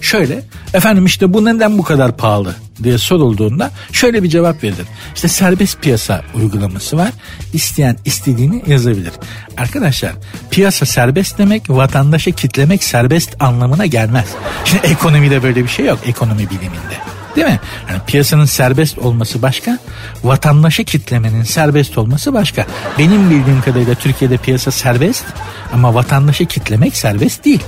Şöyle 0.00 0.42
efendim 0.74 1.06
işte 1.06 1.34
bu 1.34 1.44
neden 1.44 1.78
bu 1.78 1.82
kadar 1.82 2.16
pahalı 2.16 2.54
diye 2.82 2.98
sorulduğunda 2.98 3.70
şöyle 3.92 4.22
bir 4.22 4.28
cevap 4.28 4.64
verilir. 4.64 4.86
İşte 5.14 5.28
serbest 5.28 5.82
piyasa 5.82 6.22
uygulaması 6.34 6.96
var. 6.96 7.10
İsteyen 7.52 7.96
istediğini 8.04 8.62
yazabilir. 8.66 9.12
Arkadaşlar 9.56 10.12
piyasa 10.50 10.86
serbest 10.86 11.38
demek 11.38 11.70
vatandaşa 11.70 12.30
kitlemek 12.30 12.84
serbest 12.84 13.42
anlamına 13.42 13.86
gelmez. 13.86 14.26
Şimdi 14.64 14.86
ekonomide 14.86 15.42
böyle 15.42 15.64
bir 15.64 15.68
şey 15.68 15.86
yok 15.86 15.98
ekonomi 16.06 16.50
biliminde. 16.50 17.11
Değil 17.36 17.46
mi? 17.46 17.60
Yani 17.90 18.00
piyasanın 18.06 18.44
serbest 18.44 18.98
olması 18.98 19.42
başka, 19.42 19.78
vatandaşa 20.24 20.82
kitlemenin 20.82 21.42
serbest 21.42 21.98
olması 21.98 22.34
başka. 22.34 22.66
Benim 22.98 23.30
bildiğim 23.30 23.60
kadarıyla 23.60 23.94
Türkiye'de 23.94 24.36
piyasa 24.36 24.70
serbest 24.70 25.24
ama 25.72 25.94
vatandaşa 25.94 26.44
kitlemek 26.44 26.96
serbest 26.96 27.44
değil. 27.44 27.62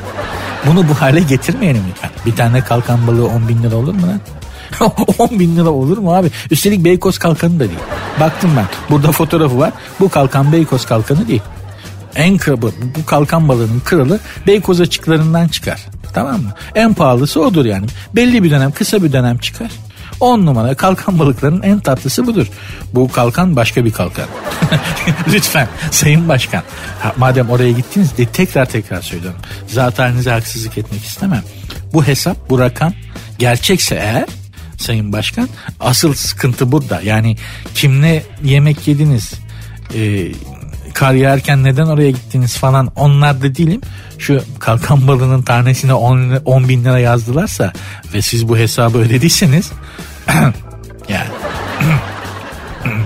Bunu 0.67 0.89
bu 0.89 0.95
hale 0.95 1.21
getirmeyelim 1.21 1.83
lütfen. 1.91 2.11
Bir 2.27 2.37
tane 2.37 2.61
kalkan 2.61 3.07
balığı 3.07 3.27
10 3.27 3.49
bin 3.49 3.63
lira 3.63 3.77
olur 3.77 3.95
mu 3.95 4.07
lan? 4.07 4.21
10 5.19 5.39
bin 5.41 5.57
lira 5.57 5.69
olur 5.71 5.99
mu 5.99 6.15
abi? 6.15 6.31
Üstelik 6.51 6.85
Beykoz 6.85 7.19
kalkanı 7.19 7.61
da 7.61 7.65
değil. 7.65 7.81
Baktım 8.21 8.51
ben. 8.57 8.67
Burada 8.91 9.13
fotoğrafı 9.13 9.59
var. 9.59 9.73
Bu 10.01 10.09
kalkan 10.09 10.53
Beykoz 10.53 10.87
kalkanı 10.87 11.29
değil. 11.29 11.43
En 12.17 12.39
kralı 12.39 12.73
bu 12.99 13.07
kalkan 13.07 13.49
balığının 13.49 13.81
kralı 13.81 14.21
Beykoz 14.47 14.81
açıklarından 14.81 15.49
çıkar. 15.49 15.87
Tamam 16.15 16.43
mı? 16.43 16.55
En 16.75 16.95
pahalısı 16.95 17.41
odur 17.41 17.65
yani. 17.65 17.87
Belli 18.17 18.43
bir 18.43 18.51
dönem 18.51 18.73
kısa 18.73 19.03
bir 19.03 19.13
dönem 19.13 19.39
çıkar. 19.39 19.71
10 20.21 20.47
numara 20.47 20.75
kalkan 20.75 21.19
balıkların 21.19 21.63
en 21.63 21.81
tatlısı 21.81 22.27
budur. 22.27 22.47
Bu 22.95 23.13
kalkan 23.13 23.57
başka 23.57 23.85
bir 23.85 23.93
kalkan. 23.93 24.27
Lütfen 25.33 25.69
Sayın 25.91 26.29
Başkan. 26.29 26.63
Ha, 27.01 27.15
madem 27.17 27.51
oraya 27.51 27.73
gittiniz 27.73 28.19
de 28.19 28.27
tekrar 28.27 28.67
tekrar 28.67 29.03
söylüyorum. 29.03 29.41
Zaten 29.67 30.05
halinize 30.05 30.31
haksızlık 30.31 30.79
etmek 30.79 31.05
istemem. 31.05 31.43
Bu 31.93 32.05
hesap 32.05 32.51
bu 32.51 32.59
rakam 32.59 32.93
gerçekse 33.39 33.95
eğer 33.95 34.25
Sayın 34.79 35.13
Başkan 35.13 35.49
asıl 35.81 36.15
sıkıntı 36.15 36.73
burada. 36.73 37.01
Yani 37.01 37.37
kimle 37.75 38.23
yemek 38.45 38.89
yediniz? 38.89 39.33
Ee, 39.95 40.33
kar 40.95 41.15
yağarken 41.15 41.65
neden 41.65 41.87
oraya 41.87 42.11
gittiniz 42.11 42.57
falan 42.57 42.93
onlar 42.97 43.43
da 43.43 43.55
değilim. 43.55 43.81
Şu 44.19 44.43
kalkan 44.59 45.09
balığının 45.09 45.43
tanesine 45.43 45.95
10, 45.95 46.41
10 46.45 46.69
bin 46.69 46.85
lira 46.85 46.99
yazdılarsa 46.99 47.73
ve 48.15 48.23
siz 48.23 48.49
bu 48.49 48.59
hesabı 48.59 48.99
ödediyseniz 48.99 49.73
yani 51.09 51.29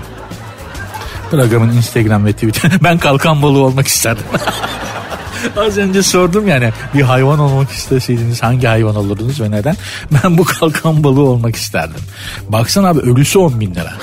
programın 1.31 1.73
Instagram 1.73 2.25
ve 2.25 2.33
Twitter 2.33 2.71
ben 2.83 2.97
kalkan 2.97 3.41
balığı 3.41 3.59
olmak 3.59 3.87
isterdim. 3.87 4.25
Az 5.57 5.77
önce 5.77 6.03
sordum 6.03 6.47
yani 6.47 6.71
bir 6.93 7.01
hayvan 7.01 7.39
olmak 7.39 7.71
isteseydiniz 7.71 8.43
hangi 8.43 8.67
hayvan 8.67 8.95
olurdunuz 8.95 9.41
ve 9.41 9.51
neden? 9.51 9.75
Ben 10.11 10.37
bu 10.37 10.43
kalkan 10.45 11.03
balığı 11.03 11.23
olmak 11.23 11.55
isterdim. 11.55 12.01
Baksana 12.49 12.87
abi 12.87 12.99
ölüsü 12.99 13.39
10 13.39 13.59
bin 13.59 13.75
lira. 13.75 13.93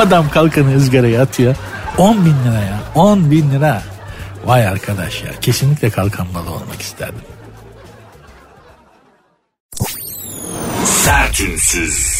Adam 0.00 0.30
kalkanı 0.30 0.76
ızgaraya 0.76 1.22
atıyor. 1.22 1.56
10 1.98 2.24
bin 2.24 2.34
lira 2.44 2.60
ya 2.60 2.80
10 2.94 3.30
bin 3.30 3.50
lira. 3.50 3.82
Vay 4.44 4.66
arkadaş 4.66 5.22
ya 5.22 5.30
kesinlikle 5.40 5.90
kalkan 5.90 6.26
balığı 6.34 6.50
olmak 6.50 6.80
isterdim. 6.80 7.20
Sertünsüz. 10.84 12.18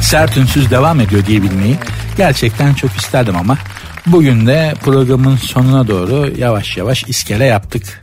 Sert 0.00 0.36
ünsüz 0.36 0.70
devam 0.70 1.00
ediyor 1.00 1.26
diyebilmeyi 1.26 1.76
gerçekten 2.16 2.74
çok 2.74 2.90
isterdim 2.90 3.36
ama 3.36 3.58
bugün 4.06 4.46
de 4.46 4.74
programın 4.84 5.36
sonuna 5.36 5.88
doğru 5.88 6.32
yavaş 6.38 6.76
yavaş 6.76 7.04
iskele 7.04 7.44
yaptık. 7.44 8.00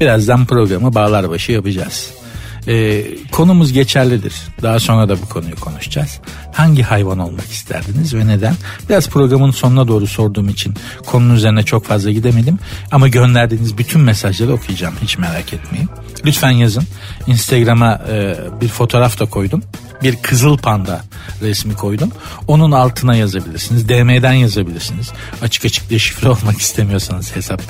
Birazdan 0.00 0.46
programı 0.46 0.94
bağlar 0.94 1.30
başı 1.30 1.52
yapacağız. 1.52 2.21
Ee, 2.68 3.04
konumuz 3.32 3.72
geçerlidir. 3.72 4.34
Daha 4.62 4.80
sonra 4.80 5.08
da 5.08 5.22
bu 5.22 5.28
konuyu 5.28 5.56
konuşacağız. 5.56 6.20
Hangi 6.52 6.82
hayvan 6.82 7.18
olmak 7.18 7.50
isterdiniz 7.50 8.14
ve 8.14 8.26
neden? 8.26 8.54
Biraz 8.88 9.08
programın 9.08 9.50
sonuna 9.50 9.88
doğru 9.88 10.06
sorduğum 10.06 10.48
için 10.48 10.74
konunun 11.06 11.34
üzerine 11.34 11.62
çok 11.62 11.84
fazla 11.84 12.10
gidemedim. 12.10 12.58
Ama 12.90 13.08
gönderdiğiniz 13.08 13.78
bütün 13.78 14.00
mesajları 14.00 14.52
okuyacağım. 14.52 14.94
Hiç 15.02 15.18
merak 15.18 15.52
etmeyin. 15.52 15.88
Lütfen 16.24 16.50
yazın. 16.50 16.84
Instagram'a 17.26 18.00
e, 18.10 18.36
bir 18.60 18.68
fotoğraf 18.68 19.20
da 19.20 19.26
koydum. 19.26 19.62
Bir 20.02 20.16
kızıl 20.16 20.58
panda 20.58 21.02
resmi 21.42 21.74
koydum. 21.74 22.12
Onun 22.48 22.72
altına 22.72 23.16
yazabilirsiniz. 23.16 23.88
DM'den 23.88 24.32
yazabilirsiniz. 24.32 25.12
Açık 25.42 25.64
açık 25.64 25.90
deşifre 25.90 26.28
olmak 26.28 26.58
istemiyorsanız 26.58 27.36
hesap 27.36 27.62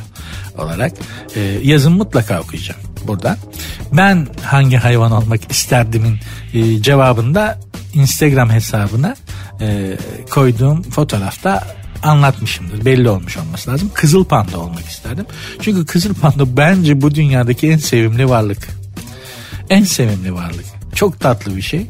olarak. 0.59 0.93
E, 1.37 1.41
yazın 1.63 1.93
mutlaka 1.93 2.41
okuyacağım 2.41 2.92
burada. 3.07 3.37
Ben 3.93 4.27
hangi 4.43 4.77
hayvan 4.77 5.13
olmak 5.13 5.51
isterdimin 5.51 6.19
e, 6.55 6.83
cevabında 6.83 7.61
Instagram 7.95 8.51
hesabına 8.51 9.17
e, 9.61 9.97
koyduğum 10.31 10.83
fotoğrafta 10.83 11.63
anlatmışımdır. 12.03 12.85
Belli 12.85 13.09
olmuş 13.09 13.37
olması 13.37 13.71
lazım. 13.71 13.91
Kızıl 13.95 14.25
panda 14.25 14.59
olmak 14.59 14.85
isterdim. 14.85 15.27
Çünkü 15.61 15.87
kızıl 15.87 16.15
panda 16.15 16.57
bence 16.57 17.01
bu 17.01 17.15
dünyadaki 17.15 17.69
en 17.69 17.79
sevimli 17.79 18.29
varlık. 18.29 18.69
En 19.71 19.85
sevimli 19.85 20.35
varlık. 20.35 20.72
Çok 21.03 21.21
tatlı 21.21 21.57
bir 21.57 21.63
şey. 21.63 21.87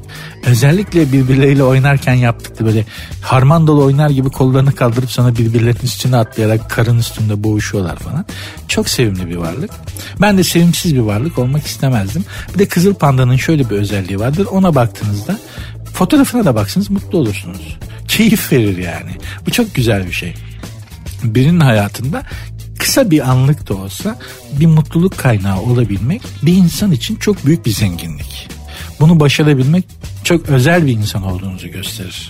Özellikle 0.47 1.13
birbirleriyle 1.13 1.63
oynarken 1.63 2.15
yaptıkları 2.15 2.67
böyle 2.67 2.85
harman 3.23 3.67
dolu 3.67 3.85
oynar 3.85 4.11
gibi 4.11 4.31
kollarını 4.31 4.75
kaldırıp 4.75 5.11
sana 5.11 5.37
birbirlerinin 5.37 5.83
üstüne 5.83 6.17
atlayarak 6.17 6.71
karın 6.71 6.99
üstünde 6.99 7.45
boğuşuyorlar 7.45 7.97
falan. 7.97 8.25
Çok 8.69 8.89
sevimli 8.89 9.31
bir 9.31 9.37
varlık. 9.37 9.71
Ben 10.21 10.39
de 10.39 10.45
sevimsiz 10.45 10.95
bir 10.95 11.01
varlık 11.01 11.39
olmak 11.39 11.67
istemezdim. 11.67 12.25
Bir 12.55 12.59
de 12.59 12.69
kızıl 12.69 12.95
pandanın 12.95 13.37
şöyle 13.37 13.71
bir 13.71 13.77
özelliği 13.77 14.21
vardır. 14.21 14.47
Ona 14.51 14.75
baktığınızda 14.75 15.39
fotoğrafına 15.95 16.45
da 16.45 16.55
baksanız 16.55 16.91
mutlu 16.91 17.19
olursunuz. 17.19 17.77
Keyif 18.09 18.53
verir 18.53 18.79
yani. 18.79 19.11
Bu 19.47 19.51
çok 19.51 19.75
güzel 19.75 20.07
bir 20.07 20.13
şey. 20.13 20.35
Birinin 21.25 21.61
hayatında 21.61 22.23
kısa 22.79 23.11
bir 23.11 23.31
anlık 23.31 23.69
da 23.69 23.75
olsa 23.75 24.19
bir 24.61 24.67
mutluluk 24.67 25.19
kaynağı 25.19 25.61
olabilmek 25.61 26.23
bir 26.43 26.53
insan 26.53 26.93
için 26.93 27.17
çok 27.17 27.47
büyük 27.47 27.67
bir 27.67 27.71
zenginlik. 27.71 28.62
Bunu 29.03 29.21
başarabilmek 29.21 29.85
çok 30.25 30.49
özel 30.49 30.87
bir 30.87 30.93
insan 30.93 31.23
olduğunuzu 31.23 31.69
gösterir. 31.69 32.29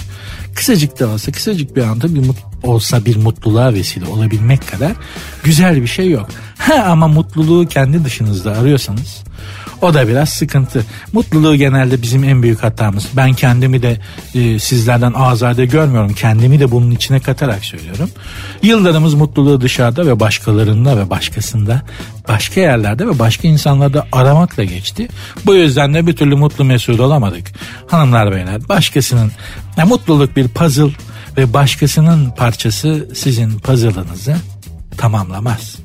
Kısacık 0.54 1.00
da 1.00 1.08
olsa 1.08 1.32
kısacık 1.32 1.76
bir 1.76 1.82
anda 1.82 2.14
bir 2.14 2.20
mut- 2.20 2.44
olsa 2.62 3.04
bir 3.04 3.16
mutluluğa 3.16 3.74
vesile 3.74 4.06
olabilmek 4.06 4.68
kadar 4.68 4.92
güzel 5.44 5.82
bir 5.82 5.86
şey 5.86 6.10
yok. 6.10 6.28
Ha 6.58 6.74
ama 6.74 7.08
mutluluğu 7.08 7.66
kendi 7.68 8.04
dışınızda 8.04 8.52
arıyorsanız 8.58 9.16
o 9.82 9.94
da 9.94 10.08
biraz 10.08 10.28
sıkıntı. 10.28 10.84
Mutluluğu 11.12 11.56
genelde 11.56 12.02
bizim 12.02 12.24
en 12.24 12.42
büyük 12.42 12.62
hatamız. 12.62 13.08
Ben 13.16 13.32
kendimi 13.32 13.82
de 13.82 14.00
e, 14.34 14.58
sizlerden 14.58 15.12
azade 15.12 15.66
görmüyorum. 15.66 16.14
Kendimi 16.14 16.60
de 16.60 16.70
bunun 16.70 16.90
içine 16.90 17.20
katarak 17.20 17.64
söylüyorum. 17.64 18.10
Yıllarımız 18.62 19.14
mutluluğu 19.14 19.60
dışarıda 19.60 20.06
ve 20.06 20.20
başkalarında 20.20 20.98
ve 20.98 21.10
başkasında, 21.10 21.82
başka 22.28 22.60
yerlerde 22.60 23.06
ve 23.06 23.18
başka 23.18 23.48
insanlarda 23.48 24.06
aramakla 24.12 24.64
geçti. 24.64 25.08
Bu 25.46 25.54
yüzden 25.54 25.94
de 25.94 26.06
bir 26.06 26.16
türlü 26.16 26.36
mutlu 26.36 26.64
mesut 26.64 27.00
olamadık. 27.00 27.46
Hanımlar 27.86 28.32
beyler 28.32 28.68
başkasının 28.68 29.32
ya 29.76 29.86
mutluluk 29.86 30.36
bir 30.36 30.48
puzzle 30.48 30.90
ve 31.36 31.52
başkasının 31.52 32.30
parçası 32.30 33.08
sizin 33.14 33.58
puzzle'ınızı 33.58 34.36
tamamlamaz. 34.98 35.76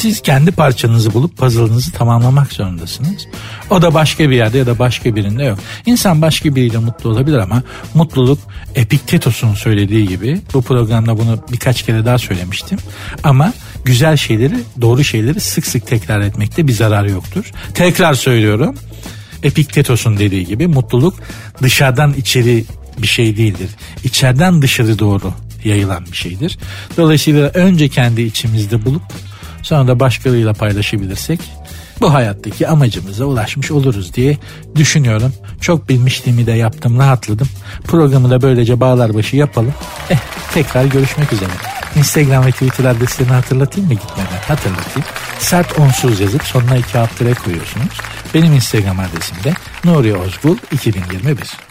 Siz 0.00 0.20
kendi 0.20 0.52
parçanızı 0.52 1.14
bulup 1.14 1.36
puzzle'ınızı 1.36 1.92
tamamlamak 1.92 2.52
zorundasınız. 2.52 3.26
O 3.70 3.82
da 3.82 3.94
başka 3.94 4.30
bir 4.30 4.36
yerde 4.36 4.58
ya 4.58 4.66
da 4.66 4.78
başka 4.78 5.16
birinde 5.16 5.44
yok. 5.44 5.58
İnsan 5.86 6.22
başka 6.22 6.54
biriyle 6.54 6.78
mutlu 6.78 7.10
olabilir 7.10 7.38
ama 7.38 7.62
mutluluk 7.94 8.38
Epiktetos'un 8.74 9.54
söylediği 9.54 10.08
gibi 10.08 10.40
bu 10.54 10.62
programda 10.62 11.18
bunu 11.18 11.44
birkaç 11.52 11.82
kere 11.82 12.04
daha 12.04 12.18
söylemiştim. 12.18 12.78
Ama 13.24 13.52
güzel 13.84 14.16
şeyleri, 14.16 14.54
doğru 14.80 15.04
şeyleri 15.04 15.40
sık 15.40 15.66
sık 15.66 15.86
tekrar 15.86 16.20
etmekte 16.20 16.66
bir 16.66 16.72
zarar 16.72 17.04
yoktur. 17.04 17.52
Tekrar 17.74 18.14
söylüyorum. 18.14 18.74
Epiktetos'un 19.42 20.18
dediği 20.18 20.46
gibi 20.46 20.66
mutluluk 20.66 21.14
dışarıdan 21.62 22.14
içeri 22.14 22.64
bir 22.98 23.06
şey 23.06 23.36
değildir. 23.36 23.70
İçeriden 24.04 24.62
dışarı 24.62 24.98
doğru 24.98 25.32
yayılan 25.64 26.06
bir 26.12 26.16
şeydir. 26.16 26.58
Dolayısıyla 26.96 27.48
önce 27.48 27.88
kendi 27.88 28.22
içimizde 28.22 28.84
bulup 28.84 29.02
sonra 29.62 29.88
da 29.88 30.00
başkalarıyla 30.00 30.52
paylaşabilirsek 30.52 31.40
bu 32.00 32.14
hayattaki 32.14 32.68
amacımıza 32.68 33.24
ulaşmış 33.24 33.70
oluruz 33.70 34.14
diye 34.14 34.38
düşünüyorum. 34.74 35.34
Çok 35.60 35.88
bilmişliğimi 35.88 36.46
de 36.46 36.52
yaptım, 36.52 36.98
rahatladım. 36.98 37.48
Programı 37.84 38.30
da 38.30 38.42
böylece 38.42 38.80
bağlar 38.80 39.14
başı 39.14 39.36
yapalım. 39.36 39.74
Eh, 40.10 40.18
tekrar 40.54 40.84
görüşmek 40.84 41.32
üzere. 41.32 41.50
Instagram 41.96 42.46
ve 42.46 42.50
Twitter 42.50 42.84
adreslerini 42.84 43.32
hatırlatayım 43.32 43.88
mı 43.88 43.94
gitmeden? 43.94 44.38
Hatırlatayım. 44.48 45.08
Sert 45.38 45.78
onsuz 45.78 46.20
yazıp 46.20 46.42
sonuna 46.42 46.76
iki 46.76 46.98
alt 46.98 47.18
koyuyorsunuz. 47.44 48.00
Benim 48.34 48.52
Instagram 48.52 49.00
adresim 49.00 49.36
de 49.44 49.54
Nuri 49.84 50.16
Ozgul 50.16 50.56
2021. 50.72 51.70